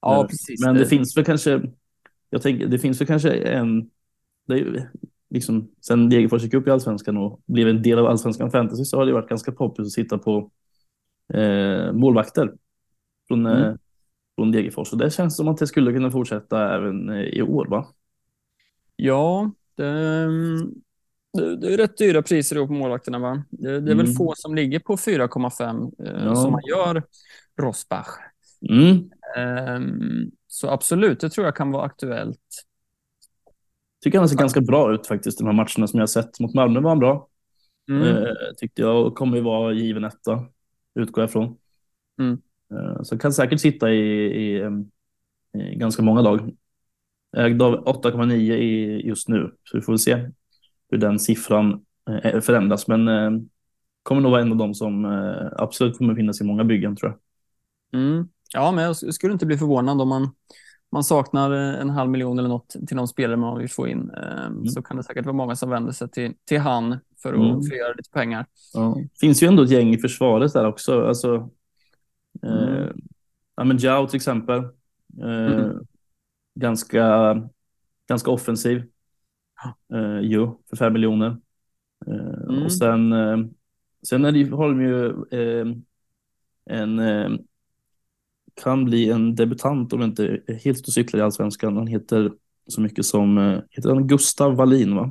Ja, 0.00 0.22
Eh, 0.22 0.26
precis. 0.28 0.60
Men 0.64 0.74
det 0.74 0.86
finns 0.86 1.16
väl 1.16 1.24
kanske, 1.24 1.62
jag 2.30 2.42
tänker, 2.42 2.66
det 2.66 2.78
finns 2.78 3.00
väl 3.00 3.06
kanske 3.06 3.32
en, 3.32 3.90
det 4.46 4.54
är 4.54 4.58
ju 4.58 4.80
liksom, 5.30 5.68
sen 5.80 6.08
Degerfors 6.08 6.42
gick 6.42 6.54
upp 6.54 6.66
i 6.66 6.70
allsvenskan 6.70 7.16
och 7.16 7.40
blev 7.46 7.68
en 7.68 7.82
del 7.82 7.98
av 7.98 8.06
allsvenskan 8.06 8.50
fantasy 8.50 8.84
så 8.84 8.96
har 8.96 9.06
det 9.06 9.12
varit 9.12 9.28
ganska 9.28 9.52
poppis 9.52 9.86
att 9.86 9.92
sitta 9.92 10.18
på 10.18 10.50
eh, 11.34 11.92
målvakter 11.92 12.52
från, 13.28 13.46
eh, 13.46 13.62
Mm. 13.62 13.78
från 14.36 14.52
Degerfors. 14.52 14.92
Och 14.92 14.98
det 14.98 15.10
känns 15.10 15.36
som 15.36 15.48
att 15.48 15.56
det 15.58 15.66
skulle 15.66 15.92
kunna 15.92 16.10
fortsätta 16.10 16.74
även 16.74 17.08
eh, 17.10 17.20
i 17.22 17.42
år 17.42 17.66
va? 17.66 17.86
Ja, 18.96 19.50
det, 19.76 19.84
det, 21.38 21.56
det 21.56 21.74
är 21.74 21.76
rätt 21.76 21.96
dyra 21.98 22.22
priser 22.22 22.66
på 22.66 22.72
målvakterna. 22.72 23.18
Va? 23.18 23.44
Det, 23.50 23.80
det 23.80 23.90
är 23.92 23.96
väl 23.96 24.00
Mm. 24.06 24.14
få 24.14 24.32
som 24.36 24.54
ligger 24.54 24.78
på 24.78 24.96
4,5 24.96 25.92
eh, 26.06 26.24
Ja. 26.24 26.34
som 26.36 26.52
man 26.52 26.60
gör 26.68 27.02
Rosbach. 27.60 28.06
Mm. 28.70 29.10
Ehm, 29.36 30.30
så 30.46 30.68
absolut, 30.68 31.20
det 31.20 31.30
tror 31.30 31.44
jag 31.46 31.56
kan 31.56 31.70
vara 31.70 31.84
aktuellt. 31.84 32.38
Tycker 34.04 34.18
han 34.18 34.28
ser 34.28 34.36
ganska 34.36 34.60
bra 34.60 34.94
ut 34.94 35.06
faktiskt 35.06 35.38
de 35.38 35.46
här 35.46 35.52
matcherna 35.54 35.86
som 35.86 36.00
jag 36.00 36.10
sett. 36.10 36.40
Mot 36.40 36.54
Malmö 36.54 36.80
var 36.80 36.88
han 36.90 36.98
bra. 36.98 37.28
Mm. 37.90 38.02
Eh, 38.08 38.32
tyckte 38.56 38.82
jag 38.82 39.06
och 39.06 39.14
kommer 39.14 39.36
ju 39.36 39.42
vara 39.42 39.72
given 39.72 40.04
etta, 40.04 40.44
utgår 40.94 41.22
jag 41.22 41.28
ifrån. 41.28 41.56
Mm. 42.20 42.38
Eh, 42.74 43.02
så 43.02 43.18
kan 43.18 43.32
säkert 43.32 43.60
sitta 43.60 43.90
i, 43.90 44.24
i, 44.24 44.62
i 45.58 45.74
ganska 45.74 46.02
många 46.02 46.20
lag. 46.20 46.50
Ägd 47.36 47.62
av 47.62 47.84
8,9 47.84 48.32
i 48.54 49.00
just 49.08 49.28
nu, 49.28 49.52
så 49.64 49.76
vi 49.76 49.82
får 49.82 49.92
väl 49.92 49.98
se 49.98 50.28
hur 50.90 50.98
den 50.98 51.18
siffran 51.18 51.84
eh, 52.24 52.40
förändras. 52.40 52.88
Men 52.88 53.08
eh, 53.08 53.30
kommer 54.02 54.22
nog 54.22 54.30
vara 54.30 54.42
en 54.42 54.52
av 54.52 54.58
de 54.58 54.74
som 54.74 55.04
absolut 55.56 55.98
kommer 55.98 56.14
finnas 56.14 56.40
i 56.40 56.44
många 56.44 56.64
byggen 56.64 56.96
tror 56.96 57.10
jag. 57.10 58.00
Mm. 58.00 58.28
Ja, 58.54 58.72
men 58.72 58.84
jag 58.84 58.92
sk- 58.92 59.10
skulle 59.10 59.32
inte 59.32 59.46
bli 59.46 59.58
förvånad 59.58 60.00
om 60.00 60.08
man, 60.08 60.30
man 60.92 61.04
saknar 61.04 61.50
en 61.52 61.90
halv 61.90 62.10
miljon 62.10 62.38
eller 62.38 62.48
något 62.48 62.76
till 62.86 62.96
någon 62.96 63.08
spelare 63.08 63.36
man 63.36 63.58
vill 63.58 63.70
få 63.70 63.88
in. 63.88 64.10
Ehm, 64.10 64.66
Så 64.66 64.82
kan 64.82 64.96
det 64.96 65.02
säkert 65.02 65.24
vara 65.24 65.36
många 65.36 65.56
som 65.56 65.70
vänder 65.70 65.92
sig 65.92 66.08
till, 66.10 66.34
till 66.44 66.58
han 66.60 66.98
för 67.22 67.32
att 67.32 67.40
Mm. 67.40 67.62
frigöra 67.62 67.92
lite 67.92 68.10
pengar. 68.10 68.46
Ja. 68.74 68.96
Finns 69.20 69.42
ju 69.42 69.46
ändå 69.46 69.62
ett 69.62 69.70
gäng 69.70 69.94
i 69.94 69.98
försvaret 69.98 70.52
där 70.52 70.66
också. 70.66 71.06
Alltså, 71.06 71.50
eh, 72.42 72.52
Mm. 72.68 72.96
ja, 73.56 73.64
men 73.64 73.78
Giao 73.78 74.06
till 74.06 74.16
exempel. 74.16 74.58
Eh, 75.22 75.52
Mm. 75.60 75.86
ganska, 76.54 77.34
ganska 78.08 78.30
offensiv. 78.30 78.82
Eh, 79.94 80.18
jo, 80.20 80.60
för 80.70 80.76
fem 80.76 80.92
miljoner. 80.92 81.36
Eh, 82.06 82.14
Mm. 82.50 82.62
Och 82.62 82.72
sen, 82.72 83.12
eh, 83.12 83.38
sen 84.08 84.24
är 84.24 84.32
det, 84.32 84.44
har 84.56 84.68
de 84.68 84.80
ju 84.82 85.06
eh, 85.30 85.66
en 86.70 86.98
eh, 86.98 87.30
kan 88.54 88.84
bli 88.84 89.10
en 89.10 89.34
debutant 89.34 89.92
om 89.92 90.00
jag 90.00 90.08
inte 90.10 90.42
helt 90.64 90.86
och 90.86 90.92
cyklar 90.92 91.20
i 91.20 91.22
allsvenskan. 91.22 91.76
Han 91.76 91.86
heter 91.86 92.32
så 92.66 92.80
mycket 92.80 93.04
som 93.06 93.38
eh, 93.38 93.58
heter 93.70 93.88
han 93.90 94.06
Gustav 94.06 94.54
Wallin 94.56 94.94
va? 94.96 95.10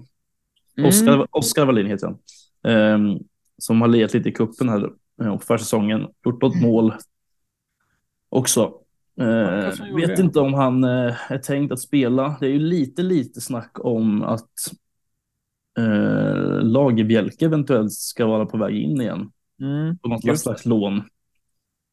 Mm. 0.78 0.90
Oskar, 0.90 1.28
Oskar 1.32 1.66
Wallin 1.66 1.86
heter 1.88 2.08
han. 2.08 2.18
Ehm, 2.74 3.20
som 3.58 3.82
har 3.82 3.88
legat 3.88 4.14
lite 4.14 4.30
i 4.30 4.32
kuppen 4.32 4.70
här 4.70 4.90
eh, 5.22 5.28
och 5.28 5.44
för 5.44 5.58
säsongen. 5.58 6.08
Gjort 6.26 6.42
något 6.42 6.62
mål 6.62 6.94
också. 8.30 8.74
Eh, 9.20 9.28
gjorde 9.90 10.08
vet 10.08 10.20
inte 10.20 10.40
om 10.40 10.54
han 10.54 10.84
eh, 10.84 11.32
är 11.32 11.38
tänkt 11.38 11.72
att 11.72 11.80
spela. 11.80 12.38
Det 12.40 12.46
är 12.46 12.52
ju 12.52 12.60
lite, 12.60 13.04
lite 13.04 13.42
snack 13.42 13.72
om 13.74 14.24
att 14.24 14.50
eh, 15.78 16.64
Lagerbjälke 16.64 17.46
eventuellt 17.46 17.94
ska 17.94 18.26
vara 18.26 18.46
på 18.46 18.58
väg 18.58 18.76
in 18.76 19.02
igen. 19.02 19.32
Mm. 19.62 19.98
På 19.98 20.10
något 20.10 20.26
Just 20.26 20.44
slags 20.44 20.66
lån. 20.66 21.02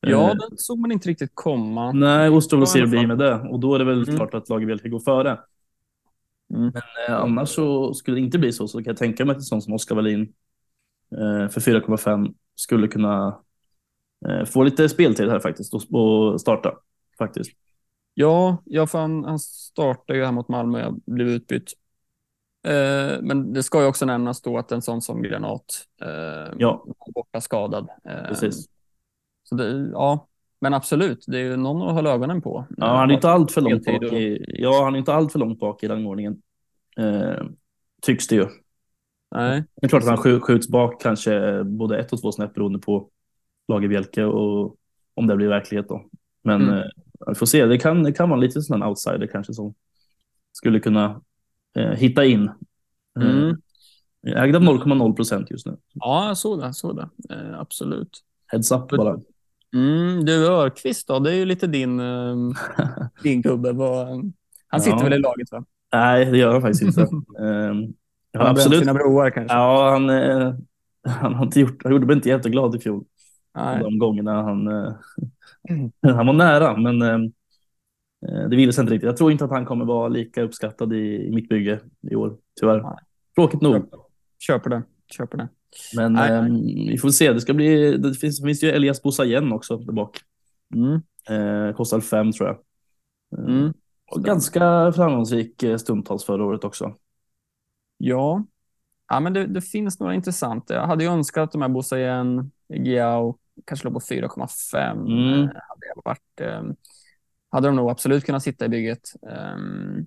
Ja, 0.01 0.31
Eh, 0.31 0.37
den 0.37 0.57
såg 0.59 0.79
man 0.79 0.93
inte 0.93 1.09
riktigt 1.09 1.31
komma. 1.35 1.93
Nej, 1.93 2.31
återstår 2.31 2.57
väl 2.57 2.63
att 2.63 2.69
se 2.69 2.79
hur 2.79 2.87
det 2.87 2.91
blir 2.91 3.07
med 3.07 3.19
det. 3.19 3.35
Och 3.35 3.61
då 3.61 3.75
är 3.75 3.79
det 3.79 3.85
väl 3.85 4.03
Mm. 4.03 4.17
klart 4.17 4.35
att 4.35 4.49
Lagerbielke 4.49 4.89
går 4.89 5.01
före. 5.01 5.39
Mm. 6.55 6.63
Men 6.63 6.83
eh, 7.09 7.21
annars 7.23 7.49
så 7.49 7.95
skulle 7.95 8.17
det 8.17 8.21
inte 8.21 8.39
bli 8.39 8.53
så, 8.53 8.69
så 8.69 8.79
kan 8.79 8.91
jag 8.91 8.97
tänka 8.97 9.25
mig 9.25 9.33
att 9.33 9.39
en 9.39 9.43
sån 9.43 9.63
som 9.63 9.75
Oskar 9.75 9.95
Wallin 9.95 10.23
eh, 11.13 11.49
för 11.49 11.61
4,5 11.61 12.35
skulle 12.55 12.89
kunna 12.89 13.41
eh, 14.29 14.45
få 14.45 14.63
lite 14.63 14.89
speltid 14.89 15.29
här 15.31 15.41
faktiskt 15.41 15.75
och, 15.75 15.83
och 15.95 16.41
starta. 16.41 16.75
Faktiskt. 17.19 17.51
Ja, 18.15 18.63
ja 18.65 18.87
för 18.87 18.99
han, 18.99 19.25
han 19.25 19.39
startade 19.39 20.19
ju 20.19 20.25
här 20.25 20.33
mot 20.33 20.49
Malmö 20.49 20.87
och 20.87 20.95
blev 21.07 21.29
utbytt. 21.29 21.73
Eh, 22.67 23.23
men 23.23 23.53
det 23.53 23.63
ska 23.63 23.81
ju 23.81 23.87
också 23.87 24.07
nämnas 24.07 24.43
då 24.43 24.59
att 24.59 24.73
en 24.73 24.83
sån 24.83 25.03
som 25.03 25.23
Granat 25.23 25.87
eh, 26.03 26.55
Ja. 26.59 26.85
var 26.87 27.13
borta 27.15 27.41
skadad. 27.41 27.89
Eh, 28.05 28.29
Precis. 28.29 28.67
Så 29.43 29.55
det, 29.55 29.91
ja, 29.93 30.28
men 30.61 30.75
absolut, 30.75 31.25
det 31.27 31.39
är 31.39 31.43
ju 31.43 31.57
någon 31.57 31.89
att 31.89 31.95
hålla 31.95 32.11
ögonen 32.11 32.43
på. 32.43 32.67
Ja, 32.77 32.97
han 32.97 33.11
är 33.11 33.15
inte 33.15 33.31
allt 33.31 33.53
för 33.53 33.61
långt 33.61 33.85
bak 33.85 34.03
i, 34.13 34.45
ja, 34.49 34.85
han 34.85 34.95
är 34.95 34.99
inte 34.99 35.15
allt 35.15 35.33
för 35.33 35.39
långt 35.39 35.61
bak 35.61 35.83
i 35.83 35.89
rangordningen. 35.89 36.43
Eh, 36.97 37.45
tycks 38.03 38.27
det 38.29 38.35
ju. 38.35 38.47
Nej, 39.35 39.65
Det 39.77 39.87
är 39.87 39.89
klart 39.89 40.03
att 40.03 40.09
han 40.09 40.19
skj- 40.19 40.41
skjuts 40.41 40.69
bak 40.69 41.01
kanske 41.03 41.65
både 41.65 41.99
ett 41.99 42.13
och 42.13 42.21
två 42.21 42.33
snäpp 42.33 42.55
beroende 42.55 42.79
på 42.79 43.09
Lagerbielke 43.69 44.25
och 44.25 44.77
om 45.15 45.27
det 45.27 45.37
blir 45.37 45.49
verklighet 45.49 45.89
då. 45.89 46.05
Men 46.45 46.63
Mm. 46.63 46.75
eh, 46.79 46.85
vi 47.29 47.35
får 47.35 47.47
se, 47.47 47.67
det 47.67 47.79
kan, 47.79 48.03
det 48.03 48.13
kan 48.13 48.29
vara 48.29 48.41
lite 48.41 48.63
sån 48.63 48.83
outsider 48.83 49.27
kanske 49.33 49.55
som 49.55 49.75
skulle 50.53 50.81
kunna 50.81 51.21
eh, 51.79 51.91
hitta 51.91 52.25
in. 52.25 52.51
Mm. 53.21 53.57
Eh, 54.27 54.43
ägd 54.43 54.57
av 54.57 54.63
0,0 54.63 55.13
procent 55.17 55.51
just 55.51 55.67
nu. 55.67 55.77
ja, 55.95 56.27
jag 56.29 56.37
såg 56.39 56.61
det. 56.61 56.75
Såg 56.75 56.97
det. 56.97 57.09
Eh, 57.35 57.61
absolut. 57.61 58.25
Heads 58.47 58.73
up 58.73 58.89
bara. 58.89 59.19
Mm, 59.75 60.25
du, 60.25 60.47
Örqvist 60.47 61.09
då, 61.09 61.19
det 61.19 61.31
är 61.31 61.35
ju 61.35 61.45
lite 61.45 61.67
din, 61.67 62.01
eh, 62.01 62.37
din 63.23 63.43
gubbe. 63.43 63.69
Han 64.69 64.81
sitter 64.81 64.97
Ja. 64.99 65.05
väl 65.05 65.13
i 65.13 65.19
laget, 65.19 65.53
va? 65.53 65.65
Nej, 65.93 66.25
det 66.25 66.39
gör 66.39 66.53
han 66.53 66.63
faktiskt 66.63 66.83
inte. 66.83 67.01
Eh, 67.41 67.47
jag 68.33 68.41
Han 68.41 68.47
har 68.47 68.51
absolut. 68.51 68.79
sina 68.79 68.95
broar 68.95 69.31
kanske. 69.31 69.57
Ja, 69.57 69.91
han, 69.91 70.11
eh, 70.11 70.55
han, 71.07 71.35
har 71.35 71.45
inte 71.45 71.61
gjort, 71.61 71.83
han 71.83 71.93
gjorde 71.93 72.07
mig 72.07 72.17
inte 72.17 72.29
jätteglad 72.29 72.77
i 72.77 72.79
fjol. 72.79 73.05
Nej. 73.57 73.81
De 73.83 73.99
gångerna 73.99 74.43
han, 74.43 74.69
eh, 74.69 74.93
Mm. 75.71 75.91
han 76.17 76.27
var 76.27 76.33
nära, 76.35 76.77
men 76.77 77.03
eh, 77.03 77.15
eh, 78.29 78.49
det 78.49 78.57
ville 78.57 78.73
sig 78.73 78.83
inte 78.83 78.95
riktigt. 78.95 79.07
Jag 79.07 79.17
tror 79.17 79.33
inte 79.33 79.45
att 79.45 79.51
han 79.51 79.67
kommer 79.67 79.85
vara 79.85 80.09
lika 80.09 80.43
uppskattad 80.43 80.93
i, 80.93 81.27
i 81.27 81.31
mitt 81.31 81.49
bygge 81.49 81.81
i 82.11 82.15
år, 82.17 82.37
tyvärr. 82.61 82.83
Nej. 82.83 82.97
Tråkigt 83.37 83.61
nog. 83.61 83.85
Köper 84.47 84.71
det. 84.71 84.83
Köper 85.17 85.37
det. 85.39 85.49
Men 85.97 86.13
Nej, 86.13 86.33
eh, 86.33 86.43
vi 86.93 86.99
får 86.99 87.09
se. 87.09 87.33
Det 87.33 87.41
ska 87.41 87.55
bli. 87.55 87.97
Det 87.97 88.15
finns, 88.15 88.43
finns 88.43 88.65
ju 88.65 88.71
Elias 88.71 89.03
Bosayen 89.03 89.53
också 89.53 89.77
där 89.77 89.93
bak. 89.93 90.21
Mm. 90.75 91.01
Eh, 91.69 91.75
kostar 91.77 92.01
fem 92.01 92.33
tror 92.33 92.49
jag. 92.49 92.57
Eh, 93.39 93.55
Mm. 93.55 93.73
och 94.11 94.25
ganska 94.25 94.93
framgångsrik 94.93 95.63
eh, 95.63 95.77
stundtals 95.77 96.25
förra 96.25 96.45
året 96.45 96.65
också. 96.65 96.95
Ja, 97.99 98.45
ja 99.09 99.21
men 99.21 99.33
det, 99.33 99.47
det 99.47 99.61
finns 99.63 100.01
några 100.01 100.15
intressanta. 100.15 100.75
Jag 100.75 100.87
hade 100.87 101.05
ju 101.05 101.11
önskat 101.11 101.43
att 101.45 101.53
de 101.53 101.63
här 101.63 101.69
Bosayen, 101.69 102.51
Giao, 102.87 103.39
kanske 103.65 103.85
låg 103.85 103.95
på 103.95 104.01
4,5. 104.01 105.07
Mm. 105.07 105.33
Eh, 105.43 105.47
Hade, 105.47 105.87
jag 105.95 106.03
varit, 106.05 106.41
eh, 106.41 106.63
hade 107.51 107.69
de 107.69 107.77
nog 107.77 107.91
absolut 107.91 108.25
kunnat 108.25 108.43
sitta 108.43 108.65
i 108.65 108.69
bygget. 108.69 109.13
Ehm, 109.31 110.07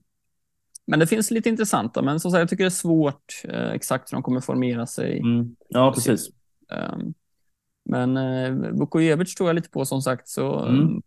men 0.91 0.99
det 0.99 1.07
finns 1.07 1.31
lite 1.31 1.49
intressanta, 1.49 2.01
men 2.01 2.19
som 2.19 2.31
sagt, 2.31 2.39
jag 2.39 2.49
tycker 2.49 2.63
det 2.63 2.67
är 2.67 2.69
svårt 2.69 3.23
eh, 3.43 3.71
exakt 3.71 4.11
hur 4.11 4.15
de 4.15 4.23
kommer 4.23 4.39
formera 4.41 4.85
sig. 4.87 5.19
Mm. 5.19 5.55
Ja, 5.69 5.91
precis. 5.95 6.29
Ehm, 6.71 7.13
men 7.89 8.17
eh, 8.17 8.51
Vukojevic 8.79 9.35
tror 9.35 9.49
jag 9.49 9.55
lite 9.55 9.69
på 9.69 9.85
som 9.85 10.01
sagt, 10.01 10.27
så, 10.27 10.59
Mm. 10.59 11.01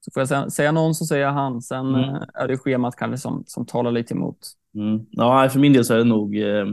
så 0.00 0.10
får 0.14 0.20
jag 0.20 0.28
säga, 0.28 0.50
säga 0.50 0.72
någon 0.72 0.94
så 0.94 1.04
säger 1.04 1.22
jag 1.24 1.32
han. 1.32 1.62
Sen 1.62 1.86
Mm. 1.94 2.00
eh, 2.14 2.22
är 2.34 2.48
det 2.48 2.58
schemat 2.58 2.96
kanske 2.96 3.18
som, 3.18 3.44
som 3.46 3.66
talar 3.66 3.90
lite 3.92 4.14
emot. 4.14 4.38
Mm. 4.74 5.06
Ja, 5.10 5.48
för 5.48 5.58
min 5.60 5.72
del 5.72 5.84
så 5.84 5.94
är 5.94 5.98
det 5.98 6.04
nog 6.04 6.36
eh, 6.38 6.66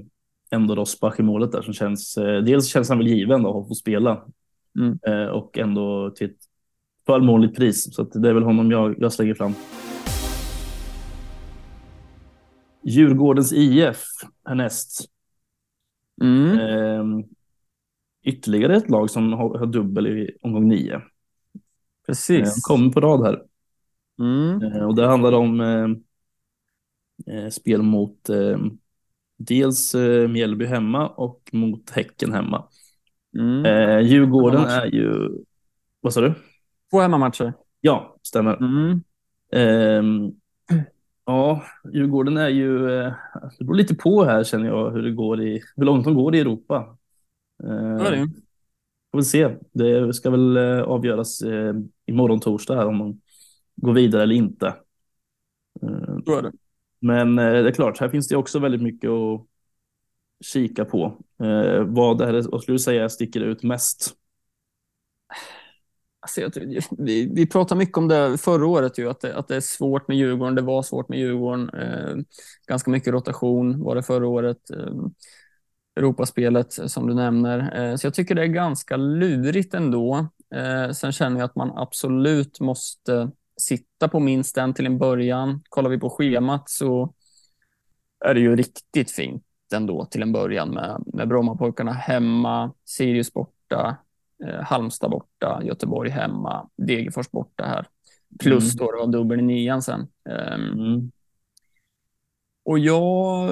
ändå 0.51 0.75
Rosbach 0.75 1.19
i 1.19 1.23
målet 1.23 1.51
där 1.51 1.61
som 1.61 1.73
känns. 1.73 2.17
Eh, 2.17 2.43
dels 2.43 2.67
känns 2.67 2.89
han 2.89 2.97
väl 2.97 3.07
given 3.07 3.43
då 3.43 3.61
att 3.61 3.67
få 3.67 3.75
spela 3.75 4.23
Mm. 4.79 4.99
eh, 5.07 5.25
och 5.27 5.57
ändå 5.57 6.09
till 6.15 6.27
ett 6.29 6.37
förmånligt 7.05 7.55
pris. 7.57 7.95
Så 7.95 8.03
det 8.03 8.29
är 8.29 8.33
väl 8.33 8.43
honom 8.43 8.71
jag, 8.71 8.95
jag 8.99 9.13
slänger 9.13 9.33
fram. 9.33 9.53
Djurgårdens 12.83 13.53
IF 13.53 14.03
härnäst. 14.45 15.05
Mm. 16.21 16.59
Eh, 16.59 17.25
ytterligare 18.23 18.75
ett 18.75 18.89
lag 18.89 19.09
som 19.09 19.33
har, 19.33 19.57
har 19.57 19.65
dubbel 19.65 20.07
i 20.07 20.37
omgång 20.41 20.67
nio. 20.67 21.01
Precis. 22.07 22.55
de 22.55 22.61
kommer 22.61 22.91
på 22.91 23.01
rad 23.01 23.25
här. 23.25 23.41
Mm. 24.19 24.61
Eh, 24.63 24.85
och 24.85 24.95
det 24.95 25.07
handlar 25.07 25.31
om 25.31 25.61
eh, 25.61 25.87
eh, 27.35 27.49
spel 27.49 27.81
mot 27.81 28.29
eh, 28.29 28.57
dels 29.37 29.95
eh, 29.95 30.27
Mjällby 30.27 30.65
hemma 30.65 31.07
och 31.07 31.49
mot 31.51 31.89
Häcken 31.89 32.33
hemma. 32.33 32.67
Mm. 33.37 33.65
Eh, 33.65 33.99
Djurgården 33.99 34.65
är 34.65 34.85
ju... 34.85 35.29
Vad 36.01 36.13
sa 36.13 36.21
du? 36.21 36.33
Två 36.91 36.99
hemmamatcher. 36.99 37.53
Ja, 37.81 38.17
stämmer. 38.21 38.57
Mm. 38.57 39.01
Ja, 41.27 41.63
Djurgården 41.93 42.37
är 42.37 42.49
ju... 42.49 42.91
Eh, 43.01 43.13
det 43.59 43.65
beror 43.65 43.75
lite 43.75 43.95
på 43.95 44.23
här 44.25 44.43
känner 44.43 44.67
jag 44.67 44.91
hur 44.91 45.01
det 45.03 45.11
går 45.11 45.41
i... 45.41 45.61
Hur 45.75 45.83
långt 45.85 46.05
de 46.05 46.15
går 46.15 46.35
i 46.35 46.39
Europa. 46.39 46.97
Så 47.97 48.03
är 48.03 48.11
det 48.11 48.17
Eh, 48.17 48.25
får 49.11 49.19
vi 49.19 49.23
se. 49.25 49.57
Det 49.73 50.13
ska 50.13 50.29
väl 50.31 50.57
eh, 50.57 50.81
avgöras 50.83 51.41
eh, 51.41 51.75
imorgon 52.07 52.39
torsdag 52.41 52.75
här 52.75 52.87
om 52.87 52.99
de 52.99 53.21
går 53.75 53.93
vidare 53.93 54.23
eller 54.23 54.35
inte. 54.35 54.67
Eh, 55.81 56.17
Så 56.25 56.37
är 56.37 56.41
det. 56.43 56.51
Men 57.01 57.39
eh, 57.39 57.51
det 57.53 57.69
är 57.69 57.73
klart, 57.73 57.99
här 57.99 58.09
finns 58.09 58.27
det 58.27 58.37
också 58.37 58.59
väldigt 58.59 58.81
mycket 58.81 59.09
att 59.09 59.47
kika 60.45 60.85
på. 60.85 61.05
Eh, 61.43 61.83
vad, 61.83 62.21
är 62.21 62.33
det, 62.33 62.41
vad 62.51 62.61
skulle 62.63 62.75
du 62.75 62.79
säga 62.79 63.09
sticker 63.09 63.41
ut 63.41 63.63
mest? 63.63 64.15
Alltså, 66.27 66.61
jag, 66.61 66.83
vi, 66.97 67.31
vi 67.33 67.45
pratade 67.45 67.79
mycket 67.79 67.97
om 67.97 68.07
det 68.07 68.37
förra 68.37 68.67
året, 68.67 68.97
ju, 68.97 69.09
att, 69.09 69.21
det, 69.21 69.35
att 69.35 69.47
det 69.47 69.55
är 69.55 69.61
svårt 69.61 70.07
med 70.07 70.17
Djurgården. 70.17 70.55
Det 70.55 70.61
var 70.61 70.83
svårt 70.83 71.09
med 71.09 71.19
Djurgården. 71.19 71.69
Eh, 71.69 72.15
ganska 72.67 72.91
mycket 72.91 73.13
rotation 73.13 73.83
var 73.83 73.95
det 73.95 74.03
förra 74.03 74.27
året. 74.27 74.69
Eh, 74.69 74.93
Europaspelet 75.97 76.79
eh, 76.79 76.85
som 76.85 77.07
du 77.07 77.13
nämner. 77.13 77.81
Eh, 77.81 77.95
så 77.95 78.07
jag 78.07 78.13
tycker 78.13 78.35
det 78.35 78.41
är 78.41 78.47
ganska 78.47 78.97
lurigt 78.97 79.73
ändå. 79.73 80.27
Eh, 80.55 80.91
sen 80.91 81.11
känner 81.11 81.39
jag 81.39 81.45
att 81.45 81.55
man 81.55 81.71
absolut 81.77 82.59
måste 82.59 83.31
sitta 83.61 84.07
på 84.07 84.19
minst 84.19 84.57
en 84.57 84.73
till 84.73 84.85
en 84.85 84.97
början. 84.97 85.61
Kollar 85.69 85.89
vi 85.89 85.99
på 85.99 86.09
schemat 86.09 86.69
så 86.69 87.13
är 88.25 88.33
det 88.33 88.39
ju 88.39 88.55
riktigt 88.55 89.11
fint 89.11 89.43
ändå 89.73 90.05
till 90.05 90.21
en 90.21 90.31
början 90.31 90.69
med, 90.69 91.03
med 91.13 91.27
Brommapojkarna 91.27 91.93
hemma, 91.93 92.73
Sirius 92.85 93.33
borta, 93.33 93.97
eh, 94.45 94.61
Halmstad 94.63 95.11
borta, 95.11 95.61
Göteborg 95.63 96.09
hemma, 96.09 96.69
Degerfors 96.77 97.31
borta 97.31 97.63
här. 97.65 97.87
Plus 98.39 98.63
Mm. 98.75 98.85
då 98.85 98.91
det 98.91 98.97
var 98.97 99.07
dubbel 99.11 99.39
i 99.39 99.43
nian 99.43 99.81
sen. 99.81 100.07
Ehm, 100.29 100.61
Mm. 100.79 101.11
och 102.65 102.79
jag 102.79 103.49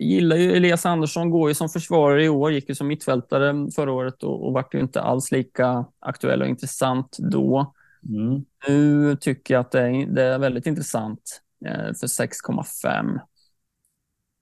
gillar 0.00 0.36
ju 0.36 0.52
Elias 0.52 0.86
Andersson, 0.86 1.30
går 1.30 1.48
ju 1.50 1.54
som 1.54 1.68
försvarare 1.68 2.24
i 2.24 2.28
år, 2.28 2.52
gick 2.52 2.68
ju 2.68 2.74
som 2.74 2.86
mittfältare 2.86 3.70
förra 3.76 3.92
året 3.92 4.22
och, 4.22 4.46
och 4.46 4.52
vart 4.52 4.74
ju 4.74 4.80
inte 4.80 5.00
alls 5.00 5.32
lika 5.32 5.84
aktuell 6.00 6.42
och 6.42 6.48
intressant 6.48 7.16
då. 7.18 7.74
Mm. 8.08 8.44
Nu 8.68 9.16
tycker 9.16 9.54
jag 9.54 9.60
att 9.60 9.70
det 9.70 9.80
är, 9.80 10.06
det 10.06 10.22
är 10.22 10.38
väldigt 10.38 10.66
intressant 10.66 11.40
eh, 11.66 11.92
för 12.00 12.06
6,5. 12.06 13.20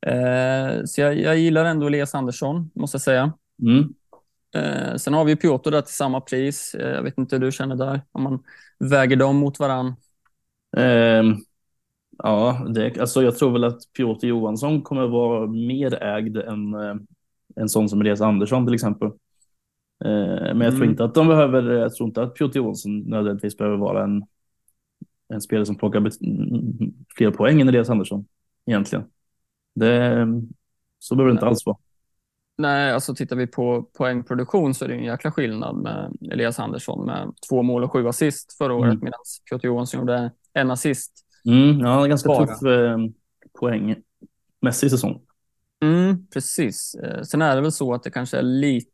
Eh, 0.07 0.85
så 0.85 1.01
jag, 1.01 1.21
jag 1.21 1.39
gillar 1.39 1.65
ändå 1.65 1.87
Elias 1.87 2.15
Andersson, 2.15 2.71
måste 2.75 2.95
jag 2.95 3.03
säga. 3.03 3.33
Mm. 3.63 3.95
Eh, 4.57 4.95
sen 4.97 5.15
har 5.15 5.25
vi 5.25 5.37
Piotr 5.37 5.71
där 5.71 5.83
till 5.83 5.95
samma 5.95 6.21
pris. 6.21 6.75
Eh, 6.75 6.91
jag 6.91 7.03
vet 7.03 7.19
inte 7.19 7.37
hur 7.37 7.45
du 7.45 7.53
känner 7.53 7.77
där, 7.77 8.01
om 8.13 8.23
man 8.23 8.39
väger 8.79 9.17
dem 9.17 9.37
mot 9.37 9.59
varann. 9.59 9.95
Ehm, 10.77 11.37
ja, 12.19 12.67
det, 12.75 12.99
alltså 13.01 13.23
jag 13.23 13.37
tror 13.37 13.53
väl 13.53 13.65
att 13.65 13.93
Piotr 13.97 14.27
Johansson 14.27 14.83
kommer 14.83 15.07
vara 15.09 15.47
mer 15.47 16.03
ägd 16.03 16.37
än 16.37 16.75
eh, 16.75 16.95
en 17.57 17.69
sån 17.69 17.89
som 17.89 18.01
Elias 18.01 18.21
Andersson 18.21 18.67
till 18.67 18.75
exempel. 18.75 19.09
Eh, 20.05 20.55
men 20.55 20.61
jag 20.61 20.71
tror 20.73 20.83
Mm. 20.85 20.91
inte 20.91 21.05
att 21.05 21.15
de 21.15 21.29
behöver, 21.29 21.63
jag 21.73 21.95
tror 21.95 22.09
inte 22.09 22.23
att 22.23 22.35
Piotr 22.35 22.57
Johansson 22.57 23.01
nödvändigtvis 23.01 23.57
behöver 23.57 23.77
vara 23.77 24.05
en, 24.05 24.25
en 25.29 25.41
spelare 25.41 25.67
som 25.67 25.77
plockar 25.77 26.11
fler 27.17 27.31
poäng 27.31 27.61
än 27.61 27.69
Elias 27.69 27.91
Andersson 27.91 28.25
egentligen. 28.67 29.05
Det, 29.75 30.27
så 30.99 31.15
behöver 31.15 31.31
det 31.31 31.37
inte 31.37 31.47
alls 31.47 31.67
vara. 31.67 31.77
Nej, 32.59 32.93
alltså 32.93 33.15
tittar 33.15 33.37
vi 33.37 33.47
på 33.47 33.83
poängproduktion 33.83 34.75
så 34.75 34.85
är 34.85 34.89
det 34.89 34.95
en 34.95 35.05
jäkla 35.05 35.33
skillnad 35.33 35.77
med 35.77 36.17
Elias 36.33 36.59
Andersson 36.59 37.07
med 37.07 37.33
två 37.49 37.63
mål 37.63 37.85
och 37.85 37.93
sju 37.93 38.09
assist 38.09 38.53
förra 38.59 38.75
året 38.75 38.93
Mm. 38.93 39.05
medan 39.05 39.21
Piotr 39.51 39.67
Johansson 39.67 40.01
gjorde 40.01 40.31
en 40.53 40.71
assist. 40.71 41.13
Mm, 41.45 41.81
ja, 41.81 42.05
ganska 42.07 42.29
Bara. 42.29 42.47
tuff 42.47 42.63
eh, 42.63 42.99
poängmässig 43.61 44.91
säsong. 44.91 45.21
Mm, 45.83 46.27
precis. 46.27 46.95
Eh, 46.95 47.23
Sen 47.23 47.43
är 47.43 47.57
det 47.57 47.63
väl 47.63 47.73
så 47.73 47.95
att 47.95 48.03
det 48.03 48.11
kanske 48.11 48.39
är 48.39 48.43
lite 48.43 48.93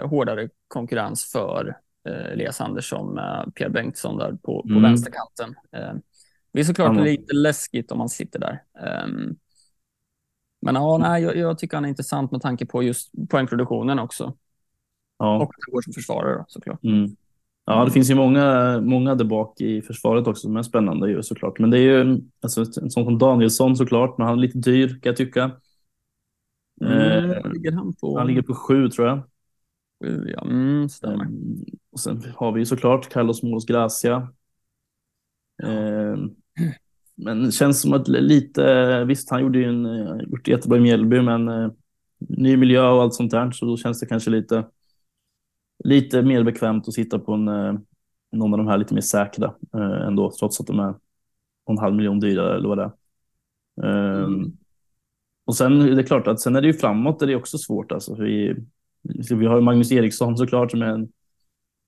eh, 0.00 0.08
hårdare 0.08 0.48
konkurrens 0.68 1.24
för 1.32 1.76
eh, 2.08 2.32
Elias 2.32 2.60
Andersson 2.60 3.14
med 3.14 3.52
Pierre 3.54 3.70
Bengtsson 3.70 4.18
där 4.18 4.32
på, 4.32 4.62
på 4.62 4.68
Mm. 4.68 4.82
vänsterkanten. 4.82 5.54
Eh, 5.76 5.94
det 6.52 6.60
är 6.60 6.64
såklart 6.64 6.96
Ja. 6.96 7.02
lite 7.04 7.34
läskigt 7.34 7.92
om 7.92 7.98
man 7.98 8.08
sitter 8.08 8.38
där. 8.40 8.62
Ehm, 8.86 9.36
men 10.62 10.74
ja, 10.74 10.98
nej, 10.98 11.22
jag, 11.22 11.36
jag 11.36 11.58
tycker 11.58 11.76
han 11.76 11.84
är 11.84 11.88
intressant 11.88 12.30
med 12.32 12.42
tanke 12.42 12.66
på 12.66 12.82
just 12.82 13.10
poängproduktionen 13.30 13.98
också. 13.98 14.36
Ja. 15.18 15.36
Och 15.36 15.40
han 15.66 15.72
går 15.72 15.82
som 15.82 15.92
försvarare 15.92 16.38
då, 16.38 16.44
såklart. 16.48 16.84
Mm. 16.84 17.16
Ja, 17.64 17.84
det 17.84 17.90
finns 17.90 18.10
ju 18.10 18.14
många, 18.14 18.80
många 18.80 19.14
där 19.14 19.24
bak 19.24 19.60
i 19.60 19.82
försvaret 19.82 20.26
också 20.26 20.40
som 20.42 20.56
är 20.56 20.62
spännande 20.62 21.10
ju 21.10 21.22
såklart. 21.22 21.58
Men 21.58 21.70
det 21.70 21.78
är 21.78 21.82
ju 22.04 22.20
alltså, 22.42 22.60
en 22.60 22.90
sån 22.90 23.04
som 23.04 23.18
Danielsson 23.18 23.76
såklart, 23.76 24.18
men 24.18 24.26
han 24.26 24.38
är 24.38 24.42
lite 24.42 24.58
dyr 24.58 24.88
kan 24.88 25.00
jag 25.02 25.16
tycka. 25.16 25.50
Mm, 26.80 27.30
Eh, 27.30 27.52
ligger 27.52 27.72
han 27.72 27.92
på? 28.00 28.18
Han 28.18 28.26
ligger 28.26 28.42
på 28.42 28.54
sju 28.54 28.88
tror 28.88 29.08
jag. 29.08 29.22
Sju, 30.04 30.30
ja. 30.36 30.42
Mm, 30.42 30.88
stämmer. 30.88 31.24
Mm, 31.24 31.64
Och 31.92 32.00
sen 32.00 32.24
har 32.36 32.52
vi 32.52 32.60
ju 32.60 32.66
såklart 32.66 33.08
Carlos 33.08 33.42
Moros 33.42 33.66
Gracia. 33.66 34.28
Eh, 35.62 36.16
men 37.24 37.44
det 37.44 37.52
känns 37.52 37.80
som 37.80 37.92
att 37.92 38.08
lite, 38.08 39.04
visst 39.04 39.30
han 39.30 39.40
gjorde 39.40 39.58
ju 39.58 39.64
en, 39.64 40.20
gjort 40.30 40.44
det 40.44 40.50
jättebra 40.50 40.78
i 40.78 40.80
Mjällby, 40.80 41.20
men 41.20 41.48
eh, 41.48 41.70
ny 42.18 42.56
miljö 42.56 42.88
och 42.88 43.02
allt 43.02 43.14
sånt 43.14 43.30
där, 43.30 43.50
så 43.50 43.66
då 43.66 43.76
känns 43.76 44.00
det 44.00 44.06
kanske 44.06 44.30
lite, 44.30 44.64
lite 45.84 46.22
mer 46.22 46.42
bekvämt 46.42 46.88
att 46.88 46.94
sitta 46.94 47.18
på 47.18 47.32
en, 47.32 47.48
eh, 47.48 47.74
någon 48.32 48.52
av 48.54 48.58
de 48.58 48.66
här 48.68 48.78
lite 48.78 48.94
mer 48.94 49.00
säkra 49.00 49.54
eh, 49.74 50.06
ändå, 50.06 50.32
trots 50.38 50.60
att 50.60 50.66
de 50.66 50.78
är 50.80 50.94
en 51.70 51.78
halv 51.78 51.94
miljon 51.94 52.20
dyrare 52.20 52.56
eller 52.56 52.68
vad 52.68 52.78
det 52.78 52.84
är. 52.84 52.92
Eh, 53.88 54.24
Mm. 54.24 54.52
Och 55.44 55.56
sen 55.56 55.80
är 55.80 55.96
det 55.96 56.02
klart 56.02 56.26
att 56.26 56.40
sen 56.40 56.56
är 56.56 56.60
det 56.60 56.66
ju 56.66 56.74
framåt 56.74 57.18
där 57.18 57.26
det 57.26 57.32
är 57.32 57.36
också 57.36 57.58
svårt. 57.58 57.92
Alltså. 57.92 58.14
Vi, 58.14 58.56
vi 59.30 59.46
har 59.46 59.60
Magnus 59.60 59.92
Eriksson 59.92 60.36
såklart 60.36 60.70
som 60.70 60.82
är 60.82 60.86
en 60.86 61.08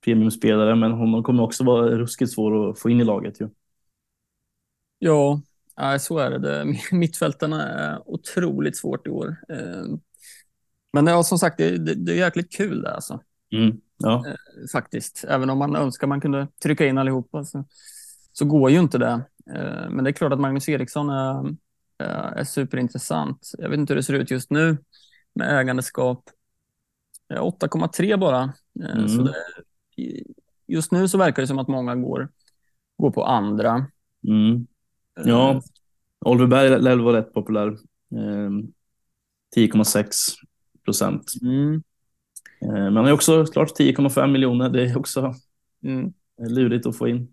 premiumspelare, 0.05 0.75
men 0.75 0.91
honom 0.91 1.23
kommer 1.23 1.43
också 1.43 1.63
vara 1.63 1.97
ruskigt 1.97 2.31
svår 2.31 2.69
att 2.69 2.79
få 2.79 2.89
in 2.89 3.01
i 3.01 3.03
laget. 3.03 3.41
Ju. 3.41 3.49
Ja, 5.75 5.99
så 5.99 6.17
är 6.17 6.31
det. 6.39 6.75
Mittfältarna 6.91 7.67
är 7.69 8.09
otroligt 8.09 8.77
svårt 8.77 9.07
i 9.07 9.09
år. 9.09 9.35
Eh, 9.49 9.85
Men 10.93 11.07
ja, 11.07 11.23
som 11.23 11.37
sagt, 11.39 11.57
det, 11.57 11.77
det, 11.77 11.93
det 11.95 12.11
är 12.11 12.15
jäkligt 12.17 12.53
kul 12.57 12.81
det 12.81 12.95
alltså, 12.95 13.21
Mm. 13.51 13.77
Ja. 13.97 14.25
faktiskt. 14.71 15.25
Även 15.27 15.49
om 15.49 15.57
man 15.57 15.75
önskar 15.75 16.07
man 16.07 16.21
kunde 16.21 16.47
trycka 16.63 16.85
in 16.85 16.97
allihopa 16.97 17.43
så, 17.43 17.65
så 18.31 18.45
går 18.45 18.69
ju 18.71 18.79
inte 18.79 18.97
det. 18.97 19.21
Eh, 19.55 19.89
Men 19.89 20.03
det 20.03 20.09
är 20.09 20.11
klart 20.11 20.33
att 20.33 20.39
Magnus 20.39 20.69
Eriksson 20.69 21.09
är, 21.09 21.55
är 21.97 22.31
är 22.39 22.43
superintressant. 22.43 23.51
Jag 23.57 23.69
vet 23.69 23.79
inte 23.79 23.93
hur 23.93 23.95
det 23.95 24.03
ser 24.03 24.13
ut 24.13 24.31
just 24.31 24.49
nu 24.49 24.77
med 25.35 25.59
ägandeskap. 25.59 26.23
Eh, 27.33 27.41
8,3 27.41 28.17
bara. 28.17 28.43
Eh, 28.83 28.95
Mm. 28.95 29.09
Så 29.09 29.21
det, 29.23 29.35
just 30.67 30.91
nu 30.91 31.07
så 31.07 31.17
verkar 31.17 31.41
det 31.41 31.47
som 31.47 31.59
att 31.59 31.67
många 31.67 31.95
går, 31.95 32.29
går 32.97 33.11
på 33.11 33.23
andra. 33.23 33.85
Mm. 34.27 34.67
Eh, 35.19 35.23
ja, 35.25 35.61
Oliver 36.25 36.47
Berg 36.47 36.81
lär 36.81 36.97
vara 36.97 37.17
rätt 37.17 37.33
populär. 37.33 37.67
Eh, 38.15 38.49
10,6 39.55 40.07
procent. 40.85 41.33
Mm. 41.41 41.73
Eh, 42.61 42.71
men 42.71 42.95
han 42.95 43.05
är 43.05 43.11
också 43.11 43.45
klart 43.45 43.75
10,5 43.79 44.31
miljoner. 44.31 44.69
Det 44.69 44.83
är 44.83 44.97
också 44.97 45.33
Mm. 45.83 46.13
lurigt 46.49 46.85
att 46.85 46.97
få 46.97 47.07
in. 47.07 47.27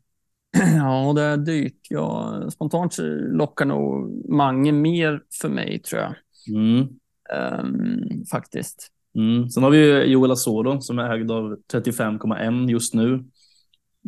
Ja, 0.76 1.12
det 1.16 1.22
är 1.22 1.37
dyrt. 1.37 1.78
Ja, 1.89 2.41
spontant 2.51 2.97
lockar 3.33 3.64
nog 3.64 4.11
Mange 4.30 4.72
mer 4.72 5.22
för 5.41 5.49
mig, 5.49 5.83
tror 5.83 6.01
jag. 6.03 6.14
Mm. 6.57 6.89
Ehm, 7.35 8.24
faktiskt. 8.30 8.89
Mm. 9.14 9.49
Sen 9.51 9.62
har 9.62 9.70
vi 9.70 9.78
ju 9.78 10.03
Joel 10.05 10.30
Asoro 10.30 10.80
som 10.80 10.99
är 10.99 11.14
ägd 11.14 11.30
av 11.30 11.57
35,1 11.72 12.70
just 12.70 12.95
nu. 12.95 13.24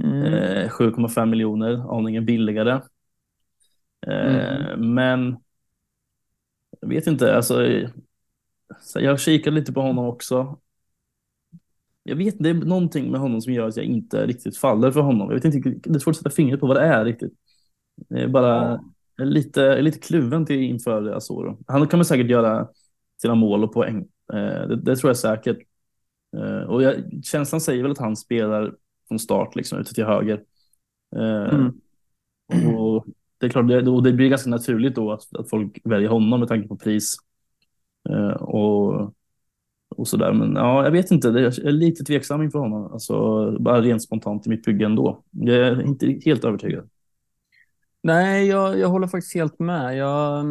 Mm. 0.03 0.23
Eh, 0.35 0.69
7,5 0.69 1.27
miljoner, 1.31 1.97
aningen 1.99 2.27
billigare. 2.27 2.81
Eh, 4.07 4.77
Men 4.77 5.37
jag 6.81 6.89
vet 6.89 7.07
inte, 7.07 7.37
alltså. 7.37 7.55
så 8.81 9.01
Jag 9.01 9.21
kikade 9.21 9.57
lite 9.57 9.73
på 9.73 9.81
honom 9.81 10.05
också. 10.07 10.59
Jag 12.03 12.17
vet 12.17 12.35
det 12.39 12.51
är 12.51 12.55
någonting 12.55 13.11
med 13.11 13.21
honom 13.21 13.41
som 13.41 13.53
gör 13.53 13.69
att 13.69 13.77
jag 13.77 13.87
inte 13.87 14.27
riktigt 14.27 14.57
faller 14.57 14.91
för 14.91 15.01
honom. 15.01 15.29
Jag 15.29 15.35
vet 15.35 15.45
inte, 15.45 15.71
det 15.71 15.97
är 15.97 15.99
svårt 15.99 16.13
att 16.13 16.17
sätta 16.17 16.31
fingret 16.31 16.61
på 16.61 16.67
vad 16.67 16.77
det 16.77 16.83
är 16.83 17.05
riktigt. 17.05 17.33
Det 18.09 18.23
är 18.23 18.29
bara 18.29 18.81
är 19.19 19.25
lite, 19.25 19.83
lite 19.83 19.99
kluven 19.99 20.47
till 20.47 20.61
inför 20.61 21.13
Asoro. 21.13 21.59
Han 21.67 21.89
kommer 21.89 22.05
säkert 22.05 22.31
göra 22.31 22.69
sina 23.23 23.35
mål 23.35 23.65
och 23.65 23.73
poäng. 23.73 23.99
Eh, 24.33 24.69
Det, 24.69 24.77
det 24.77 24.97
tror 24.97 25.11
jag 25.11 25.17
säkert. 25.17 25.59
Eh, 26.37 26.63
Och 26.69 26.83
jag, 26.83 26.95
känslan 27.25 27.61
säger 27.61 27.83
väl 27.83 27.93
att 27.93 27.99
han 27.99 28.17
spelar 28.17 28.75
från 29.09 29.19
start 29.19 29.57
liksom 29.57 29.79
ute 29.79 29.95
till 29.95 30.05
höger. 30.05 30.45
Mm. 31.17 31.73
Och 32.77 33.07
det 33.45 33.49
är 33.49 33.51
klart, 33.51 33.69
det, 33.69 33.91
och 33.91 34.03
det 34.03 34.13
blir 34.13 34.29
ganska 34.29 34.51
naturligt 34.51 34.95
då 34.95 35.13
att, 35.13 35.35
att 35.39 35.51
folk 35.51 35.81
väljer 35.85 36.09
honom 36.09 36.41
med 36.41 36.49
tanke 36.49 36.69
på 36.69 36.77
pris. 36.77 37.17
Eh, 38.11 38.43
och, 38.43 39.15
och 39.97 40.09
sådär. 40.09 40.33
Men 40.33 40.55
ja, 40.57 40.85
jag 40.85 40.91
vet 40.91 41.11
inte, 41.11 41.31
det- 41.31 41.41
jag 41.41 41.59
är 41.59 41.73
lite 41.73 42.05
tveksam 42.05 42.43
inför 42.43 42.59
honom. 42.59 42.93
Alltså, 42.93 43.15
bara 43.61 43.81
rent 43.81 44.03
spontant 44.03 44.47
i 44.47 44.51
mitt 44.51 44.65
bygge 44.65 44.85
ändå. 44.85 45.23
Jag 45.31 45.57
är 45.57 45.83
inte 45.83 46.19
helt 46.25 46.45
övertygad. 46.45 46.89
Nej, 48.03 48.47
jag, 48.47 48.79
jag 48.79 48.89
håller 48.89 49.07
faktiskt 49.07 49.35
helt 49.35 49.59
med. 49.59 49.97
Jag, 49.97 50.45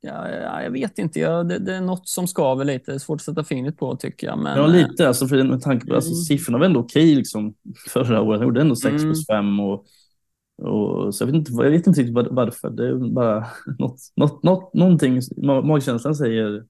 ja, 0.00 0.28
ja, 0.28 0.62
jag 0.62 0.70
vet 0.70 0.98
inte. 0.98 1.20
Jag, 1.20 1.48
det, 1.48 1.58
det 1.58 1.74
är 1.74 1.80
något 1.80 2.08
som 2.08 2.26
skaver 2.26 2.64
lite. 2.64 2.90
Det 2.90 2.94
är 2.94 2.98
svårt 2.98 3.16
att 3.16 3.22
sätta 3.24 3.44
fingret 3.44 3.76
på, 3.78 3.96
tycker 3.96 4.26
jag. 4.26 4.38
Men, 4.38 4.58
Ja, 4.58 4.66
lite. 4.66 5.08
Alltså, 5.08 5.26
för 5.28 5.44
med 5.44 5.60
tanke 5.62 5.86
på 5.86 5.94
alltså, 5.94 6.10
Mm. 6.10 6.16
siffrorna 6.16 6.58
var 6.58 6.66
ändå 6.66 6.80
okej 6.80 7.14
liksom, 7.14 7.54
förra 7.88 8.20
året. 8.22 8.38
Han 8.40 8.46
gjorde 8.48 8.60
ändå 8.60 8.76
6 8.76 8.86
Mm. 8.92 9.02
plus 9.04 9.26
5. 9.26 9.60
Och, 9.60 9.84
och, 10.62 11.14
så 11.14 11.22
jag 11.22 11.26
vet, 11.26 11.34
inte, 11.34 11.52
jag 11.52 11.70
vet 11.70 11.86
inte 11.86 12.00
riktigt 12.00 12.14
var- 12.14 12.28
varför. 12.30 12.70
Det 12.70 12.88
är 12.88 12.94
bara 12.94 13.46
något, 13.78 13.98
något, 14.16 14.42
något, 14.42 14.74
någonting. 14.74 15.18
ma- 15.20 15.62
Magkänslan 15.62 16.14
säger, 16.14 16.64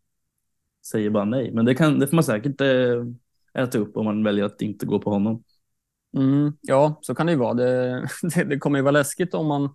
säger 0.87 1.11
bara 1.11 1.25
nej. 1.25 1.51
Men 1.55 1.65
det, 1.65 1.75
kan, 1.75 1.99
det 1.99 2.07
får 2.07 2.15
man 2.17 2.25
säkert 2.25 2.61
eh, 2.61 3.63
äta 3.63 3.79
upp 3.79 3.97
om 3.97 4.05
man 4.05 4.25
väljer 4.25 4.45
att 4.45 4.63
inte 4.63 4.87
gå 4.87 4.99
på 4.99 5.11
honom. 5.11 5.43
Mm, 6.17 6.53
ja, 6.61 6.99
så 7.03 7.15
kan 7.15 7.27
det 7.27 7.33
ju 7.33 7.39
vara. 7.39 7.55
Det, 7.55 8.01
det, 8.35 8.45
det 8.45 8.59
kommer 8.59 8.79
ju 8.79 8.83
vara 8.83 8.93
läskigt 8.93 9.35
om 9.35 9.47
man 9.47 9.69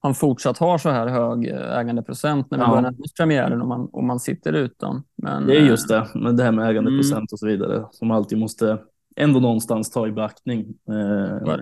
han 0.00 0.14
fortsatt 0.14 0.58
har 0.58 0.78
så 0.78 0.90
här 0.90 1.06
hög 1.06 1.48
eh, 1.48 1.78
ägandeprocent 1.78 2.50
när 2.50 2.58
vi 2.58 2.64
Ja. 2.64 2.68
börjar 2.68 2.82
närma 2.82 2.96
premiären 3.16 3.62
och 3.62 3.68
man, 3.68 3.80
och 3.92 4.04
man 4.04 4.20
sitter 4.20 4.52
utan. 4.52 5.02
Men, 5.16 5.46
Det 5.46 5.56
är 5.56 5.60
just 5.66 5.88
det, 5.88 6.08
med 6.14 6.36
det 6.36 6.42
här 6.42 6.52
med 6.52 6.70
ägandeprocent 6.70 7.12
Mm. 7.16 7.26
och 7.32 7.38
så 7.38 7.46
vidare. 7.46 7.86
Som 7.90 8.08
man 8.08 8.16
alltid 8.16 8.38
måste 8.38 8.78
ändå 9.16 9.40
någonstans 9.40 9.90
ta 9.90 10.06
i 10.06 10.12
beaktning. 10.12 10.60
Eh, 10.88 11.56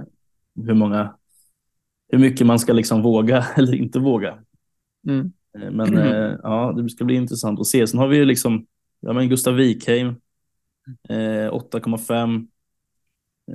hur, 0.66 0.74
många, 0.74 1.14
hur 2.12 2.18
mycket 2.18 2.46
man 2.46 2.58
ska 2.58 2.72
liksom 2.72 3.02
våga 3.02 3.46
eller 3.56 3.74
inte 3.74 3.98
våga. 3.98 4.38
mm, 5.08 5.32
Eh, 5.58 5.70
Men 5.70 5.96
eh, 5.98 6.36
ja, 6.42 6.72
det 6.76 6.90
ska 6.90 7.04
bli 7.04 7.14
intressant 7.14 7.60
att 7.60 7.66
se. 7.66 7.86
Sen 7.86 7.98
har 7.98 8.08
vi 8.08 8.16
ju 8.16 8.24
liksom 8.24 8.66
ja, 9.00 9.12
men 9.12 9.28
Gustav 9.28 9.54
Wikheim, 9.54 10.08
eh, 11.08 11.52
8,5. 11.52 12.48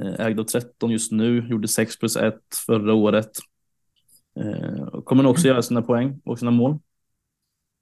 Eh, 0.01 0.25
ägd 0.25 0.39
av 0.39 0.43
13 0.43 0.91
just 0.91 1.11
nu, 1.11 1.47
gjorde 1.47 1.67
6 1.67 1.99
plus 1.99 2.17
1 2.17 2.35
förra 2.65 2.93
året. 2.93 3.31
Eh, 4.39 4.81
och 4.83 5.05
kommer 5.05 5.23
nog 5.23 5.31
också 5.31 5.47
göra 5.47 5.61
sina 5.61 5.81
poäng 5.81 6.21
och 6.25 6.39
sina 6.39 6.51
mål. 6.51 6.79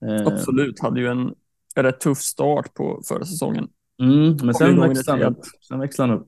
Eh, 0.06 0.28
absolut, 0.28 0.80
hade 0.80 1.00
ju 1.00 1.08
en 1.08 1.36
rätt 1.76 2.00
tuff 2.00 2.18
start 2.18 2.74
på 2.74 3.02
förra 3.08 3.26
säsongen. 3.26 3.68
mm, 4.02 4.38
men 4.44 4.54
sen 4.54 4.82
växlar 4.82 5.18
han 5.18 5.34
upp. 5.34 5.46
Sen 5.68 5.80
växlar 5.80 6.08
han 6.08 6.18
upp. 6.18 6.28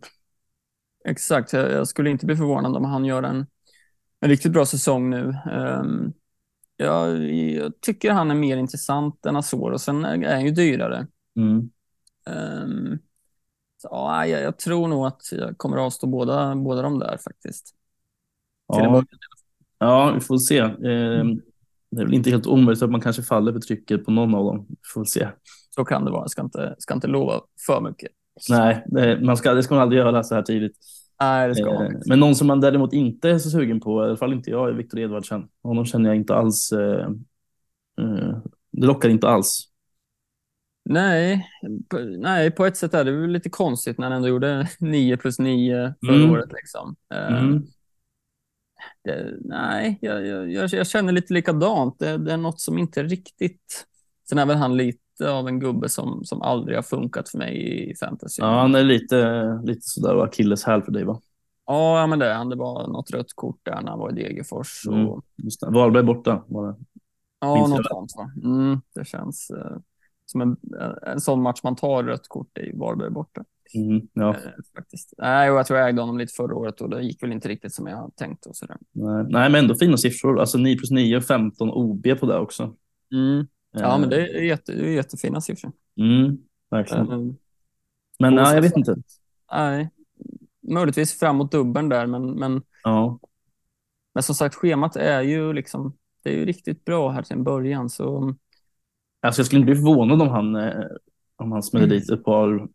Exakt, 1.05 1.53
jag, 1.53 1.71
jag 1.71 1.87
skulle 1.87 2.09
inte 2.09 2.25
bli 2.25 2.35
förvånad 2.35 2.75
om 2.75 2.85
han 2.85 3.05
gör 3.05 3.23
en, 3.23 3.45
en 4.19 4.29
riktigt 4.29 4.51
bra 4.51 4.65
säsong 4.65 5.09
nu. 5.09 5.35
Um, 5.51 6.13
jag, 6.77 7.31
jag 7.33 7.81
tycker 7.81 8.11
han 8.11 8.31
är 8.31 8.35
mer 8.35 8.57
intressant 8.57 9.25
än 9.25 9.35
Azor 9.35 9.71
och 9.71 9.81
sen 9.81 10.05
är 10.05 10.33
han 10.33 10.45
ju 10.45 10.51
dyrare. 10.51 11.07
Mm. 11.35 11.69
Ehm, 12.27 12.99
så, 13.77 13.87
ja, 13.91 14.27
jag, 14.27 14.41
jag 14.41 14.59
tror 14.59 14.87
nog 14.87 15.05
att 15.07 15.21
jag 15.31 15.57
kommer 15.57 15.77
avstå 15.77 16.07
båda, 16.07 16.55
båda 16.55 16.81
de 16.81 16.99
där 16.99 17.17
faktiskt. 17.17 17.75
Ja, 18.67 19.03
ja, 19.79 20.11
vi 20.15 20.19
får 20.19 20.37
se. 20.37 20.57
Eh, 20.57 21.25
det 21.91 22.01
är 22.01 22.05
väl 22.05 22.13
inte 22.13 22.29
helt 22.29 22.47
omöjligt 22.47 22.83
att 22.83 22.91
man 22.91 23.01
kanske 23.01 23.23
faller 23.23 23.53
för 23.53 23.59
trycket 23.59 24.05
på 24.05 24.11
någon 24.11 24.35
av 24.35 24.45
dem. 24.45 24.65
Vi 24.69 24.75
får 24.93 25.05
se. 25.05 25.27
Så 25.75 25.85
kan 25.85 26.05
det 26.05 26.11
vara. 26.11 26.21
Jag 26.21 26.29
ska 26.29 26.41
inte, 26.41 26.75
ska 26.77 26.93
inte 26.93 27.07
lova 27.07 27.41
för 27.65 27.81
mycket. 27.81 28.11
Nej, 28.49 28.83
det, 28.87 29.19
man 29.21 29.37
ska, 29.37 29.53
det 29.53 29.63
ska 29.63 29.75
man 29.75 29.81
aldrig 29.81 29.99
göra 29.99 30.23
så 30.23 30.35
här 30.35 30.41
tidigt. 30.41 30.77
Nej, 31.19 31.47
det 31.47 31.55
ska 31.55 31.65
man 31.65 31.85
Eh, 31.85 31.87
inte. 31.95 32.09
Men 32.09 32.19
någon 32.19 32.35
som 32.35 32.47
man 32.47 32.61
däremot 32.61 32.93
inte 32.93 33.29
är 33.29 33.37
så 33.39 33.49
sugen 33.49 33.79
på, 33.79 34.01
i 34.01 34.05
alla 34.05 34.17
fall 34.17 34.33
inte 34.33 34.49
jag, 34.49 34.69
är 34.69 34.73
Viktor 34.73 34.99
Edvardsen. 34.99 35.47
Honom 35.63 35.85
känner 35.85 36.09
jag 36.09 36.15
inte 36.15 36.35
alls. 36.35 36.71
Eh, 36.71 37.07
eh, 38.01 38.37
det 38.71 38.85
lockar 38.87 39.09
inte 39.09 39.27
alls. 39.27 39.63
Nej, 40.89 41.45
på, 41.89 41.97
nej, 41.99 42.51
på 42.51 42.65
ett 42.65 42.77
sätt 42.77 42.93
är 42.93 43.05
det 43.05 43.11
väl 43.11 43.31
lite 43.31 43.49
konstigt 43.49 43.97
när 43.97 44.05
han 44.07 44.15
ändå 44.15 44.27
gjorde 44.27 44.67
9 44.79 45.17
plus 45.17 45.39
9 45.39 45.93
förra 46.05 46.15
Mm. 46.15 46.31
året. 46.31 46.51
Liksom. 46.53 46.95
Ehm, 47.13 47.35
Mm. 47.47 47.63
det, 49.03 49.37
nej, 49.41 49.97
jag, 50.01 50.27
jag, 50.27 50.51
jag, 50.51 50.69
jag 50.69 50.87
känner 50.87 51.11
lite 51.13 51.33
likadant. 51.33 51.99
Det, 51.99 52.17
det 52.17 52.33
är 52.33 52.37
något 52.37 52.59
som 52.61 52.77
inte 52.77 53.03
riktigt... 53.03 53.85
Sen 54.29 54.37
är 54.37 54.45
väl 54.45 54.57
han 54.57 54.77
lite 54.77 54.99
lite 55.19 55.31
av 55.31 55.47
en 55.47 55.59
gubbe 55.59 55.89
som, 55.89 56.25
som 56.25 56.41
aldrig 56.41 56.77
har 56.77 56.83
funkat 56.83 57.29
för 57.29 57.37
mig 57.37 57.89
i 57.91 57.95
fantasy. 57.95 58.41
Ja, 58.41 58.59
han 58.59 58.75
är 58.75 58.83
lite, 58.83 59.61
lite 59.63 59.81
sådär 59.81 60.23
akilleshäl 60.23 60.83
för 60.83 60.91
dig 60.91 61.03
va? 61.03 61.21
Ja, 61.65 62.07
men 62.07 62.19
det 62.19 62.25
är 62.25 62.33
han. 62.33 62.49
Det 62.49 62.55
var 62.55 62.87
något 62.87 63.11
rött 63.11 63.33
kort 63.35 63.59
där 63.63 63.81
när 63.81 63.89
han 63.89 63.99
var 63.99 64.11
i 64.11 64.23
Degerfors. 64.23 64.87
Och... 64.87 64.93
Mm, 64.93 65.21
just 65.35 65.61
det. 65.61 65.69
Varberg 65.69 66.03
borta 66.03 66.43
var 66.47 66.67
det. 66.67 66.75
Ja, 67.39 67.67
något 67.67 67.87
sånt. 67.87 68.13
Va? 68.17 68.31
Mm, 68.43 68.81
det 68.95 69.05
känns 69.05 69.49
eh, 69.49 69.77
som 70.25 70.41
en, 70.41 70.57
en 71.05 71.21
sån 71.21 71.41
match 71.41 71.59
man 71.63 71.75
tar 71.75 72.03
rött 72.03 72.27
kort 72.27 72.57
i 72.57 72.71
Varberg 72.77 73.09
borta. 73.09 73.43
Mm, 73.75 74.07
ja. 74.13 74.29
Eh, 74.29 74.51
faktiskt. 74.75 75.13
Nej, 75.17 75.47
jag 75.47 75.65
tror 75.65 75.79
jag 75.79 75.89
ägde 75.89 76.01
honom 76.01 76.17
lite 76.17 76.33
förra 76.33 76.55
året 76.55 76.81
och 76.81 76.89
det 76.89 77.01
gick 77.01 77.23
väl 77.23 77.31
inte 77.31 77.49
riktigt 77.49 77.73
som 77.73 77.87
jag 77.87 78.11
tänkt. 78.15 78.45
Och 78.45 78.55
sådär. 78.55 78.77
Nej, 78.91 79.25
nej, 79.29 79.49
men 79.49 79.55
ändå 79.55 79.75
fina 79.75 79.97
siffror. 79.97 80.39
Alltså 80.39 80.57
9 80.57 80.77
plus 80.77 80.91
9, 80.91 81.21
15 81.21 81.69
OB 81.69 82.07
på 82.19 82.25
det 82.25 82.37
också. 82.39 82.75
Mm. 83.13 83.47
Ja, 83.79 83.93
eh. 83.93 83.99
men 83.99 84.09
det 84.09 84.37
är, 84.37 84.41
jätte, 84.41 84.71
det 84.71 84.87
är 84.87 84.95
jättefina 84.95 85.41
siffror. 85.41 85.71
Mm, 85.99 86.37
verkligen. 86.69 87.11
Mm. 87.11 87.35
Men 88.19 88.35
nej, 88.35 88.55
jag 88.55 88.61
vet 88.61 88.77
inte. 88.77 88.95
Nej, 89.51 89.89
möjligtvis 90.61 91.19
framåt 91.19 91.51
dubbeln 91.51 91.89
där, 91.89 92.07
men, 92.07 92.31
men, 92.31 92.61
ja. 92.83 93.19
men 94.13 94.23
som 94.23 94.35
sagt, 94.35 94.55
schemat 94.55 94.95
är 94.95 95.21
ju 95.21 95.53
liksom, 95.53 95.97
det 96.23 96.29
är 96.29 96.37
ju 96.37 96.45
riktigt 96.45 96.85
bra 96.85 97.09
här 97.09 97.21
till 97.21 97.37
en 97.37 97.43
början. 97.43 97.89
Så... 97.89 98.35
Alltså 99.21 99.39
jag 99.39 99.45
skulle 99.45 99.59
inte 99.59 99.71
bli 99.71 99.81
förvånad 99.81 100.21
om 100.21 100.29
han, 100.29 100.55
eh, 100.55 100.85
om 101.35 101.51
han 101.51 101.63
smäller 101.63 101.87
mm. 101.87 101.99
dit 101.99 102.09
ett 102.09 102.23
par, 102.23 102.67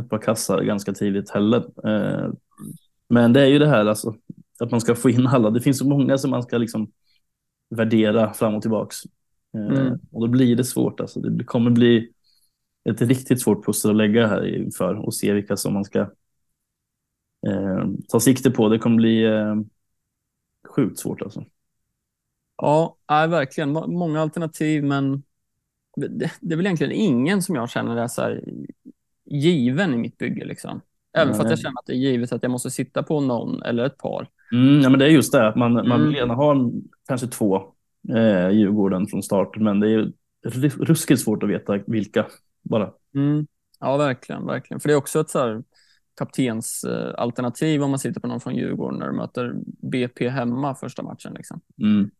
ett 0.00 0.08
par 0.08 0.18
kassar 0.18 0.62
ganska 0.62 0.92
tidigt 0.92 1.30
heller. 1.30 1.88
Eh, 1.88 2.32
men 3.08 3.32
det 3.32 3.40
är 3.40 3.46
ju 3.46 3.58
det 3.58 3.68
här 3.68 3.86
alltså, 3.86 4.14
att 4.60 4.70
man 4.70 4.80
ska 4.80 4.94
få 4.94 5.10
in 5.10 5.26
alla. 5.26 5.50
Det 5.50 5.60
finns 5.60 5.78
så 5.78 5.88
många 5.88 6.18
som 6.18 6.30
man 6.30 6.42
ska 6.42 6.58
liksom 6.58 6.92
värdera 7.70 8.32
fram 8.32 8.54
och 8.54 8.62
tillbaks. 8.62 8.96
Eh, 9.54 9.78
mm. 9.78 9.98
Och 10.12 10.20
då 10.20 10.26
blir 10.26 10.56
det 10.56 10.64
svårt. 10.64 11.00
Alltså. 11.00 11.20
Det 11.20 11.44
kommer 11.44 11.70
bli 11.70 12.12
ett 12.90 13.02
riktigt 13.02 13.42
svårt 13.42 13.66
pussel 13.66 13.90
att 13.90 13.96
lägga 13.96 14.26
här 14.26 14.46
inför 14.56 14.94
och 14.94 15.14
se 15.14 15.32
vilka 15.32 15.56
som 15.56 15.74
man 15.74 15.84
ska 15.84 16.00
eh, 17.46 17.86
ta 18.08 18.20
sikte 18.20 18.50
på. 18.50 18.68
Det 18.68 18.78
kommer 18.78 18.96
bli 18.96 19.24
eh, 19.24 19.54
sjukt 20.68 20.98
svårt 20.98 21.22
alltså. 21.22 21.44
Ja, 22.56 22.96
nej, 23.10 23.28
verkligen. 23.28 23.72
Många 23.72 24.20
alternativ, 24.20 24.84
men 24.84 25.22
det, 25.96 26.32
det 26.40 26.54
är 26.54 26.56
väl 26.56 26.66
egentligen 26.66 26.92
ingen 26.92 27.42
som 27.42 27.54
jag 27.54 27.70
känner 27.70 27.96
är 27.96 28.08
så 28.08 28.22
här 28.22 28.44
given 29.24 29.94
i 29.94 29.96
mitt 29.96 30.18
bygge. 30.18 30.44
Liksom. 30.44 30.80
Även 31.12 31.28
nej. 31.28 31.36
för 31.36 31.44
att 31.44 31.50
jag 31.50 31.58
känner 31.58 31.78
att 31.78 31.86
det 31.86 31.92
är 31.92 31.96
givet 31.96 32.32
att 32.32 32.42
jag 32.42 32.52
måste 32.52 32.70
sitta 32.70 33.02
på 33.02 33.20
någon 33.20 33.62
eller 33.62 33.84
ett 33.84 33.98
par. 33.98 34.28
Mm, 34.52 34.80
ja, 34.80 34.88
men 34.88 34.98
det 34.98 35.04
är 35.04 35.10
just 35.10 35.32
det, 35.32 35.52
man, 35.56 35.72
mm. 35.72 35.88
man 35.88 36.04
vill 36.04 36.16
gärna 36.16 36.34
ha 36.34 36.70
kanske 37.08 37.26
två 37.26 37.64
eh, 38.08 38.50
Djurgården 38.50 39.06
från 39.06 39.22
start, 39.22 39.56
men 39.56 39.80
det 39.80 39.90
är 39.90 40.12
ruskigt 40.84 41.20
svårt 41.20 41.42
att 41.42 41.48
veta 41.48 41.78
vilka 41.86 42.26
bara. 42.62 42.90
Mm. 43.14 43.46
Ja, 43.80 43.96
verkligen, 43.96 44.46
verkligen. 44.46 44.80
För 44.80 44.88
det 44.88 44.92
är 44.92 44.98
också 44.98 45.20
ett 45.20 45.30
så 45.30 45.38
här 45.38 45.62
kaptensalternativ 46.18 47.82
om 47.82 47.90
man 47.90 47.98
sitter 47.98 48.20
på 48.20 48.26
någon 48.26 48.40
från 48.40 48.56
Djurgården 48.56 48.98
när 48.98 49.06
de 49.06 49.16
möter 49.16 49.54
BP 49.64 50.28
hemma 50.28 50.74
första 50.74 51.02
matchen. 51.02 51.34
Liksom. 51.34 51.60
Mm. 51.82 52.10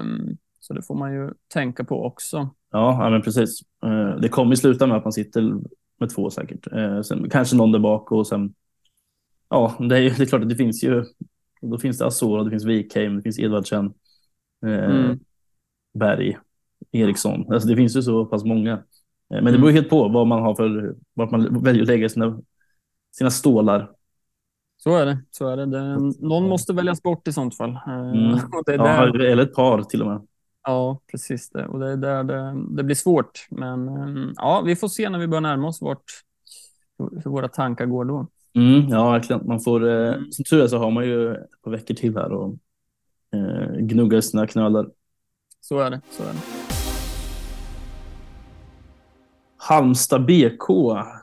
Um, 0.00 0.36
så 0.60 0.74
det 0.74 0.82
får 0.82 0.94
man 0.94 1.14
ju 1.14 1.30
tänka 1.52 1.84
på 1.84 2.04
också. 2.04 2.36
Ja, 2.72 3.04
ja 3.04 3.10
men 3.10 3.22
precis. 3.22 3.60
Uh, 3.86 4.16
det 4.20 4.28
kommer 4.28 4.54
sluta 4.54 4.86
med 4.86 4.96
att 4.96 5.04
man 5.04 5.12
sitter 5.12 5.54
med 6.00 6.10
två 6.14 6.30
säkert. 6.30 6.72
Uh, 6.72 7.02
sen, 7.02 7.30
kanske 7.30 7.56
någon 7.56 7.72
där 7.72 7.78
bak 7.78 8.12
och 8.12 8.26
sen. 8.26 8.54
Ja, 9.48 9.76
det 9.78 9.96
är, 9.96 10.00
ju, 10.00 10.10
det 10.10 10.22
är 10.22 10.26
klart 10.26 10.42
att 10.42 10.48
det 10.48 10.56
finns 10.56 10.84
ju. 10.84 11.04
Då 11.60 11.78
finns 11.78 11.98
det 11.98 12.06
Azora, 12.06 12.44
det 12.44 12.50
finns 12.50 12.64
Wikheim, 12.64 13.16
det 13.16 13.22
finns 13.22 13.38
Edvardsen. 13.38 13.92
Uh, 14.64 14.84
mm. 14.84 15.18
Berg, 15.94 16.38
Eriksson. 16.92 17.52
Alltså 17.52 17.68
det 17.68 17.76
finns 17.76 17.96
ju 17.96 18.02
så 18.02 18.26
pass 18.26 18.44
många. 18.44 18.82
Men 19.28 19.44
det 19.44 19.58
beror 19.58 19.70
helt 19.70 19.90
på 19.90 20.08
vad 20.08 20.26
man 20.26 20.42
har 20.42 20.54
för, 20.54 20.94
vart 21.14 21.30
man 21.30 21.62
väljer 21.62 21.82
att 21.82 21.88
lägga 21.88 22.08
sina 22.08 22.40
sina 23.14 23.30
stålar. 23.30 23.90
Så 24.76 24.96
är 24.96 25.06
det. 25.06 25.18
Så 25.30 25.48
är 25.48 25.56
det. 25.56 25.66
det 25.66 25.96
någon 26.20 26.48
måste 26.48 26.72
väljas 26.72 27.02
bort 27.02 27.28
i 27.28 27.32
sånt 27.32 27.56
fall. 27.56 27.70
Eh, 27.70 28.10
mm. 28.10 28.38
ja. 28.66 29.06
Eller 29.06 29.42
ett 29.42 29.54
par 29.54 29.82
till 29.82 30.02
och 30.02 30.08
med. 30.08 30.26
Ja, 30.62 31.00
precis 31.10 31.50
det. 31.50 31.66
Och 31.66 31.80
det 31.80 31.92
är 31.92 31.96
där 31.96 32.24
det, 32.24 32.54
det, 32.76 32.82
blir 32.82 32.96
svårt. 32.96 33.46
Men 33.50 33.88
eh, 33.88 34.32
ja, 34.36 34.62
vi 34.66 34.76
får 34.76 34.88
se 34.88 35.08
när 35.08 35.18
vi 35.18 35.26
börjar 35.26 35.40
närma 35.40 35.68
oss 35.68 35.82
vart, 35.82 36.04
hur 36.98 37.30
våra 37.30 37.48
tankar 37.48 37.86
går 37.86 38.04
då. 38.04 38.26
Mm, 38.54 38.88
ja, 38.88 39.10
verkligen. 39.10 39.46
Man 39.46 39.60
får, 39.60 39.88
eh, 39.88 40.14
mm. 40.14 40.32
Som 40.32 40.44
tur 40.44 40.62
är 40.62 40.66
så 40.66 40.78
har 40.78 40.90
man 40.90 41.04
ju 41.04 41.34
ett 41.34 41.62
par 41.64 41.70
veckor 41.70 41.94
till 41.94 42.16
här 42.16 42.32
och 42.32 42.56
eh, 43.34 43.76
gnuggar 43.76 44.20
sina 44.20 44.46
knölar. 44.46 44.90
Så 45.60 45.78
är 45.78 45.90
det. 45.90 46.00
Så 46.10 46.22
är 46.22 46.32
det. 46.32 46.40
Halmstad 49.56 50.26
BK, 50.26 50.68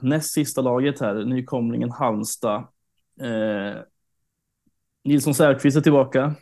näst 0.01 0.34
sista 0.34 0.62
laget 0.62 0.99
här, 0.99 1.26
nykomlingen 1.26 1.91
Halmstad. 1.91 2.68
Eh, 3.22 3.82
Nilsson 5.03 5.36
Säfqvist 5.36 5.78
är 5.78 5.82
tillbaka 5.82 6.36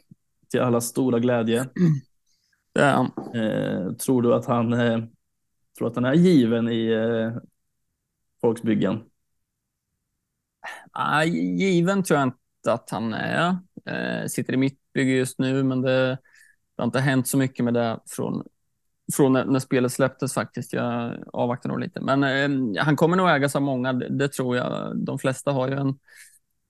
till 0.51 0.61
alla 0.61 0.81
stora 0.81 1.19
glädje. 1.19 1.69
Det 2.73 2.81
är 2.81 2.93
han. 2.93 3.11
Eh, 3.35 3.93
tror 3.93 4.21
du 4.21 4.33
att 4.33 4.45
han, 4.45 4.73
eh, 4.73 5.03
tror 5.77 5.87
att 5.87 5.95
han 5.95 6.05
är 6.05 6.13
given 6.13 6.69
i 6.69 6.91
eh, 6.91 7.41
Folksbyggen? 8.41 9.03
Ah, 10.91 11.23
given 11.23 12.03
tror 12.03 12.19
jag 12.19 12.27
inte 12.27 12.73
att 12.73 12.89
han 12.89 13.13
är. 13.13 13.57
Eh, 13.85 14.27
sitter 14.27 14.53
i 14.53 14.57
mitt 14.57 14.78
bygge 14.93 15.11
just 15.11 15.39
nu, 15.39 15.63
men 15.63 15.81
det, 15.81 16.07
det 16.09 16.17
har 16.77 16.85
inte 16.85 16.99
hänt 16.99 17.27
så 17.27 17.37
mycket 17.37 17.65
med 17.65 17.73
det 17.73 17.99
från 18.05 18.43
från 19.13 19.33
när, 19.33 19.45
när, 19.45 19.59
spelet 19.59 19.91
släpptes 19.91 20.33
faktiskt. 20.33 20.73
Jag 20.73 21.17
avvaktar 21.33 21.69
nog 21.69 21.79
lite. 21.79 22.01
Men 22.01 22.23
eh, 22.23 22.83
han 22.83 22.95
kommer 22.95 23.17
nog 23.17 23.29
ägas 23.29 23.55
av 23.55 23.61
många, 23.61 23.93
det, 23.93 24.09
det, 24.09 24.27
tror 24.27 24.57
jag. 24.57 24.97
De 24.97 25.19
flesta 25.19 25.51
har 25.51 25.67
ju 25.67 25.73
en, 25.73 25.99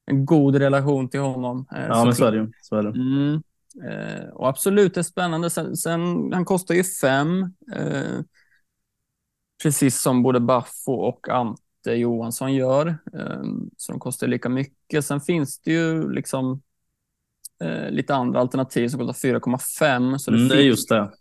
en 0.06 0.26
god 0.26 0.56
relation 0.56 1.10
till 1.10 1.20
honom. 1.20 1.68
Eh, 1.76 1.86
ja, 1.88 2.06
men 2.06 2.16
så 2.16 2.26
är 2.26 2.32
det 2.32 2.38
ju. 2.38 2.52
Så 2.62 2.76
är 2.76 2.84
det. 2.84 2.90
Mm, 2.90 3.42
eh, 3.90 4.30
och 4.30 4.50
absolut, 4.50 4.94
det 4.94 5.02
är 5.02 5.04
spännande. 5.04 5.50
Sen, 5.50 5.78
sen 5.78 6.34
han 6.34 6.46
kostar 6.46 6.76
ju 6.76 6.84
fem. 6.84 7.42
Eh, 7.76 8.20
precis 9.64 10.02
som 10.02 10.24
både 10.24 10.40
Baffo 10.40 10.92
och 10.92 11.30
Ante 11.30 11.92
Johansson 11.92 12.54
gör. 12.54 12.88
Eh, 13.14 13.44
så 13.78 13.92
de 13.92 14.00
kostar 14.00 14.28
lika 14.28 14.50
mycket. 14.50 15.06
Sen 15.06 15.22
finns 15.22 15.60
det 15.60 15.72
ju 15.72 16.12
liksom 16.12 16.62
eh, 17.64 17.92
lite 17.92 18.16
andra 18.16 18.40
alternativ 18.40 18.88
som 18.88 19.00
kostar 19.00 19.30
4,5. 19.30 20.18
Så 20.18 20.32
det, 20.32 20.38
mm, 20.38 20.50
det 20.50 20.56
är 20.56 20.62
just 20.62 20.90
det. 20.90 21.12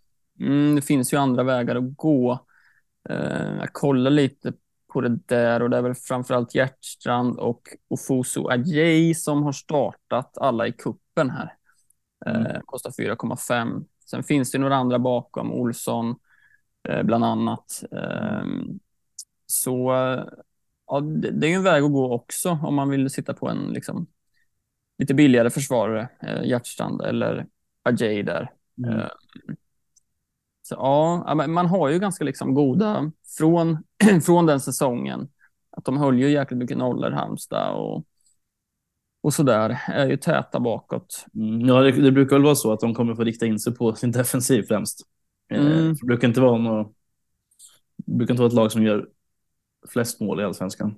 Mm, 0.40 0.74
det 0.74 0.82
finns 0.82 1.12
ju 1.12 1.16
andra 1.16 1.42
vägar 1.42 1.76
att 1.76 1.96
gå. 1.96 2.46
Eh, 3.08 3.56
jag 3.58 3.72
kollar 3.72 4.10
lite 4.10 4.52
på 4.92 5.00
det 5.00 5.18
där 5.26 5.62
och 5.62 5.70
det 5.70 5.76
är 5.76 5.82
väl 5.82 5.94
framförallt 5.94 6.54
Hjärtstrand 6.54 7.38
och 7.38 7.62
Ofuso 7.88 8.48
Ajay 8.48 9.14
som 9.14 9.42
har 9.42 9.52
startat 9.52 10.38
alla 10.38 10.66
i 10.66 10.72
kuppen 10.72 11.30
här. 11.30 11.54
Eh, 12.26 12.40
mm. 12.40 12.62
Kostar 12.64 12.90
4,5. 12.90 13.84
Sen 14.10 14.22
finns 14.22 14.50
det 14.50 14.58
några 14.58 14.76
andra 14.76 14.98
bakom, 14.98 15.52
Olsson 15.52 16.16
eh, 16.88 17.02
bland 17.02 17.24
annat. 17.24 17.84
Eh, 17.92 18.46
så 19.46 19.92
ja, 20.86 21.00
det, 21.00 21.30
det, 21.30 21.52
är 21.52 21.56
en 21.56 21.62
väg 21.62 21.84
att 21.84 21.92
gå 21.92 22.12
också 22.12 22.58
om 22.62 22.74
man 22.74 22.88
vill 22.88 23.10
sitta 23.10 23.34
på 23.34 23.48
en 23.48 23.72
liksom, 23.72 24.06
lite 24.98 25.14
billigare 25.14 25.50
försvarare, 25.50 26.08
eh, 26.22 26.44
Hjärtstrand 26.44 27.02
eller 27.02 27.46
Ajay 27.82 28.22
där. 28.22 28.50
Mm. 28.78 28.98
Eh, 28.98 29.08
så, 30.62 30.74
ja, 30.74 31.34
man 31.34 31.66
har 31.66 31.88
ju 31.88 31.98
ganska 31.98 32.24
liksom 32.24 32.54
goda 32.54 33.12
från, 33.38 33.78
från 34.22 34.46
den 34.46 34.60
säsongen. 34.60 35.28
Att 35.70 35.84
de 35.84 35.96
höll 35.96 36.18
ju 36.18 36.30
jäkligt 36.30 36.58
mycket 36.58 36.78
nollor, 36.78 37.10
Halmstad 37.10 37.74
och, 37.74 38.04
och 39.22 39.34
så 39.34 39.42
där. 39.42 39.80
Är 39.88 40.06
ju 40.06 40.16
täta 40.16 40.60
bakåt. 40.60 41.26
Mm, 41.34 41.60
ja, 41.60 41.80
det, 41.80 41.92
det, 41.92 42.12
brukar 42.12 42.36
väl 42.36 42.44
vara 42.44 42.54
så 42.54 42.72
att 42.72 42.80
de 42.80 42.94
kommer 42.94 43.14
få 43.14 43.24
rikta 43.24 43.46
in 43.46 43.58
sig 43.58 43.74
på 43.74 43.94
sin 43.94 44.12
defensiv 44.12 44.62
främst. 44.62 45.00
Eh, 45.52 45.66
mm. 45.66 45.94
det 45.94 46.06
brukar 46.06 46.28
inte 46.28 46.40
vara 46.40 46.58
något, 46.58 46.92
brukar 48.06 48.34
inte 48.34 48.42
vara 48.42 48.48
ett 48.48 48.56
lag 48.56 48.72
som 48.72 48.82
gör 48.82 49.08
flest 49.88 50.20
mål 50.20 50.40
i 50.40 50.44
allsvenskan. 50.44 50.94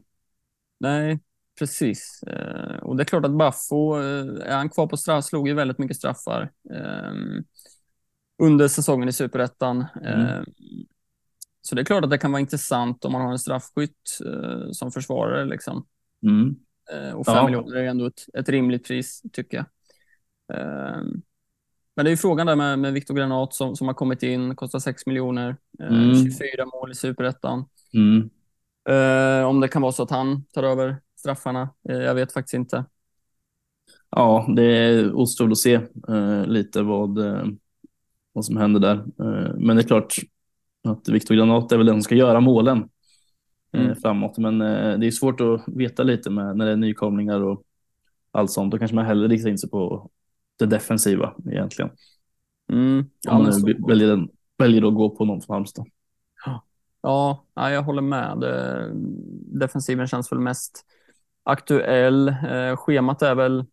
Nej, 0.80 1.20
precis. 1.58 2.22
Eh, 2.22 2.76
och 2.76 2.96
det 2.96 3.02
är 3.02 3.04
klart 3.04 3.24
att 3.24 3.38
Baffo, 3.38 3.98
eh, 4.00 4.50
är 4.50 4.56
han 4.56 4.68
kvar 4.68 4.86
på 4.86 4.96
straff, 4.96 5.24
slog 5.24 5.48
ju 5.48 5.54
väldigt 5.54 5.78
mycket 5.78 5.96
straffar. 5.96 6.50
Eh, 6.74 7.12
under 8.42 8.68
säsongen 8.68 9.08
i 9.08 9.12
superettan. 9.12 9.84
Mm. 10.04 10.44
Så 11.62 11.74
det 11.74 11.82
är 11.82 11.84
klart 11.84 12.04
att 12.04 12.10
det 12.10 12.18
kan 12.18 12.32
vara 12.32 12.40
intressant 12.40 13.04
om 13.04 13.12
man 13.12 13.22
har 13.22 13.32
en 13.32 13.38
straffskytt 13.38 14.18
som 14.72 14.92
försvarare. 14.92 15.44
Liksom. 15.44 15.86
Mm. 16.22 16.56
Och 17.14 17.26
fem 17.26 17.36
ja. 17.36 17.44
miljoner 17.44 17.76
är 17.76 17.84
ändå 17.84 18.06
ett, 18.06 18.24
ett 18.34 18.48
rimligt 18.48 18.86
pris, 18.86 19.22
tycker 19.32 19.56
jag. 19.56 19.66
Men 21.96 22.04
det 22.04 22.08
är 22.08 22.10
ju 22.10 22.16
frågan 22.16 22.46
där 22.46 22.56
med, 22.56 22.78
med 22.78 22.92
Viktor 22.92 23.14
Granat 23.14 23.54
som, 23.54 23.76
som 23.76 23.86
har 23.86 23.94
kommit 23.94 24.22
in, 24.22 24.56
kostar 24.56 24.78
6 24.78 25.06
miljoner, 25.06 25.56
mm. 25.80 26.14
24 26.14 26.66
mål 26.66 26.90
i 26.90 26.94
superettan. 26.94 27.64
Mm. 27.94 28.30
om 29.46 29.60
det 29.60 29.68
kan 29.68 29.82
vara 29.82 29.92
så 29.92 30.02
att 30.02 30.10
han 30.10 30.44
tar 30.44 30.62
över 30.62 30.96
straffarna, 31.20 31.70
jag 31.82 32.14
vet 32.14 32.32
faktiskt 32.32 32.54
inte. 32.54 32.84
Ja, 34.10 34.46
det 34.56 34.62
är 34.62 35.14
återstår 35.14 35.50
att 35.50 35.58
se 35.58 35.80
lite 36.46 36.82
vad 36.82 37.18
vad 38.32 38.44
som 38.44 38.56
händer 38.56 38.80
där. 38.80 38.96
Eh, 38.96 39.54
men 39.58 39.76
det 39.76 39.82
är 39.82 39.86
klart, 39.86 40.14
att 40.88 41.08
Viktor 41.08 41.34
Granat 41.34 41.72
är 41.72 41.76
väl 41.76 41.86
den 41.86 41.94
som 41.94 42.02
ska 42.02 42.14
göra 42.14 42.40
målen 42.40 42.78
eh, 43.72 43.80
Mm. 43.80 43.96
framåt. 43.96 44.38
Men 44.38 44.60
eh, 44.60 44.98
det 44.98 45.06
är 45.06 45.10
svårt 45.10 45.40
att 45.40 45.62
veta 45.66 46.02
lite 46.02 46.30
med 46.30 46.56
när 46.56 46.66
det 46.66 46.72
är 46.72 46.76
nykomlingar 46.76 47.40
och 47.40 47.62
allt 48.32 48.50
sånt. 48.50 48.72
Då 48.72 48.78
kanske 48.78 48.94
man 48.94 49.06
hellre 49.06 49.28
riktar 49.28 49.50
in 49.50 49.58
sig 49.58 49.70
på 49.70 50.10
det 50.58 50.66
defensiva 50.66 51.34
egentligen. 51.50 51.90
Mm. 52.72 53.04
Ja, 53.20 53.38
man 53.38 53.64
väljer, 53.88 54.08
den, 54.08 54.28
väljer 54.58 54.88
att 54.88 54.94
gå 54.94 55.10
på 55.10 55.24
någon 55.24 55.40
från 55.40 55.54
Halmstad. 55.54 55.86
Ja, 57.02 57.44
ja, 57.54 57.70
jag 57.70 57.82
håller 57.82 58.02
med. 58.02 58.44
Defensiven 59.60 60.06
känns 60.06 60.32
väl 60.32 60.38
mest 60.38 60.84
aktuell. 61.50 62.28
Eh, 62.28 62.76
schemat 62.76 63.22
är 63.22 63.34
väl 63.34 63.64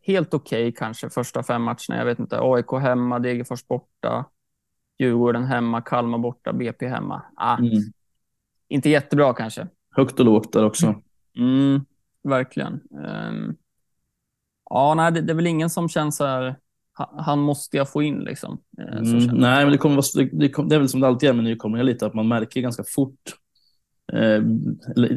helt 0.00 0.34
okej 0.34 0.72
kanske 0.72 1.10
första 1.10 1.42
fem 1.42 1.62
matcherna. 1.62 1.96
Jag 1.96 2.04
vet 2.04 2.18
inte. 2.18 2.38
AIK 2.40 2.72
hemma, 2.80 3.18
Degerfors 3.18 3.66
borta, 3.66 4.24
Djurgården 4.98 5.44
hemma, 5.44 5.80
Kalmar 5.80 6.18
borta, 6.18 6.52
BP 6.52 6.88
hemma. 6.88 7.22
Ah, 7.36 7.56
Mm. 7.58 7.70
Inte 8.68 8.90
jättebra 8.90 9.34
kanske. 9.34 9.68
Högt 9.96 10.20
och 10.20 10.26
lågt 10.26 10.52
där 10.52 10.64
också. 10.64 10.94
Mm, 11.36 11.80
verkligen. 12.22 12.80
Ehm, 13.06 13.56
ja, 14.70 14.94
nej, 14.94 15.12
det, 15.12 15.20
det 15.20 15.32
är 15.32 15.34
väl 15.34 15.46
ingen 15.46 15.70
som 15.70 15.88
känns 15.88 16.16
så 16.16 16.24
här. 16.26 16.56
ha- 16.98 17.14
Han 17.22 17.38
måste 17.38 17.76
jag 17.76 17.88
få 17.92 18.02
in 18.02 18.18
liksom. 18.18 18.58
Eh, 18.78 18.84
Mm, 18.98 19.26
nej, 19.26 19.64
men 19.64 19.72
det, 19.72 19.78
kommer 19.78 19.96
vara, 19.96 20.04
det, 20.14 20.48
det 20.68 20.74
är 20.74 20.78
väl 20.78 20.88
som 20.88 21.00
det 21.00 21.06
alltid 21.06 21.28
är 21.28 21.32
med 21.32 21.44
nykomlingar 21.44 21.84
lite, 21.84 22.06
att 22.06 22.14
man 22.14 22.28
märker 22.28 22.60
ganska 22.60 22.84
fort. 22.94 23.20
Eh, 24.12 24.42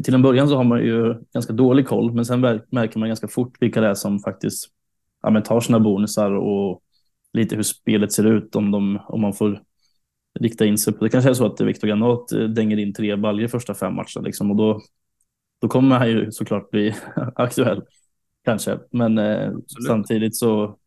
till 0.01 0.13
en 0.13 0.21
början 0.21 0.49
så 0.49 0.55
har 0.55 0.63
man 0.63 0.79
ju 0.79 1.15
ganska 1.33 1.53
dålig 1.53 1.87
koll, 1.87 2.13
men 2.13 2.25
sen 2.25 2.41
märker 2.69 2.99
man 2.99 3.09
ganska 3.09 3.27
fort 3.27 3.57
vilka 3.59 3.81
det 3.81 3.87
är 3.87 3.93
som 3.93 4.19
faktiskt 4.19 4.69
ja, 5.23 5.41
tar 5.41 5.59
sina 5.59 5.79
bonusar 5.79 6.31
och 6.31 6.81
lite 7.33 7.55
hur 7.55 7.63
spelet 7.63 8.11
ser 8.11 8.25
ut 8.25 8.55
om, 8.55 8.71
de, 8.71 8.99
om 9.07 9.21
man 9.21 9.33
får 9.33 9.61
rikta 10.39 10.65
in 10.65 10.77
sig 10.77 10.93
på. 10.93 11.03
Det 11.03 11.09
kanske 11.09 11.29
är 11.29 11.33
så 11.33 11.45
att 11.45 11.61
Viktor 11.61 11.87
Granat 11.87 12.31
eh, 12.31 12.43
dänger 12.43 12.77
in 12.77 12.93
tre 12.93 13.15
baljor 13.15 13.47
första 13.47 13.73
fem 13.73 13.95
matcherna 13.95 14.21
liksom, 14.25 14.51
och 14.51 14.57
då, 14.57 14.81
då 15.61 15.67
kommer 15.67 15.97
han 15.97 16.09
ju 16.09 16.31
såklart 16.31 16.69
bli 16.71 16.95
aktuell. 17.35 17.81
Kanske, 18.43 18.79
men 18.91 19.17
eh, 19.17 19.51
samtidigt 19.87 20.35
så 20.35 20.77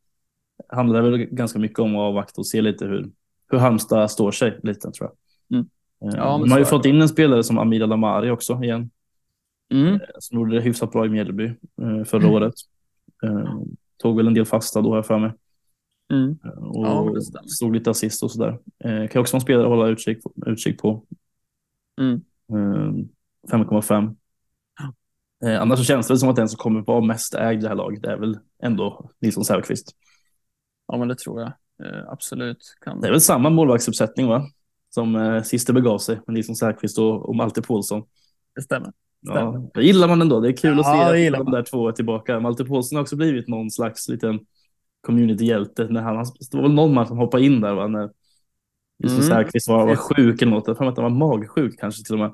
handlar 0.69 1.03
det 1.03 1.11
väl 1.11 1.25
ganska 1.25 1.59
mycket 1.59 1.79
om 1.79 1.97
att 1.97 2.01
avvakta 2.01 2.41
och 2.41 2.47
se 2.47 2.61
lite 2.61 2.85
hur, 2.85 3.11
hur 3.51 3.59
Halmstad 3.59 4.11
står 4.11 4.31
sig 4.31 4.61
lite 4.63 4.81
tror 4.91 5.09
jag. 5.09 5.28
Eh, 6.05 6.09
Ja, 6.17 6.39
Man 6.39 6.51
har 6.51 6.59
ju 6.59 6.65
fått 6.65 6.87
in 6.87 7.03
en 7.03 7.09
spelare 7.09 7.43
som 7.43 7.59
Amir 7.59 7.83
Alamari 7.83 8.31
också 8.31 8.63
igen, 8.63 8.91
Mm, 9.73 9.99
som 10.19 10.39
gjorde 10.39 10.55
det 10.55 10.61
hyfsat 10.61 10.93
bra 10.93 11.07
i 11.07 11.09
Mjällby 11.09 11.45
eh, 11.83 12.05
förra 12.05 12.23
Mm. 12.23 12.35
året. 12.35 12.55
Eh, 13.25 13.55
Tog 14.03 14.17
väl 14.17 14.27
en 14.27 14.35
del 14.35 14.45
fasta 14.47 14.81
då 14.81 14.97
jag 14.97 15.07
för 15.07 15.19
mig. 15.19 15.33
mm. 16.13 16.39
Eh, 16.45 16.51
Och 16.51 16.87
Ja, 16.87 17.21
stod 17.47 17.75
lite 17.75 17.91
assist 17.91 18.23
och 18.23 18.31
sådär. 18.31 18.59
Eh, 18.85 19.09
kan 19.09 19.21
också 19.21 19.33
vara 19.33 19.39
en 19.39 19.41
spelare 19.41 19.65
att 19.65 19.71
hålla 19.71 19.89
utkik, 19.89 20.19
utkik 20.47 20.79
på. 20.79 21.05
Mm. 22.01 22.21
Eh, 22.53 22.93
5,5. 23.51 24.17
Eh, 25.45 25.61
annars 25.63 25.79
så 25.79 25.85
känns 25.85 26.09
det 26.09 26.19
som 26.19 26.29
att 26.29 26.37
den 26.37 26.49
som 26.49 26.57
kommer 26.59 26.81
vara 26.81 27.01
mest 27.01 27.35
ägd 27.35 27.59
i 27.59 27.63
det 27.63 27.69
här 27.69 27.75
laget 27.75 28.05
är 28.07 28.17
väl 28.17 28.39
ändå 28.63 29.11
Nilsson 29.21 29.45
Säfqvist. 29.45 29.91
Ja, 30.87 30.99
men 30.99 31.09
det 31.09 31.19
tror 31.19 31.41
jag. 31.41 31.49
Eh, 31.87 32.09
absolut. 32.09 32.77
Kan... 32.81 33.01
Det 33.01 33.07
är 33.07 33.11
väl 33.13 33.21
samma 33.21 33.51
målvaktsuppsättning 33.51 34.27
va? 34.27 34.47
Som 34.99 35.17
eh, 35.17 35.43
sist 35.43 35.67
det 35.67 35.73
begav 35.73 35.99
sig 35.99 36.21
med 36.27 36.35
Nilsson 36.35 36.57
Säfqvist 36.57 36.99
och, 36.99 37.29
och 37.29 37.37
Malte 37.37 37.63
Paulsson. 37.63 38.03
Det 38.55 38.63
stämmer. 38.63 38.93
Ja, 39.21 39.71
det 39.75 39.83
gillar 39.83 40.09
man 40.09 40.23
ändå. 40.23 40.41
Det 40.41 40.49
är 40.49 40.57
kul 40.57 40.81
att 40.81 40.87
Ja, 40.87 41.13
det 41.13 41.19
se 41.19 41.29
att 41.29 41.45
de 41.45 41.51
där 41.51 41.63
två 41.63 41.89
är 41.89 41.93
tillbaka. 41.93 42.41
Malte 42.41 42.65
Paulsson 42.65 42.97
har 42.97 43.03
också 43.03 43.17
blivit 43.17 43.49
någon 43.49 43.71
slags 43.71 44.09
liten 44.09 44.41
communityhjälte. 45.01 45.87
När 45.91 46.03
han, 46.03 46.17
det 46.51 46.57
var 46.57 46.63
väl 46.63 46.73
någon 46.75 46.95
man 46.95 47.07
som 47.07 47.19
hoppade 47.19 47.45
in 47.45 47.61
där 47.61 47.75
va? 47.75 47.87
När 47.87 48.11
Nilsson 48.99 49.23
Mm. 49.23 49.45
Säfqvist 49.45 49.69
var, 49.69 49.87
var 49.87 49.97
sjuk 49.97 50.43
eller 50.43 50.53
något. 50.53 50.67
Jag 50.67 50.81
mig 50.81 50.89
att 50.89 50.99
han 50.99 51.19
var 51.19 51.29
magsjuk 51.29 51.81
kanske 51.81 52.05
till 52.05 52.15
och 52.15 52.21
med. 52.21 52.33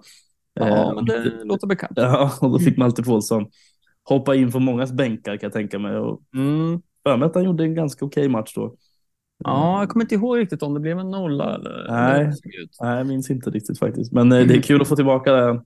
Ja, 0.54 0.66
Eh, 0.68 0.94
men 0.94 1.04
det 1.04 1.44
låter 1.44 1.66
bekant. 1.66 1.92
Ja, 1.96 2.32
och 2.40 2.50
då 2.50 2.58
fick 2.58 2.76
Malte 2.76 3.02
Paulsson 3.02 3.46
hoppa 4.04 4.34
in 4.34 4.52
på 4.52 4.60
mångas 4.60 4.92
bänkar 4.92 5.36
kan 5.36 5.46
jag 5.46 5.52
tänka 5.52 5.78
mig. 5.78 5.96
Och 5.96 6.20
Mm. 6.34 6.82
för 7.02 7.16
mig 7.16 7.26
att 7.26 7.34
han 7.34 7.44
gjorde 7.44 7.64
en 7.64 7.74
ganska 7.74 8.04
okej 8.04 8.28
match 8.28 8.54
då. 8.54 8.74
Ja, 9.39 9.80
jag 9.80 9.89
kommer 9.89 10.05
inte 10.05 10.14
ihåg 10.14 10.39
riktigt 10.39 10.62
om 10.62 10.74
det 10.74 10.80
blev 10.80 10.99
en 10.99 11.11
nolla 11.11 11.55
eller 11.55 11.87
Nej. 11.91 12.32
jag 12.78 13.07
minns 13.07 13.30
inte 13.30 13.51
riktigt 13.51 13.78
faktiskt. 13.78 14.12
Men 14.12 14.32
eh, 14.32 14.47
det 14.47 14.55
är 14.55 14.62
kul 14.62 14.82
att 14.82 14.89
få 14.89 14.97
tillbaka. 14.97 15.62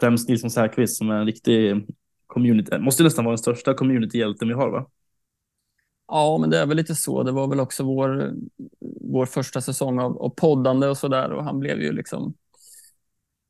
Främst 0.00 0.28
Nilsson 0.28 0.50
Säfqvist 0.50 0.96
som 0.96 1.10
är 1.10 1.14
en 1.14 1.26
riktig 1.26 1.86
community. 2.26 2.78
Måste 2.78 3.02
nästan 3.02 3.24
vara 3.24 3.32
den 3.32 3.38
största 3.38 3.74
communityhjälten 3.74 4.48
vi 4.48 4.54
har 4.54 4.70
va? 4.70 4.86
Ja, 6.08 6.38
men 6.40 6.50
det 6.50 6.58
är 6.58 6.66
väl 6.66 6.76
lite 6.76 6.94
så. 6.94 7.22
Det 7.22 7.32
var 7.32 7.48
väl 7.48 7.60
också 7.60 7.84
vår, 7.84 8.32
vår 9.12 9.26
första 9.26 9.60
säsong 9.60 9.98
av, 10.00 10.18
av 10.22 10.28
poddande 10.30 10.86
och 10.88 10.96
sådär 10.98 11.32
och 11.32 11.44
han 11.44 11.60
blev 11.60 11.80
ju 11.80 11.92
liksom 11.92 12.34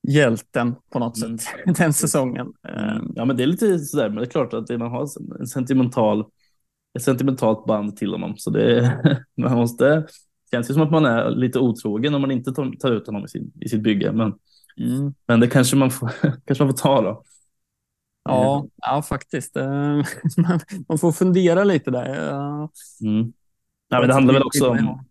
hjälten 0.09 0.75
på 0.91 0.99
något 0.99 1.23
Mm. 1.23 1.39
sätt 1.39 1.55
den 1.79 1.93
säsongen. 1.93 2.53
Eh, 2.69 2.99
Ja, 3.15 3.25
men 3.25 3.37
det 3.37 3.43
är 3.43 3.47
lite 3.47 3.79
sådär, 3.79 4.09
men 4.09 4.17
det 4.19 4.25
är 4.25 4.31
klart 4.31 4.55
att 4.55 4.69
man 4.71 4.91
har 4.91 5.09
en 5.41 5.47
sentimental, 5.47 6.25
ett 6.95 7.03
sentimentalt 7.03 7.67
band 7.67 7.97
till 7.97 8.13
honom. 8.13 8.35
Så 8.37 8.51
det 8.51 8.99
man 9.37 9.57
måste, 9.57 10.07
känns 10.51 10.71
ju 10.71 10.75
som 10.75 10.83
att 10.83 10.91
man 10.91 11.05
är 11.05 11.31
lite 11.31 11.59
otrogen 11.59 12.15
om 12.15 12.21
man 12.21 12.31
inte 12.31 12.53
tar, 12.53 12.93
ut 12.93 13.07
honom 13.07 13.25
i, 13.25 13.29
sin, 13.29 13.53
i 13.61 13.69
sitt 13.69 13.83
bygge. 13.83 14.13
Men, 14.13 14.35
Mm. 14.77 15.15
men 15.27 15.41
det 15.41 15.47
kanske 15.49 15.77
man 15.77 15.91
får, 15.91 16.11
kanske 16.47 16.65
man 16.65 16.73
får 16.73 16.79
ta 16.83 17.01
då. 17.01 17.25
Ja, 18.25 18.67
ja, 18.77 19.03
faktiskt. 19.03 19.57
Eh, 19.57 20.03
man, 20.89 20.99
får 20.99 21.13
fundera 21.13 21.65
lite 21.65 21.91
där. 21.91 22.27
Ja. 22.27 22.71
Mm. 23.03 23.33
Ja, 23.89 23.99
men 23.99 24.09
det 24.09 24.15
handlar 24.15 24.35
väl 24.35 24.43
också 24.43 24.69
om, 24.69 25.05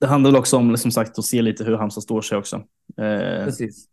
det 0.00 0.06
handlar 0.06 0.30
väl 0.30 0.38
också 0.38 0.56
om 0.56 0.76
som 0.76 0.90
sagt 0.90 1.18
att 1.18 1.24
se 1.24 1.42
lite 1.42 1.64
hur 1.64 1.76
Halmstad 1.76 2.02
står 2.02 2.20
sig 2.22 2.38
också. 2.38 2.56
Eh, 2.96 3.44
Precis. 3.44 3.88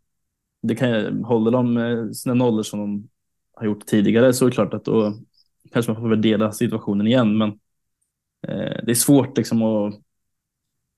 det 0.62 0.74
kan, 0.74 1.24
håller 1.24 1.50
de 1.50 1.76
eh, 1.76 2.10
sina 2.10 2.34
nollor 2.34 2.62
som 2.62 2.80
de 2.80 3.08
har 3.54 3.66
gjort 3.66 3.86
tidigare 3.86 4.32
så 4.32 4.44
är 4.44 4.48
det 4.50 4.54
klart 4.54 4.74
att 4.74 4.84
då 4.84 5.14
kanske 5.72 5.92
man 5.92 6.00
får 6.02 6.08
värdera 6.08 6.52
situationen 6.52 7.06
igen. 7.06 7.38
Men 7.38 7.48
eh, 8.48 8.84
det 8.84 8.90
är 8.90 8.94
svårt 8.94 9.36
liksom 9.36 9.62
att 9.62 9.94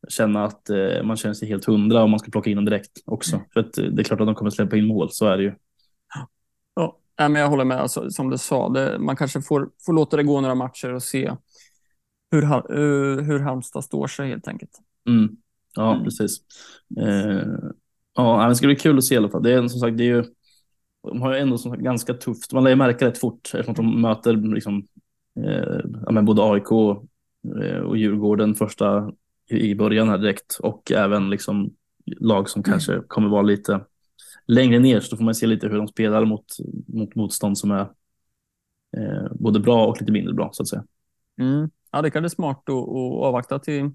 känna 0.09 0.45
att 0.45 0.71
eh, 0.71 1.03
man 1.03 1.17
känner 1.17 1.35
sig 1.35 1.49
helt 1.49 1.65
hundra 1.65 2.03
om 2.03 2.11
man 2.11 2.21
ska 2.21 2.31
plocka 2.31 2.51
in 2.51 2.57
dem 2.57 2.65
direkt 2.65 2.93
också. 3.05 3.41
För 3.53 3.61
att 3.61 3.79
eh, 3.79 3.85
det 3.85 4.03
är 4.03 4.05
klart 4.05 4.21
att 4.21 4.27
de 4.27 4.35
kommer 4.35 4.51
släppa 4.51 4.77
in 4.77 4.87
mål, 4.87 5.09
så 5.13 5.27
är 5.27 5.37
det 5.37 5.43
ju. 5.43 5.55
Ja, 7.17 7.29
men 7.29 7.35
jag 7.35 7.49
håller 7.49 7.65
med. 7.65 7.81
Alltså, 7.81 8.11
som 8.11 8.31
du 8.31 8.39
sa, 8.39 8.69
det, 8.69 8.99
man 8.99 9.17
kanske 9.17 9.43
får, 9.43 9.71
får 9.87 9.93
låta 9.93 10.17
det 10.17 10.23
gå 10.23 10.41
några 10.41 10.55
matcher 10.55 10.93
och 10.93 11.03
se 11.03 11.33
hur, 12.31 12.43
Hal- 12.43 12.71
eh, 12.71 13.25
hur 13.25 13.39
Halmstad 13.41 13.85
står 13.85 14.07
sig 14.07 14.29
helt 14.29 14.49
enkelt. 14.49 14.71
Mm. 15.09 15.37
Ja, 15.75 15.93
Mm. 15.93 16.05
precis. 16.05 16.37
Eh, 17.01 17.43
ja, 18.15 18.49
det 18.49 18.55
ska 18.57 18.67
bli 18.67 18.77
kul 18.77 18.99
att 18.99 19.05
se 19.05 19.15
i 19.15 19.19
alla 19.19 19.29
fall. 19.29 19.43
Det 19.43 19.53
är 19.53 19.69
som 19.69 19.81
sagt, 19.81 19.99
det 19.99 20.05
är 20.05 20.09
ju, 20.09 20.25
de 21.05 21.23
har 21.23 21.35
ju 21.35 21.39
ändå 21.39 21.59
som 21.59 21.71
sagt 21.71 21.83
ganska 21.83 22.15
tufft. 22.15 22.53
Man 22.53 22.65
lär 22.65 22.71
ju 22.71 22.77
märka 22.77 23.07
rätt 23.07 23.19
fort 23.19 23.51
eftersom 23.55 23.75
de 23.75 24.01
möter 24.03 24.33
liksom, 24.55 24.87
eh, 25.45 25.81
ja, 26.07 26.23
både 26.23 26.43
AIK 26.43 26.71
eh, 27.63 27.79
och 27.79 27.97
Djurgården 27.97 28.55
första 28.55 29.13
i 29.51 29.71
i 29.71 29.75
början 29.75 30.09
här 30.09 30.19
direkt 30.19 30.59
och 30.61 30.93
även 30.93 31.31
liksom 31.31 31.71
lag 32.07 32.51
som 32.51 32.63
kanske 32.63 33.03
kommer 33.09 33.29
vara 33.29 33.43
lite 33.43 33.81
längre 34.47 34.79
ner 34.79 35.01
så 35.01 35.11
då 35.11 35.17
får 35.17 35.25
man 35.25 35.35
se 35.35 35.47
lite 35.47 35.69
hur 35.69 35.77
de 35.79 35.89
spelar 35.89 36.25
mot, 36.25 36.45
mot 36.87 37.15
motstånd 37.15 37.59
som 37.59 37.71
är 37.71 37.81
eh, 38.97 39.33
både 39.33 39.61
bra 39.61 39.87
och 39.87 40.01
lite 40.01 40.13
mindre 40.13 40.35
bra 40.35 40.51
så 40.53 40.63
att 40.63 40.69
säga. 40.69 40.85
Mm. 41.41 41.71
Ja, 41.93 42.03
det 42.03 42.11
kan 42.11 42.23
vara 42.23 42.31
smart 42.31 42.69
att, 42.69 42.75
att 42.75 43.25
avvakta 43.25 43.59
till 43.59 43.91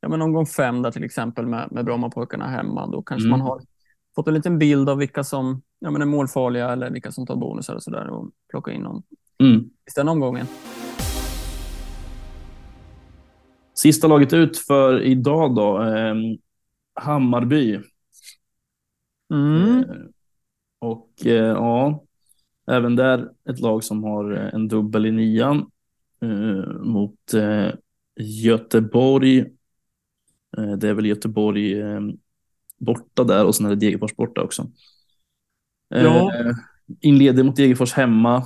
ja, 0.00 0.08
men 0.08 0.22
omgång 0.22 0.46
fem 0.46 0.82
där 0.82 0.90
till 0.90 1.04
exempel 1.04 1.46
med, 1.46 1.68
med 1.70 1.84
Brommapojkarna 1.84 2.46
hemma. 2.46 2.86
Då 2.86 3.02
kanske 3.02 3.28
Mm. 3.28 3.38
man 3.38 3.48
har 3.48 3.60
fått 4.14 4.28
en 4.28 4.34
liten 4.34 4.58
bild 4.58 4.88
av 4.88 4.98
vilka 4.98 5.24
som 5.24 5.62
ja, 5.78 5.90
men 5.90 6.02
är 6.02 6.06
målfarliga 6.06 6.70
eller 6.72 6.90
vilka 6.90 7.12
som 7.12 7.26
tar 7.26 7.36
bonusar 7.36 7.74
och 7.74 7.82
sådär 7.82 8.08
och 8.08 8.30
plocka 8.50 8.72
in 8.72 8.82
någon 8.82 9.02
Mm. 9.40 9.60
i 9.60 9.90
den 9.96 10.08
omgången. 10.08 10.46
Sista 13.74 14.06
laget 14.06 14.32
ut 14.32 14.58
för 14.58 15.02
idag 15.02 15.54
då. 15.54 15.82
Eh, 15.82 16.14
Hammarby. 16.94 17.80
Mm. 19.34 19.78
Eh, 19.78 19.84
och 20.78 21.10
eh, 21.26 21.32
ja, 21.32 22.04
även 22.66 22.96
där 22.96 23.30
ett 23.50 23.60
lag 23.60 23.84
som 23.84 24.04
har 24.04 24.32
eh, 24.32 24.54
en 24.54 24.68
dubbel 24.68 25.06
i 25.06 25.10
nian 25.10 25.70
eh, 26.22 26.72
mot 26.82 27.34
eh, 27.34 27.68
Göteborg. 28.20 29.44
Det 30.78 30.88
är 30.88 30.94
väl 30.94 31.06
Göteborg 31.06 31.80
eh, 31.80 32.00
borta 32.80 33.24
där 33.24 33.44
och 33.46 33.54
sen 33.54 33.66
är 33.66 33.70
det 33.70 33.76
Degerfors 33.76 34.16
borta 34.16 34.42
också. 34.42 34.62
Eh, 35.94 36.02
Ja. 36.02 36.32
Inleder 37.00 37.42
mot 37.44 37.56
Degerfors 37.56 37.92
hemma. 37.92 38.42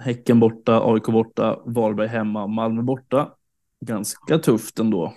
Häcken 0.00 0.40
borta, 0.40 0.80
AIK 0.92 1.06
borta, 1.06 1.62
Varberg 1.66 2.08
hemma, 2.08 2.46
Malmö 2.46 2.82
borta. 2.82 3.32
Ganska 3.80 4.38
tufft 4.38 4.78
ändå. 4.78 5.14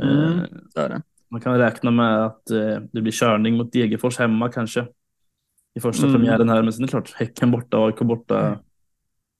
Mm. 0.00 0.38
Eh, 0.38 0.44
det. 0.74 1.02
man 1.28 1.40
kan 1.40 1.58
räkna 1.58 1.90
med 1.90 2.26
att 2.26 2.50
eh, 2.50 2.78
det 2.92 3.00
blir 3.02 3.12
körning 3.12 3.56
mot 3.56 3.72
Degerfors 3.72 4.18
hemma 4.18 4.48
kanske. 4.52 4.86
I 5.74 5.80
första 5.80 6.06
Mm. 6.06 6.14
premiären 6.20 6.48
här, 6.48 6.62
men 6.62 6.72
sen 6.72 6.82
är 6.82 6.86
det 6.86 6.90
klart 6.90 7.12
Häcken 7.12 7.50
borta, 7.50 7.76
AIK 7.86 7.98
borta 7.98 8.58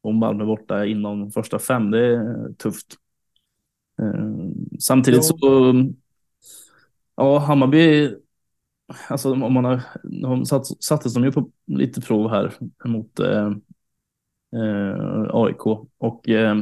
och 0.03 0.15
Malmö 0.15 0.45
borta 0.45 0.87
inom 0.87 1.31
första 1.31 1.59
fem. 1.59 1.91
Det 1.91 2.07
är 2.07 2.53
tufft. 2.55 2.87
Eh, 4.03 4.35
samtidigt 4.79 5.21
Ja. 5.31 5.39
så 5.39 5.73
Ja, 7.17 7.39
Hammarby, 7.39 8.15
alltså 9.09 9.33
om 9.33 9.53
man 9.53 9.65
har, 9.65 9.83
de 10.23 10.47
satt, 10.47 10.85
sattes 10.85 11.15
de 11.15 11.25
ju 11.25 11.33
på 11.33 11.51
lite 11.67 12.01
prov 12.01 12.31
här 12.31 12.55
mot 12.85 13.21
eh, 13.21 13.51
eh, 14.57 15.27
AIK 15.31 15.67
och 15.99 16.29
eh, 16.29 16.57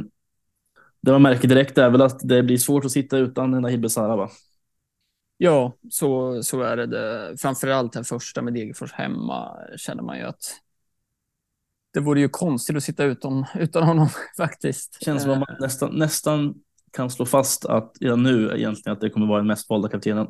det 1.00 1.12
man 1.12 1.22
märker 1.22 1.48
direkt 1.48 1.78
är 1.78 1.90
väl 1.90 2.02
att 2.02 2.20
det 2.22 2.42
blir 2.42 2.56
svårt 2.56 2.84
att 2.84 2.90
sitta 2.90 3.18
utan 3.18 3.50
Nahid 3.50 3.80
Besara? 3.80 4.28
Ja, 5.36 5.72
så, 5.90 6.42
så 6.42 6.62
är 6.62 6.76
det. 6.76 6.86
det. 6.86 7.36
Framförallt 7.38 7.92
den 7.92 8.04
första 8.04 8.42
med 8.42 8.54
Degerfors 8.54 8.92
hemma 8.92 9.56
känner 9.76 10.02
man 10.02 10.18
ju 10.18 10.24
att 10.24 10.60
det 11.92 12.00
vore 12.00 12.20
ju 12.20 12.28
konstigt 12.28 12.76
att 12.76 12.82
sitta 12.82 13.04
utan, 13.04 13.44
utan 13.54 13.82
honom 13.82 14.08
faktiskt. 14.36 15.04
Känns 15.04 15.22
som 15.22 15.30
att 15.30 15.38
man 15.38 15.56
eh. 15.56 15.60
nästan, 15.60 15.98
nästan 15.98 16.54
kan 16.92 17.10
slå 17.10 17.26
fast 17.26 17.64
att 17.64 17.92
redan 18.00 18.22
nu 18.22 18.52
egentligen 18.56 18.92
att 18.92 19.00
det 19.00 19.10
kommer 19.10 19.26
vara 19.26 19.38
den 19.38 19.46
mest 19.46 19.70
valda 19.70 19.88
kaptenen 19.88 20.26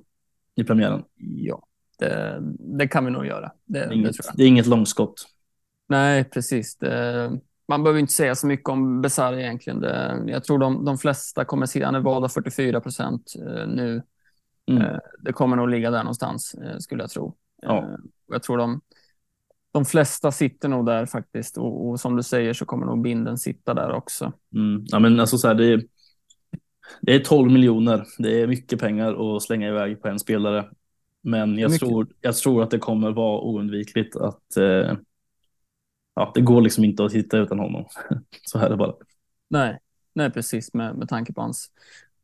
i 0.56 0.64
premiären. 0.64 1.04
Ja, 1.16 1.66
det, 1.98 2.38
det 2.58 2.88
kan 2.88 3.04
vi 3.04 3.10
nog 3.10 3.26
göra. 3.26 3.52
Det, 3.64 3.78
det, 3.78 3.84
är, 3.84 3.92
inget, 3.92 4.16
det 4.34 4.42
är 4.42 4.46
inget 4.46 4.66
långskott. 4.66 5.26
Nej, 5.88 6.24
precis. 6.24 6.78
Man 7.68 7.82
behöver 7.82 8.00
inte 8.00 8.12
säga 8.12 8.34
så 8.34 8.46
mycket 8.46 8.68
om 8.68 9.00
Besara 9.00 9.40
egentligen. 9.40 9.82
Jag 10.28 10.44
tror 10.44 10.58
de, 10.58 10.84
de 10.84 10.98
flesta 10.98 11.44
kommer 11.44 11.66
se, 11.66 11.84
han 11.84 11.94
är 11.94 12.00
vald 12.00 12.24
av 12.24 12.28
44 12.28 12.80
procent 12.80 13.34
eh, 13.38 13.66
nu. 13.66 14.02
Mm. 14.66 14.82
Eh, 14.82 14.98
det 15.22 15.32
kommer 15.32 15.56
nog 15.56 15.68
ligga 15.68 15.90
där 15.90 16.02
någonstans, 16.02 16.56
skulle 16.78 17.02
jag 17.02 17.10
tro. 17.10 17.36
Ja. 17.62 17.98
Jag 18.26 18.42
tror 18.42 18.58
de, 18.58 18.80
de 19.72 19.84
flesta 19.84 20.32
sitter 20.32 20.68
nog 20.68 20.86
där 20.86 21.06
faktiskt 21.06 21.58
och, 21.58 21.88
och, 21.88 22.00
som 22.00 22.16
du 22.16 22.22
säger 22.22 22.52
så 22.52 22.64
kommer 22.64 22.86
nog 22.86 23.02
binden 23.02 23.38
sitta 23.38 23.74
där 23.74 23.92
också. 23.92 24.32
Mm. 24.54 24.84
Ja, 24.86 24.98
men 24.98 25.20
alltså 25.20 25.38
så 25.38 25.48
här, 25.48 25.54
det, 25.54 25.82
det 27.00 27.14
är 27.14 27.18
12 27.18 27.52
miljoner. 27.52 28.06
Det 28.18 28.40
är 28.40 28.46
mycket 28.46 28.80
pengar 28.80 29.36
att 29.36 29.42
slänga 29.42 29.68
iväg 29.68 30.02
på 30.02 30.08
en 30.08 30.18
spelare. 30.18 30.68
Men 31.22 31.58
jag, 31.58 31.78
tror, 31.78 32.06
jag 32.20 32.36
tror 32.36 32.62
att 32.62 32.70
det 32.70 32.78
kommer 32.78 33.10
vara 33.10 33.40
oundvikligt 33.40 34.16
att 34.16 34.56
eh, 34.56 34.92
ja, 36.14 36.32
det 36.34 36.40
går 36.40 36.60
liksom 36.60 36.84
inte 36.84 37.04
att 37.04 37.12
hitta 37.12 37.38
utan 37.38 37.58
honom. 37.58 37.84
så 38.42 38.58
är 38.58 38.70
det 38.70 38.76
bara. 38.76 38.94
Nej, 39.48 39.78
nej 40.14 40.30
precis 40.30 40.74
med, 40.74 40.96
med 40.96 41.08
tanke 41.08 41.32
på 41.32 41.40
hans 41.40 41.70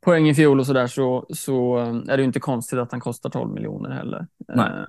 poäng 0.01 0.29
i 0.29 0.35
fjol 0.35 0.61
och 0.61 0.67
så 0.67 0.73
där 0.73 0.87
så, 0.87 1.27
så 1.31 1.79
är 2.09 2.17
det 2.17 2.23
ju 2.23 2.25
inte 2.25 2.41
konstigt 2.41 2.79
att 2.79 2.91
han 2.91 3.01
kostar 3.01 3.31
12 3.31 3.55
miljoner 3.55 3.91
heller. 3.91 4.27
Nej. 4.49 4.69
Eh, 4.69 4.85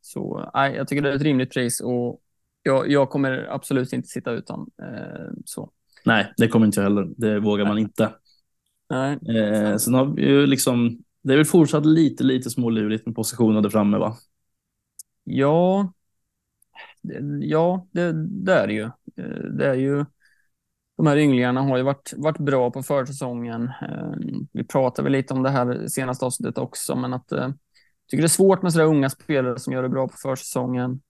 så 0.00 0.50
nej, 0.54 0.74
jag 0.74 0.88
tycker 0.88 1.02
det 1.02 1.10
är 1.10 1.16
ett 1.16 1.22
rimligt 1.22 1.52
pris 1.52 1.80
och 1.80 2.20
jag, 2.62 2.90
jag 2.90 3.10
kommer 3.10 3.46
absolut 3.50 3.92
inte 3.92 4.08
sitta 4.08 4.30
utan. 4.30 4.70
Eh, 4.82 5.32
så. 5.44 5.70
Nej, 6.04 6.32
det 6.36 6.48
kommer 6.48 6.66
inte 6.66 6.80
jag 6.80 6.84
heller. 6.84 7.08
Det 7.16 7.40
vågar 7.40 7.66
man 7.66 7.78
inte. 7.78 8.12
Nej. 8.90 9.18
Eh, 9.36 9.76
sen 9.76 9.94
har 9.94 10.04
vi 10.04 10.22
ju 10.22 10.46
liksom, 10.46 10.98
det 11.22 11.32
är 11.32 11.36
väl 11.36 11.46
fortsatt 11.46 11.86
lite, 11.86 12.24
lite 12.24 12.50
smålurigt 12.50 13.06
med 13.06 13.14
positionen 13.14 13.62
där 13.62 13.70
framme 13.70 13.98
va? 13.98 14.16
Ja, 15.24 15.92
ja 17.40 17.86
det, 17.92 18.12
det 18.44 18.52
är 18.52 18.66
det 18.66 18.72
ju. 18.72 18.84
Eh, 19.16 19.44
det 19.58 19.66
är 19.66 19.74
ju 19.74 20.04
de 20.96 21.06
här 21.06 21.16
ynglingarna 21.16 21.62
har 21.62 21.76
ju 21.76 21.82
varit, 21.82 22.12
varit 22.16 22.38
bra 22.38 22.70
på 22.70 22.82
försäsongen. 22.82 23.62
Eh, 23.62 24.12
vi 24.52 24.64
pratade 24.64 25.04
väl 25.04 25.12
lite 25.12 25.34
om 25.34 25.42
det 25.42 25.50
här 25.50 25.86
senaste 25.86 26.24
avsnittet 26.24 26.58
också, 26.58 26.96
men 26.96 27.14
att 27.14 27.32
eh, 27.32 27.48
tycker 28.08 28.22
det 28.22 28.26
är 28.26 28.28
svårt 28.28 28.62
med 28.62 28.72
sådär 28.72 28.86
unga 28.86 29.10
spelare 29.10 29.58
som 29.58 29.72
gör 29.72 29.82
det 29.82 29.88
bra 29.88 30.08
på 30.08 30.16
försäsongen. 30.16 31.00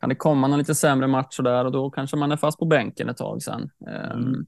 Kan 0.00 0.08
det 0.08 0.14
komma 0.14 0.48
någon 0.48 0.58
lite 0.58 0.74
sämre 0.74 1.06
match 1.06 1.38
och 1.38 1.44
där 1.44 1.64
och 1.64 1.72
då 1.72 1.90
kanske 1.90 2.16
man 2.16 2.32
är 2.32 2.36
fast 2.36 2.58
på 2.58 2.64
bänken 2.64 3.08
ett 3.08 3.16
tag 3.16 3.42
sen. 3.42 3.70
Mm. 3.86 4.46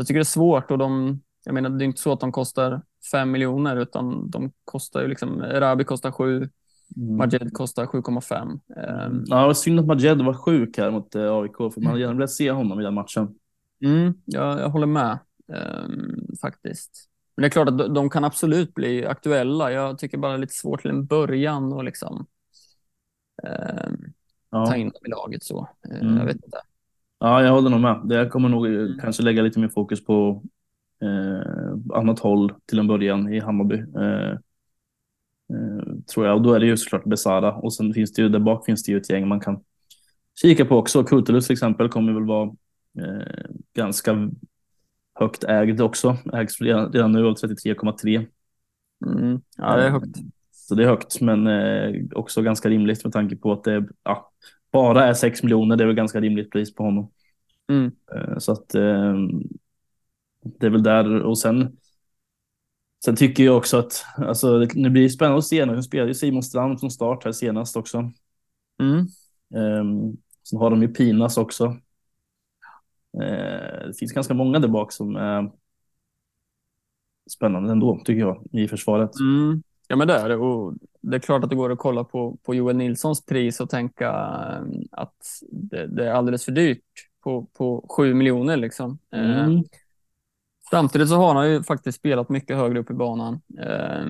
Jag 0.00 0.06
tycker 0.06 0.18
det 0.18 0.22
är 0.22 0.24
svårt 0.24 0.70
och 0.70 0.78
de, 0.78 1.20
jag 1.44 1.54
menar 1.54 1.70
det 1.70 1.84
är 1.84 1.86
inte 1.86 2.00
så 2.00 2.12
att 2.12 2.20
de 2.20 2.32
kostar 2.32 2.82
fem 3.12 3.30
miljoner 3.30 3.76
utan 3.76 4.30
de 4.30 4.52
kostar 4.64 5.02
ju 5.02 5.08
liksom, 5.08 5.42
Rabi 5.42 5.84
kostar 5.84 6.12
sju, 6.12 6.48
mm. 6.96 7.16
Majed 7.16 7.52
kostar 7.52 7.86
7,5. 7.86 8.42
Um, 8.42 8.60
ehm, 8.76 9.24
ja, 9.26 9.40
det 9.40 9.46
var 9.46 9.54
synd 9.54 9.80
att 9.80 9.86
Majed 9.86 10.22
var 10.22 10.34
sjuk 10.34 10.78
här 10.78 10.90
mot 10.90 11.14
eh, 11.14 11.32
AIK 11.32 11.56
för 11.56 11.80
man 11.80 11.86
hade 11.86 12.00
gärna 12.00 12.14
velat 12.14 12.30
se 12.30 12.50
honom 12.50 12.80
i 12.80 12.82
den 12.82 12.94
matchen. 12.94 13.34
Mm, 13.84 14.14
ja, 14.24 14.60
jag 14.60 14.68
håller 14.68 14.86
med 14.86 15.18
faktiskt. 16.40 17.08
Men 17.36 17.42
det 17.42 17.48
är 17.48 17.50
klart 17.50 17.68
att 17.68 17.94
de 17.94 18.10
kan 18.10 18.24
absolut 18.24 18.74
bli 18.74 19.06
aktuella. 19.06 19.72
Jag 19.72 19.98
tycker 19.98 20.18
bara 20.18 20.32
det 20.32 20.38
är 20.38 20.40
lite 20.40 20.54
svårt 20.54 20.80
till 20.80 20.90
en 20.90 21.06
början 21.06 21.72
och 21.72 21.84
liksom 21.84 22.26
eh, 23.42 23.90
ja. 24.50 24.66
ta 24.66 24.76
in 24.76 24.88
dem 24.88 25.06
i 25.06 25.08
laget 25.08 25.44
så. 25.44 25.68
Eh, 25.90 26.00
mm. 26.00 26.16
Jag 26.16 26.24
vet 26.24 26.44
inte. 26.44 26.60
Ja, 27.20 27.42
jag 27.42 27.52
håller 27.52 27.70
nog 27.70 27.80
med. 27.80 28.00
Det 28.04 28.28
kommer 28.28 28.48
nog 28.48 28.66
mm. 28.66 28.98
kanske 29.00 29.22
lägga 29.22 29.42
lite 29.42 29.60
mer 29.60 29.68
fokus 29.68 30.04
på 30.04 30.42
eh, 31.02 31.98
annat 31.98 32.18
håll 32.18 32.52
till 32.66 32.78
en 32.78 32.86
början 32.86 33.32
i 33.32 33.40
Hammarby. 33.40 33.74
Eh, 33.74 34.30
eh, 35.52 35.94
tror 36.14 36.26
jag. 36.26 36.36
Och 36.36 36.42
då 36.42 36.52
är 36.54 36.60
det 36.60 36.66
ju 36.66 36.76
såklart 36.76 37.04
Besara 37.04 37.54
och 37.54 37.74
sen 37.74 37.94
finns 37.94 38.12
det 38.12 38.22
ju 38.22 38.28
där 38.28 38.38
bak 38.38 38.66
finns 38.66 38.82
det 38.82 38.92
ju 38.92 38.98
ett 38.98 39.10
gäng 39.10 39.28
man 39.28 39.40
kan 39.40 39.64
kika 40.42 40.64
på 40.64 40.76
också. 40.76 41.04
Kurtulus 41.04 41.46
till 41.46 41.52
exempel 41.52 41.88
kommer 41.88 42.12
väl 42.12 42.26
vara 42.26 42.50
eh, 42.98 43.50
ganska 43.76 44.30
högt 45.14 45.44
ägd 45.44 45.80
också. 45.80 46.16
Ägs 46.32 46.60
redan, 46.60 46.92
redan 46.92 47.12
nu 47.12 47.26
av 47.26 47.34
33,3. 47.34 48.26
Mm. 49.06 49.40
Ja, 49.56 49.76
det 49.76 49.82
är 49.82 49.90
högt. 49.90 50.16
Så 50.50 50.74
det 50.74 50.82
är 50.82 50.88
högt, 50.88 51.20
men 51.20 51.46
eh, 51.46 52.02
också 52.14 52.42
ganska 52.42 52.68
rimligt 52.68 53.04
med 53.04 53.12
tanke 53.12 53.36
på 53.36 53.52
att 53.52 53.64
det 53.64 53.86
ja, 54.04 54.32
bara 54.70 55.04
är 55.06 55.14
6 55.14 55.42
miljoner. 55.42 55.76
Det 55.76 55.84
är 55.84 55.86
väl 55.86 55.96
ganska 55.96 56.20
rimligt 56.20 56.50
pris 56.50 56.74
på 56.74 56.82
honom. 56.82 57.10
Mm. 57.68 57.92
Eh, 58.14 58.38
så 58.38 58.52
att 58.52 58.74
eh, 58.74 59.14
det 60.42 60.66
är 60.66 60.70
väl 60.70 60.82
där 60.82 61.22
och 61.22 61.38
sen. 61.38 61.76
Sen 63.04 63.16
tycker 63.16 63.44
jag 63.44 63.56
också 63.56 63.78
att 63.78 64.04
alltså, 64.16 64.58
det 64.58 64.90
blir 64.90 65.08
spännande 65.08 65.38
att 65.38 65.46
se. 65.46 65.66
Nu 65.66 65.82
spelar 65.82 66.06
ju 66.06 66.14
Simon 66.14 66.42
Strand 66.42 66.80
från 66.80 66.90
start 66.90 67.24
här 67.24 67.32
senast 67.32 67.76
också. 67.76 68.12
Mm. 68.80 69.06
Um, 69.54 70.16
sen 70.42 70.58
har 70.58 70.70
de 70.70 70.82
ju 70.82 70.88
Pinas 70.88 71.36
också. 71.36 71.64
Eh, 73.22 73.86
det 73.86 73.98
finns 73.98 74.12
ganska 74.12 74.34
många 74.34 74.58
där 74.58 74.68
bak 74.68 74.92
som 74.92 75.16
är 75.16 75.50
spännande 77.30 77.72
ändå, 77.72 78.02
tycker 78.04 78.20
jag, 78.20 78.46
i 78.52 78.68
försvaret. 78.68 79.10
Mm. 79.20 79.62
Ja, 79.90 79.96
men 79.96 80.08
det 80.08 80.14
är 80.14 80.28
det. 80.28 80.36
Och 80.36 80.74
det 81.00 81.16
är 81.16 81.20
klart 81.20 81.44
att 81.44 81.50
det 81.50 81.56
går 81.56 81.72
att 81.72 81.78
kolla 81.78 82.04
på, 82.04 82.36
på 82.42 82.54
Joel 82.54 82.76
Nilssons 82.76 83.26
pris 83.26 83.60
och 83.60 83.70
tänka 83.70 84.08
eh, 84.08 84.62
att 84.90 85.16
det, 85.50 85.86
det 85.86 86.06
är 86.06 86.12
alldeles 86.12 86.44
för 86.44 86.52
dyrt 86.52 86.84
på, 87.24 87.46
på 87.58 87.86
7 87.96 88.14
miljoner. 88.14 88.56
Liksom. 88.56 88.98
Eh, 89.12 89.40
mm. 89.40 89.56
Eh, 89.56 89.62
samtidigt 90.70 91.08
så 91.08 91.14
har 91.14 91.34
han 91.34 91.50
ju 91.50 91.62
faktiskt 91.62 91.98
spelat 91.98 92.28
mycket 92.28 92.56
högre 92.56 92.78
upp 92.78 92.90
i 92.90 92.94
banan. 92.94 93.40
Eh, 93.58 94.00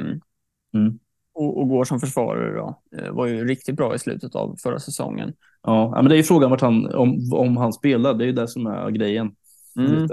mm 0.74 0.98
och, 1.34 1.60
och, 1.60 1.68
går 1.68 1.84
som 1.84 2.00
försvarare 2.00 2.54
då. 2.54 2.82
Eh, 2.96 3.12
var 3.12 3.26
ju 3.26 3.44
riktigt 3.44 3.76
bra 3.76 3.94
i 3.94 3.98
slutet 3.98 4.34
av 4.34 4.56
förra 4.62 4.78
säsongen. 4.78 5.32
Ja, 5.62 5.92
men 5.94 6.04
det 6.04 6.14
är 6.14 6.16
ju 6.16 6.22
frågan 6.22 6.50
vart 6.50 6.60
han, 6.60 6.94
om, 6.94 7.32
om 7.32 7.56
han 7.56 7.72
spelar. 7.72 8.14
Det 8.14 8.24
är 8.24 8.26
ju 8.26 8.32
det 8.32 8.48
som 8.48 8.66
är 8.66 8.90
grejen. 8.90 9.34
Mm. 9.76 10.08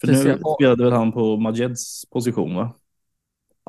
För 0.00 0.06
nu 0.06 0.38
spelade 0.56 0.84
väl 0.84 0.92
han 0.92 1.12
på 1.12 1.36
Majeds 1.36 2.10
position 2.10 2.54
va? 2.54 2.72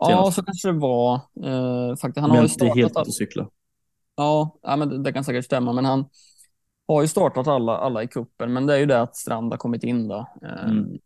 Ja, 0.02 0.32
så 0.32 0.44
kanske 0.44 0.68
det 0.68 0.80
var. 0.80 1.14
Eh, 1.16 1.96
faktiskt. 1.96 2.22
Han 2.22 2.32
har 2.32 2.42
ju 2.42 2.50
startat 2.50 2.78
helt 2.78 2.98
att 2.98 3.14
cykla. 3.14 3.50
Ja, 4.16 4.58
ja 4.62 4.76
men 4.76 4.90
det, 4.90 5.04
det, 5.04 5.14
kan 5.14 5.24
säkert 5.24 5.46
stämma, 5.46 5.74
men 5.74 5.86
han 5.86 6.06
har 6.88 7.02
ju 7.02 7.08
startat 7.08 7.48
alla, 7.48 7.78
alla 7.78 8.04
i 8.04 8.08
kuppen. 8.08 8.54
Men 8.54 8.66
det 8.66 8.74
är 8.74 8.78
ju 8.78 8.86
det 8.86 9.02
att 9.02 9.16
Strand 9.16 9.54
har 9.54 9.58
kommit 9.58 9.84
in 9.84 10.08
då. 10.08 10.28
Eh, 10.44 10.70
mm. 10.70 11.00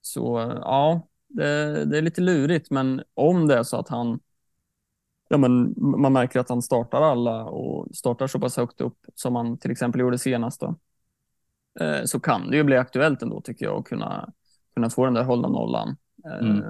Så 0.00 0.54
ja, 0.60 1.08
det, 1.28 1.84
det, 1.84 1.98
är 1.98 2.02
lite 2.02 2.20
lurigt, 2.20 2.70
men 2.70 3.02
om 3.14 3.46
det 3.46 3.58
är 3.58 3.62
så 3.62 3.76
att 3.76 3.88
han 3.88 4.20
ja, 5.28 5.38
men 5.38 5.74
man 5.76 6.12
märker 6.12 6.40
att 6.40 6.48
han 6.48 6.62
startar 6.62 7.02
alla 7.02 7.44
och 7.44 7.96
startar 7.96 8.26
så 8.26 8.40
pass 8.40 8.56
högt 8.56 8.80
upp 8.80 8.98
som 9.14 9.36
han 9.36 9.58
till 9.58 9.70
exempel 9.70 10.00
gjorde 10.00 10.18
senast. 10.18 10.60
Då. 10.60 10.74
Eh, 11.80 12.04
så 12.04 12.20
kan 12.20 12.50
det 12.50 12.56
ju 12.56 12.64
bli 12.64 12.76
aktuellt 12.76 13.22
ändå 13.22 13.40
tycker 13.40 13.66
jag 13.66 13.78
att 13.78 13.84
kunna, 13.84 14.32
kunna 14.74 14.90
få 14.90 15.04
den 15.04 15.14
där 15.14 15.24
hållna 15.24 15.48
nollan. 15.48 15.96
Eh, 16.24 16.48
mm. 16.48 16.64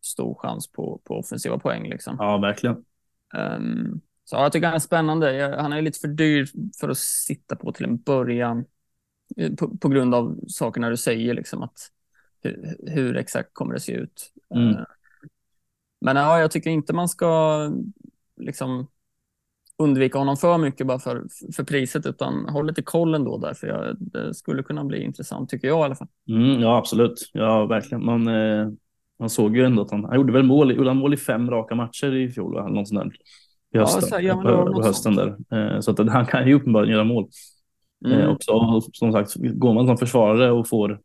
Stor 0.00 0.34
chans 0.34 0.72
på, 0.72 1.00
på 1.04 1.18
offensiva 1.18 1.58
poäng. 1.58 1.88
Liksom. 1.88 2.16
Ja, 2.18 2.38
verkligen. 2.38 2.76
Um, 3.34 4.00
så 4.24 4.36
jag 4.36 4.52
tycker 4.52 4.66
han 4.66 4.74
är 4.74 4.78
spännande. 4.78 5.34
Jag, 5.34 5.56
han 5.56 5.72
är 5.72 5.82
lite 5.82 5.98
för 5.98 6.08
dyr 6.08 6.48
för 6.80 6.88
att 6.88 6.98
sitta 6.98 7.56
på 7.56 7.72
till 7.72 7.84
en 7.84 7.96
början. 7.96 8.64
Eh, 9.36 9.54
på, 9.54 9.76
på 9.76 9.88
grund 9.88 10.14
av 10.14 10.38
sakerna 10.48 10.90
du 10.90 10.96
säger, 10.96 11.34
liksom 11.34 11.62
att 11.62 11.78
hur, 12.42 12.76
hur 12.86 13.16
exakt 13.16 13.50
kommer 13.52 13.74
det 13.74 13.80
se 13.80 13.92
ut. 13.92 14.32
Mm. 14.54 14.68
Uh, 14.68 14.84
men 16.00 16.16
ja, 16.16 16.40
jag 16.40 16.50
tycker 16.50 16.70
inte 16.70 16.92
man 16.92 17.08
ska 17.08 17.60
liksom 18.36 18.86
undvika 19.78 20.18
honom 20.18 20.36
för 20.36 20.58
mycket 20.58 20.86
bara 20.86 20.98
för, 20.98 21.26
för 21.56 21.64
priset, 21.64 22.06
utan 22.06 22.48
håll 22.48 22.66
lite 22.66 22.82
koll 22.82 23.14
ändå 23.14 23.38
där, 23.38 23.54
för 23.54 23.66
jag, 23.66 23.96
det 23.98 24.34
skulle 24.34 24.62
kunna 24.62 24.84
bli 24.84 25.02
intressant, 25.02 25.50
tycker 25.50 25.68
jag 25.68 25.80
i 25.80 25.82
alla 25.82 25.94
fall. 25.94 26.08
Mm, 26.28 26.60
ja, 26.60 26.78
absolut. 26.78 27.30
Ja, 27.32 27.66
verkligen. 27.66 28.04
Man, 28.04 28.28
eh, 28.28 28.68
man 29.18 29.30
såg 29.30 29.56
ju 29.56 29.64
ändå 29.64 29.82
att 29.82 29.90
han, 29.90 30.04
han 30.04 30.16
gjorde 30.16 30.32
väl 30.32 30.42
mål, 30.42 30.76
gjorde 30.76 30.94
mål 30.94 31.14
i 31.14 31.16
fem 31.16 31.50
raka 31.50 31.74
matcher 31.74 32.14
i 32.14 32.30
fjol, 32.30 32.58
eller 32.58 32.68
något 32.68 32.88
sånt 32.88 33.00
där. 33.00 33.12
I 33.74 33.78
hösten, 33.78 34.08
ja, 34.12 34.20
ja, 34.20 34.42
på, 34.42 34.72
på 34.72 34.82
hösten 34.82 35.16
där. 35.16 35.36
Eh, 35.52 35.80
så 35.80 35.90
att 35.90 36.08
han 36.08 36.26
kan 36.26 36.48
ju 36.48 36.54
uppenbarligen 36.54 36.92
göra 36.92 37.04
mål. 37.04 37.28
Eh, 38.06 38.12
mm. 38.12 38.30
Också, 38.30 38.80
som 38.92 39.12
sagt, 39.12 39.34
går 39.34 39.74
man 39.74 39.86
som 39.86 39.96
försvarare 39.96 40.50
och 40.50 40.68
får 40.68 41.00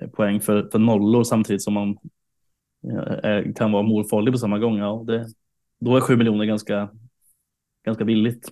eh, 0.00 0.08
poäng 0.08 0.40
för, 0.40 0.68
för 0.72 0.78
nollor 0.78 1.24
samtidigt 1.24 1.62
som 1.62 1.74
man 1.74 1.96
eh, 3.24 3.52
kan 3.52 3.72
vara 3.72 3.82
målfarlig 3.82 4.34
på 4.34 4.38
samma 4.38 4.58
gång. 4.58 4.78
Ja, 4.78 5.04
det, 5.06 5.26
då 5.80 5.96
är 5.96 6.00
sju 6.00 6.16
miljoner 6.16 6.44
ganska, 6.44 6.90
ganska 7.84 8.04
billigt. 8.04 8.50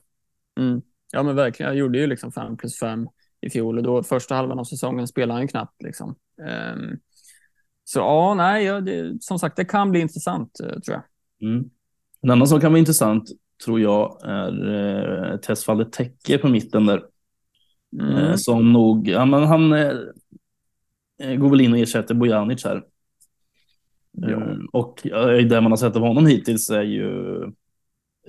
Mm. 0.60 0.82
Ja, 1.12 1.22
men 1.22 1.36
verkligen. 1.36 1.70
Jag 1.70 1.78
gjorde 1.78 1.98
ju 1.98 2.06
liksom 2.06 2.32
fem 2.32 2.56
plus 2.56 2.78
fem 2.78 3.08
i 3.40 3.50
fjol 3.50 3.76
och 3.76 3.82
då 3.82 4.02
första 4.02 4.34
halvan 4.34 4.58
av 4.58 4.64
säsongen 4.64 5.08
spelade 5.08 5.32
han 5.32 5.42
ju 5.42 5.48
knappt. 5.48 5.82
Liksom. 5.82 6.14
Um, 6.74 6.98
så 7.84 7.98
ja, 7.98 8.34
nej, 8.34 8.64
ja, 8.64 8.80
det, 8.80 9.22
som 9.22 9.38
sagt, 9.38 9.56
det 9.56 9.64
kan 9.64 9.90
bli 9.90 10.00
intressant 10.00 10.52
tror 10.54 10.82
jag. 10.86 11.02
Mm. 11.50 11.70
En 12.22 12.30
annan 12.30 12.46
som 12.46 12.60
kan 12.60 12.72
vara 12.72 12.78
intressant 12.78 13.30
tror 13.64 13.80
jag 13.80 14.20
är 14.24 15.32
eh, 15.32 15.36
Tesfalle 15.36 15.84
Täcke 15.84 16.38
på 16.38 16.48
mitten 16.48 16.86
där. 16.86 17.02
Mm. 18.00 18.16
Eh, 18.16 18.34
som 18.36 18.72
nog, 18.72 19.08
ja 19.08 19.24
men 19.24 19.42
han 19.42 19.72
eh, 19.72 19.92
eh 21.22 21.36
går 21.36 21.50
väl 21.50 21.60
in 21.60 21.72
och 21.72 21.78
ersätter 21.78 22.14
Bojanic 22.14 22.64
här. 22.64 22.84
Ja. 24.12 24.28
Eh, 24.28 24.56
och 24.72 25.00
det 25.48 25.60
man 25.60 25.72
har 25.72 25.76
sett 25.76 25.96
av 25.96 26.02
honom 26.02 26.26
hittills 26.26 26.70
är 26.70 26.82
ju 26.82 27.42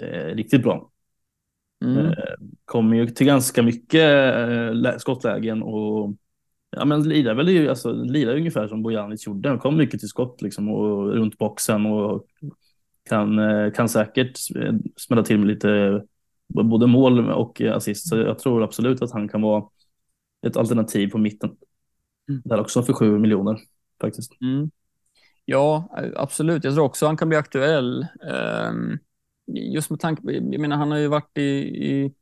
eh, 0.01 0.35
riktigt 0.35 0.63
bra. 0.63 0.91
Mm. 1.85 2.05
Eh, 2.05 2.13
kommer 2.65 2.97
ju 2.97 3.07
till 3.07 3.27
ganska 3.27 3.63
mycket 3.63 4.35
eh, 4.83 4.97
skottlägen 4.97 5.63
och 5.63 6.15
ja, 6.71 6.85
men 6.85 7.09
lirar 7.09 7.35
väl 7.35 7.49
ju, 7.49 7.69
alltså, 7.69 7.91
lirar 7.93 8.35
ungefär 8.35 8.67
som 8.67 8.83
Bojanic 8.83 9.27
gjorde. 9.27 9.49
Han 9.49 9.59
kom 9.59 9.77
mycket 9.77 9.99
till 9.99 10.09
skott 10.09 10.41
liksom 10.41 10.69
och 10.69 11.13
runt 11.13 11.37
boxen 11.37 11.85
och 11.85 12.25
kan, 13.09 13.39
eh, 13.39 13.71
kan 13.71 13.89
säkert 13.89 14.37
smälla 14.97 15.23
till 15.23 15.39
med 15.39 15.47
lite 15.47 16.01
både 16.53 16.87
mål 16.87 17.29
och 17.31 17.61
assist. 17.61 18.09
Så 18.09 18.17
jag 18.17 18.39
tror 18.39 18.63
absolut 18.63 19.01
att 19.01 19.11
han 19.11 19.29
kan 19.29 19.41
vara 19.41 19.63
ett 20.47 20.57
alternativ 20.57 21.07
på 21.07 21.17
mitten. 21.17 21.55
Mm. 22.29 22.41
Där 22.45 22.59
också 22.59 22.83
för 22.83 22.93
sju 22.93 23.19
miljoner 23.19 23.59
faktiskt. 24.01 24.41
Mm. 24.41 24.71
Ja, 25.45 25.89
absolut. 26.15 26.63
Jag 26.63 26.73
tror 26.73 26.85
också 26.85 27.05
han 27.05 27.17
kan 27.17 27.29
bli 27.29 27.37
aktuell. 27.37 28.07
Um, 28.69 28.99
just 29.73 29.89
med 29.89 29.99
tanke 29.99 30.21
på, 30.21 30.31
jag 30.31 30.59
menar 30.59 30.77
han 30.77 30.91
har 30.91 30.97
ju 30.97 31.07
varit 31.07 31.37
i, 31.37 31.43
i, 31.91 32.13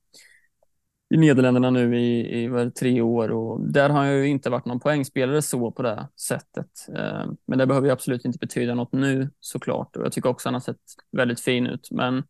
i 1.09 1.17
Nederländerna 1.17 1.69
nu 1.69 1.97
i, 1.99 2.43
i 2.45 2.71
tre 2.71 3.01
år 3.01 3.29
och 3.31 3.61
där 3.61 3.89
har 3.89 3.97
han 3.99 4.11
ju 4.13 4.27
inte 4.27 4.49
varit 4.49 4.65
någon 4.65 4.79
poängspelare 4.79 5.41
så 5.41 5.71
på 5.71 5.81
det 5.81 6.07
sättet. 6.15 6.67
Eh, 6.95 7.25
men 7.45 7.57
det 7.59 7.67
behöver 7.67 7.87
ju 7.87 7.93
absolut 7.93 8.25
inte 8.25 8.39
betyda 8.39 8.75
något 8.75 8.91
nu 8.91 9.29
såklart 9.39 9.95
och 9.95 10.05
jag 10.05 10.11
tycker 10.11 10.29
också 10.29 10.47
han 10.49 10.53
har 10.53 10.61
sett 10.61 10.77
väldigt 11.11 11.39
fin 11.39 11.67
ut. 11.67 11.87
Men 11.91 12.23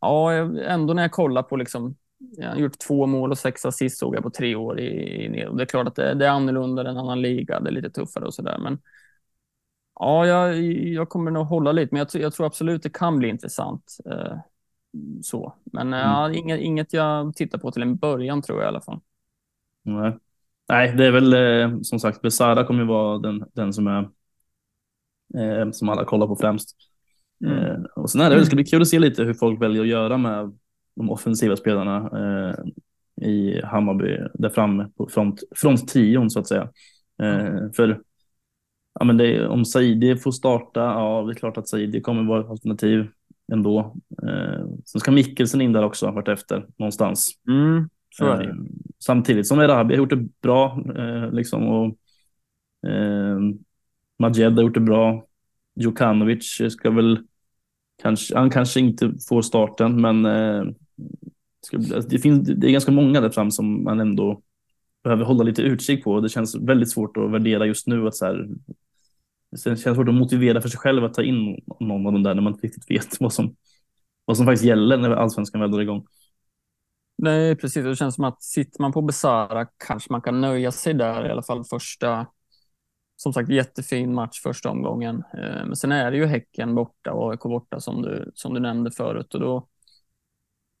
ja, 0.00 0.32
ändå 0.62 0.94
när 0.94 1.02
jag 1.02 1.12
kollar 1.12 1.42
på 1.42 1.56
liksom 1.56 1.96
jag 2.18 2.48
har 2.48 2.56
gjort 2.56 2.78
två 2.78 3.06
mål 3.06 3.30
och 3.30 3.38
sex 3.38 3.64
assist 3.64 3.98
såg 3.98 4.14
jag 4.16 4.22
på 4.22 4.30
tre 4.30 4.54
år 4.54 4.80
i, 4.80 4.84
i 5.24 5.28
Det 5.56 5.62
är 5.62 5.66
klart 5.66 5.88
att 5.88 5.94
det, 5.94 6.14
det 6.14 6.26
är 6.26 6.30
annorlunda 6.30 6.82
än 6.82 6.88
en 6.88 6.96
annan 6.96 7.22
liga, 7.22 7.60
det 7.60 7.70
är 7.70 7.72
lite 7.72 7.90
tuffare 7.90 8.24
och 8.26 8.34
sådär. 8.34 8.58
Men 8.58 8.78
Ja, 10.00 10.26
jag, 10.26 10.60
jag 10.72 11.08
kommer 11.08 11.30
nog 11.30 11.46
hålla 11.46 11.72
lite, 11.72 11.94
men 11.94 11.98
jag, 12.12 12.22
jag 12.22 12.32
tror 12.34 12.46
absolut 12.46 12.82
det 12.82 12.90
kan 12.90 13.18
bli 13.18 13.28
intressant. 13.28 13.96
Eh, 14.10 14.36
Eh, 14.96 15.20
så. 15.22 15.54
Men 15.64 15.92
eh, 15.92 16.00
mm. 16.00 16.12
ja, 16.12 16.32
inget, 16.32 16.60
inget 16.60 16.92
jag 16.92 17.36
tittar 17.36 17.58
på 17.58 17.70
till 17.70 17.82
en 17.82 17.96
början 17.96 18.42
tror 18.42 18.58
jag 18.58 18.66
i 18.66 18.68
alla 18.68 18.80
fall. 18.80 19.00
Nej, 19.82 20.18
Nej 20.68 20.96
det 20.96 21.06
är 21.06 21.12
väl 21.12 21.32
eh, 21.32 21.80
som 21.80 22.00
sagt, 22.00 22.22
Besara 22.22 22.64
kommer 22.64 22.80
ju 22.80 22.86
vara 22.86 23.18
den, 23.18 23.44
den 23.52 23.72
som 23.72 23.86
är 23.86 24.08
eh, 25.34 25.70
som 25.70 25.88
alla 25.88 26.04
kollar 26.04 26.26
på 26.26 26.36
främst. 26.36 26.76
Mm. 27.44 27.58
Eh, 27.58 27.82
och 27.96 28.10
sen 28.10 28.20
är 28.20 28.30
det, 28.30 28.36
det 28.36 28.46
ska 28.46 28.56
bli 28.56 28.64
kul 28.64 28.82
att 28.82 28.88
se 28.88 28.98
lite 28.98 29.22
hur 29.22 29.34
folk 29.34 29.62
väljer 29.62 29.82
att 29.82 29.88
göra 29.88 30.18
med 30.18 30.58
de 30.96 31.10
offensiva 31.10 31.56
spelarna 31.56 31.96
eh, 31.96 32.54
i 33.26 33.60
Hammarby 33.64 34.18
där 34.34 34.48
framme 34.48 34.88
på 34.96 35.08
front, 35.08 35.42
fronttion 35.56 36.30
så 36.30 36.40
att 36.40 36.48
säga. 36.48 36.68
Mm. 37.22 37.72
För 37.72 38.02
ja, 38.98 39.04
men 39.04 39.16
det, 39.16 39.46
om 39.48 39.64
Saidi 39.64 40.16
får 40.16 40.30
starta, 40.30 40.80
ja 40.80 41.22
det 41.26 41.32
är 41.32 41.34
klart 41.34 41.56
att 41.56 41.68
Saidi 41.68 42.00
kommer 42.00 42.22
vara 42.22 42.40
ett 42.40 42.50
alternativ 42.50 43.06
ändå. 43.52 43.96
Eh, 44.22 44.66
sen 44.84 45.00
ska 45.00 45.10
Mikkelsen 45.10 45.60
in 45.60 45.72
där 45.72 45.84
också 45.84 46.10
vartefter 46.10 46.66
någonstans. 46.76 47.30
Mm, 47.48 47.88
så 48.14 48.26
är 48.26 48.38
det. 48.38 48.48
Eh, 48.48 48.54
samtidigt 48.98 49.46
som 49.46 49.60
Erabi 49.60 49.94
har 49.94 49.98
gjort 49.98 50.10
det 50.10 50.28
bra 50.42 50.84
eh, 50.96 51.32
liksom 51.32 51.66
och 51.66 51.86
eh, 52.90 53.38
Majed 54.18 54.52
har 54.52 54.62
gjort 54.62 54.74
det 54.74 54.80
bra. 54.80 55.24
Djukanovic 55.80 56.60
ska 56.70 56.90
väl 56.90 57.18
kanske, 58.02 58.38
han 58.38 58.50
kanske 58.50 58.80
inte 58.80 59.12
får 59.28 59.42
starten, 59.42 60.00
men 60.00 60.26
eh, 60.26 60.64
det, 62.08 62.18
finns, 62.18 62.48
det 62.48 62.66
är 62.66 62.72
ganska 62.72 62.92
många 62.92 63.20
där 63.20 63.30
fram 63.30 63.50
som 63.50 63.84
man 63.84 64.00
ändå 64.00 64.42
behöver 65.04 65.24
hålla 65.24 65.44
lite 65.44 65.62
utkik 65.62 66.04
på. 66.04 66.20
Det 66.20 66.28
känns 66.28 66.54
väldigt 66.54 66.90
svårt 66.90 67.16
att 67.16 67.30
värdera 67.30 67.66
just 67.66 67.86
nu 67.86 68.06
att 68.06 68.14
så 68.14 68.26
här, 68.26 68.48
det 69.64 69.76
känns 69.76 69.96
svårt 69.96 70.08
att 70.08 70.14
motivera 70.14 70.60
för 70.60 70.68
sig 70.68 70.78
själv 70.78 71.04
att 71.04 71.14
ta 71.14 71.22
in 71.22 71.60
någon 71.80 72.06
av 72.06 72.12
de 72.12 72.22
där 72.22 72.34
när 72.34 72.42
man 72.42 72.52
inte 72.52 72.66
riktigt 72.66 72.90
vet 72.90 73.20
vad 73.20 73.32
som, 73.32 73.56
vad 74.24 74.36
som 74.36 74.46
faktiskt 74.46 74.64
gäller 74.64 74.96
när 74.96 75.10
allsvenskan 75.10 75.60
väl 75.60 75.70
drar 75.70 75.80
igång. 75.80 76.06
Nej, 77.18 77.56
precis. 77.56 77.84
Det 77.84 77.96
känns 77.96 78.14
som 78.14 78.24
att 78.24 78.42
sitter 78.42 78.82
man 78.82 78.92
på 78.92 79.02
Besara 79.02 79.66
kanske 79.86 80.12
man 80.12 80.22
kan 80.22 80.40
nöja 80.40 80.72
sig 80.72 80.94
där 80.94 81.26
i 81.26 81.30
alla 81.30 81.42
fall 81.42 81.64
första. 81.64 82.26
Som 83.16 83.32
sagt, 83.32 83.48
jättefin 83.48 84.14
match 84.14 84.42
första 84.42 84.70
omgången. 84.70 85.16
Eh, 85.16 85.66
men 85.66 85.76
sen 85.76 85.92
är 85.92 86.10
det 86.10 86.16
ju 86.16 86.26
Häcken 86.26 86.74
borta 86.74 87.12
och 87.12 87.30
AIK 87.30 87.40
borta 87.40 87.80
som 87.80 88.02
du, 88.02 88.30
som 88.34 88.54
du 88.54 88.60
nämnde 88.60 88.90
förut 88.90 89.34
och 89.34 89.40
då, 89.40 89.68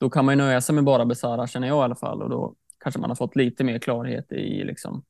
då 0.00 0.10
kan 0.10 0.24
man 0.24 0.32
ju 0.32 0.36
nöja 0.36 0.60
sig 0.60 0.74
med 0.74 0.84
bara 0.84 1.04
Besara 1.04 1.46
känner 1.46 1.68
jag 1.68 1.76
i 1.76 1.84
alla 1.84 1.96
fall 1.96 2.22
och 2.22 2.30
då 2.30 2.54
kanske 2.78 3.00
man 3.00 3.10
har 3.10 3.14
fått 3.14 3.36
lite 3.36 3.64
mer 3.64 3.78
klarhet 3.78 4.32
i 4.32 4.64
liksom 4.64 5.04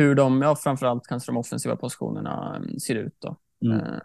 hur 0.00 0.14
de, 0.14 0.42
ja, 0.42 0.56
framförallt 0.56 1.06
kanske 1.06 1.32
de 1.32 1.36
offensiva 1.36 1.76
positionerna 1.76 2.56
mm, 2.56 2.78
ser 2.78 2.94
ut. 2.94 3.16
Då. 3.18 3.36
Mm. 3.64 3.80
Eh, 3.80 3.98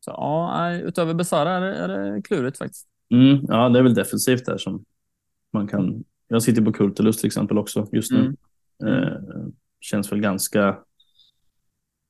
så 0.00 0.10
ja, 0.10 0.72
utöver 0.72 1.14
Besara 1.14 1.50
är 1.50 1.62
är 1.62 2.12
det 2.12 2.22
klurigt 2.22 2.58
faktiskt. 2.58 2.88
Mm, 3.10 3.44
ja, 3.48 3.68
det 3.68 3.78
är 3.78 3.82
väl 3.82 3.94
defensivt 3.94 4.46
där 4.46 4.58
som 4.58 4.84
man 5.52 5.68
kan. 5.68 6.04
Jag 6.28 6.42
sitter 6.42 6.62
på 6.62 6.72
Kultulus 6.72 7.16
till 7.16 7.26
exempel 7.26 7.58
också 7.58 7.88
just 7.92 8.12
nu. 8.12 8.34
Mm. 8.82 9.02
Eh, 9.02 9.18
känns 9.80 10.12
väl 10.12 10.20
ganska 10.20 10.78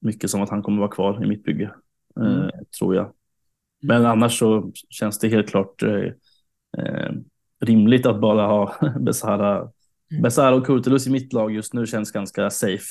mycket 0.01 0.30
som 0.30 0.43
att 0.43 0.51
han 0.51 0.62
kommer 0.62 0.78
vara 0.78 0.91
kvar 0.91 1.24
i 1.24 1.28
mitt 1.28 1.45
bygge, 1.45 1.74
eh, 2.20 2.26
mm. 2.26 2.51
tror 2.78 2.95
jag. 2.95 3.12
Men 3.82 4.07
annars 4.07 4.39
så 4.39 4.72
känns 4.91 5.18
det 5.18 5.28
helt 5.28 5.49
klart 5.49 5.82
eh, 5.82 6.12
eh 6.78 7.12
rimligt 7.61 8.07
att 8.07 8.20
bara 8.20 8.47
ha 8.47 8.74
Besara 9.01 9.70
Mm. 10.11 10.23
Besara 10.23 10.55
och 10.55 10.67
Kurtulus 10.67 11.07
i 11.07 11.11
mitt 11.11 11.33
lag 11.33 11.55
just 11.55 11.75
nu 11.75 11.87
känns 11.87 12.13
ganska 12.13 12.51
safe. 12.51 12.85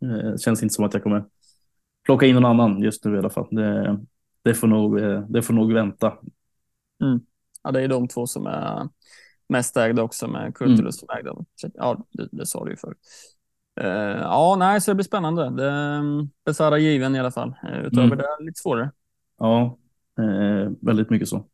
Det 0.00 0.28
eh, 0.28 0.36
känns 0.36 0.62
inte 0.62 0.74
som 0.74 0.84
att 0.84 0.94
jag 0.94 1.02
kommer 1.02 1.24
plocka 2.04 2.26
in 2.26 2.34
någon 2.34 2.44
annan 2.44 2.82
just 2.82 3.04
nu 3.04 3.14
i 3.14 3.18
alla 3.18 3.30
fall. 3.30 3.46
Det, 3.50 3.98
det, 4.42 4.54
får, 4.54 4.66
nog, 4.66 5.00
eh, 5.00 5.20
det 5.28 5.42
får 5.42 5.54
nog 5.54 5.72
vänta. 5.72 6.12
Mm. 7.02 7.20
Ja, 7.62 7.70
det 7.70 7.82
är 7.82 7.88
de 7.88 8.08
två 8.08 8.26
som 8.26 8.46
är 8.46 8.88
mest 9.48 9.76
ägda 9.76 10.02
också 10.02 10.28
med 10.28 10.54
Kurtulus 10.54 10.78
mm. 10.80 10.92
som 10.92 11.08
ägda. 11.18 11.34
Ja, 11.74 12.06
det, 12.12 12.28
det 12.32 12.46
sa 12.46 12.64
du 12.64 12.70
ju 12.70 12.76
förut. 12.76 12.98
Uh, 13.80 14.20
ja, 14.20 14.56
nej, 14.58 14.80
så 14.80 14.90
det 14.90 14.94
blir 14.94 15.04
spännande. 15.04 15.50
Det, 15.50 16.02
Besara 16.44 16.78
given 16.78 17.16
i 17.16 17.20
alla 17.20 17.30
fall. 17.30 17.54
Utöver 17.84 18.06
mm. 18.06 18.18
det 18.18 18.44
lite 18.44 18.60
svårare. 18.60 18.90
Ja, 19.38 19.78
uh, 20.20 20.70
väldigt 20.80 21.10
mycket 21.10 21.28
så. 21.28 21.46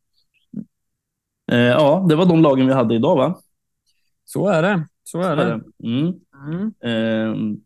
ja, 1.46 2.06
det 2.08 2.16
var 2.16 2.26
de 2.26 2.42
lagen 2.42 2.66
vi 2.66 2.72
hade 2.72 2.94
idag 2.94 3.16
va? 3.16 3.38
Så 4.24 4.48
är 4.48 4.62
det. 4.62 4.86
Så 5.02 5.20
är 5.22 5.36
det. 5.36 5.60
Mm. 5.84 6.14
Mm. 6.48 6.72
Eh, 6.80 7.58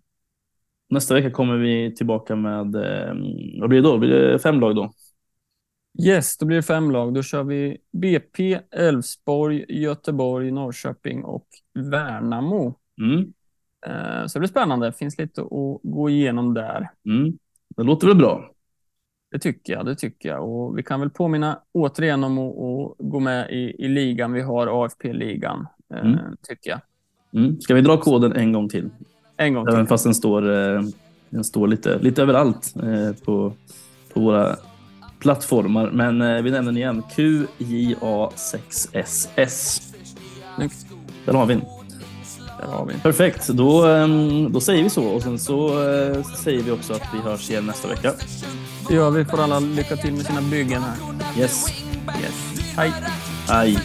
nästa 0.91 1.15
vecka 1.15 1.31
kommer 1.31 1.57
vi 1.57 1.95
tillbaka 1.95 2.37
med, 2.37 2.75
eh, 2.75 3.15
vad 3.61 3.69
blir 3.69 3.83
det 3.83 3.89
då? 3.89 3.99
Blir 3.99 4.11
det 4.11 4.39
fem 4.39 4.61
lag 4.61 4.77
då? 4.77 4.93
Yes, 6.03 6.39
då 6.39 6.47
blir 6.47 6.57
det 6.57 6.63
fem 6.63 6.91
lag. 6.91 7.15
Då 7.15 7.23
kör 7.23 7.45
vi 7.45 7.79
BP, 7.93 8.61
Elfsborg, 8.71 9.65
Göteborg, 9.69 10.51
Norrköping 10.51 11.25
och 11.25 11.47
Värnamo. 11.75 12.79
Mm. 13.01 13.33
Eh, 13.87 14.27
så 14.27 14.39
det 14.39 14.41
blir 14.41 14.49
spännande. 14.49 14.87
Det 14.87 14.93
finns 14.93 15.19
lite 15.19 15.41
att 15.43 15.81
gå 15.83 16.11
igenom 16.11 16.55
där. 16.55 16.91
Mm. 17.07 17.39
Det 17.77 17.83
låter 17.83 18.07
väl 18.07 18.17
bra? 18.17 18.51
Det 19.31 19.39
tycker 19.39 19.73
jag. 19.73 19.87
Det 19.87 19.95
tycker 19.95 20.29
jag. 20.29 20.49
Och 20.49 20.79
vi 20.79 20.83
kan 20.83 21.01
väl 21.01 21.11
påminna 21.11 21.63
återigen 21.73 22.25
om 22.25 22.39
att, 22.39 22.57
att 22.57 22.97
gå 22.99 23.21
med 23.21 23.51
i, 23.51 23.85
i 23.85 23.89
ligan. 23.89 24.33
Vi 24.33 24.41
har 24.41 24.85
AFP-ligan, 24.85 25.67
eh, 25.95 26.07
mm. 26.07 26.37
tycker 26.49 26.71
jag. 26.71 26.81
Mm. 27.35 27.61
Ska 27.61 27.75
vi 27.75 27.81
dra 27.81 28.01
koden 28.01 28.33
en 28.33 28.53
gång 28.53 28.69
till? 28.69 28.91
En 29.37 29.55
gång 29.55 29.67
till. 29.67 29.75
Även 29.75 29.87
fast 29.87 30.05
den 30.05 30.15
står, 30.15 30.53
eh, 30.53 30.83
den 31.31 31.45
står 31.45 31.69
lite, 31.69 31.99
lite 31.99 32.23
överallt 32.23 32.75
eh, 32.77 33.13
på, 33.25 33.53
på 34.15 34.21
våra 34.21 34.57
plattformar. 35.19 35.91
Men 35.91 36.23
eh, 36.23 36.43
vi 36.43 36.51
nämner 36.51 36.73
den 36.73 36.77
igen. 36.77 37.03
QJA6SS. 37.17 39.81
Snyggt. 40.57 40.87
Där 41.25 41.33
har 41.33 41.47
vi 41.47 41.55
den. 41.55 41.63
Perfekt, 43.01 43.49
då, 43.49 43.83
då 44.51 44.61
säger 44.61 44.83
vi 44.83 44.91
så 44.91 45.05
och 45.05 45.23
sen 45.23 45.39
så 45.39 45.69
säger 46.37 46.63
vi 46.63 46.71
också 46.71 46.93
att 46.93 47.09
vi 47.15 47.19
hörs 47.19 47.51
igen 47.51 47.67
nästa 47.67 47.89
vecka. 47.89 48.13
Det 48.89 48.95
gör 48.95 49.11
vi. 49.11 49.25
Får 49.25 49.43
alla 49.43 49.59
lycka 49.59 49.97
till 49.97 50.13
med 50.13 50.27
sina 50.27 50.43
byggen 50.43 50.83
här. 50.83 50.97
Yes. 51.39 51.67
yes. 52.21 52.35
Hej. 52.77 52.93
Hej. 53.49 53.79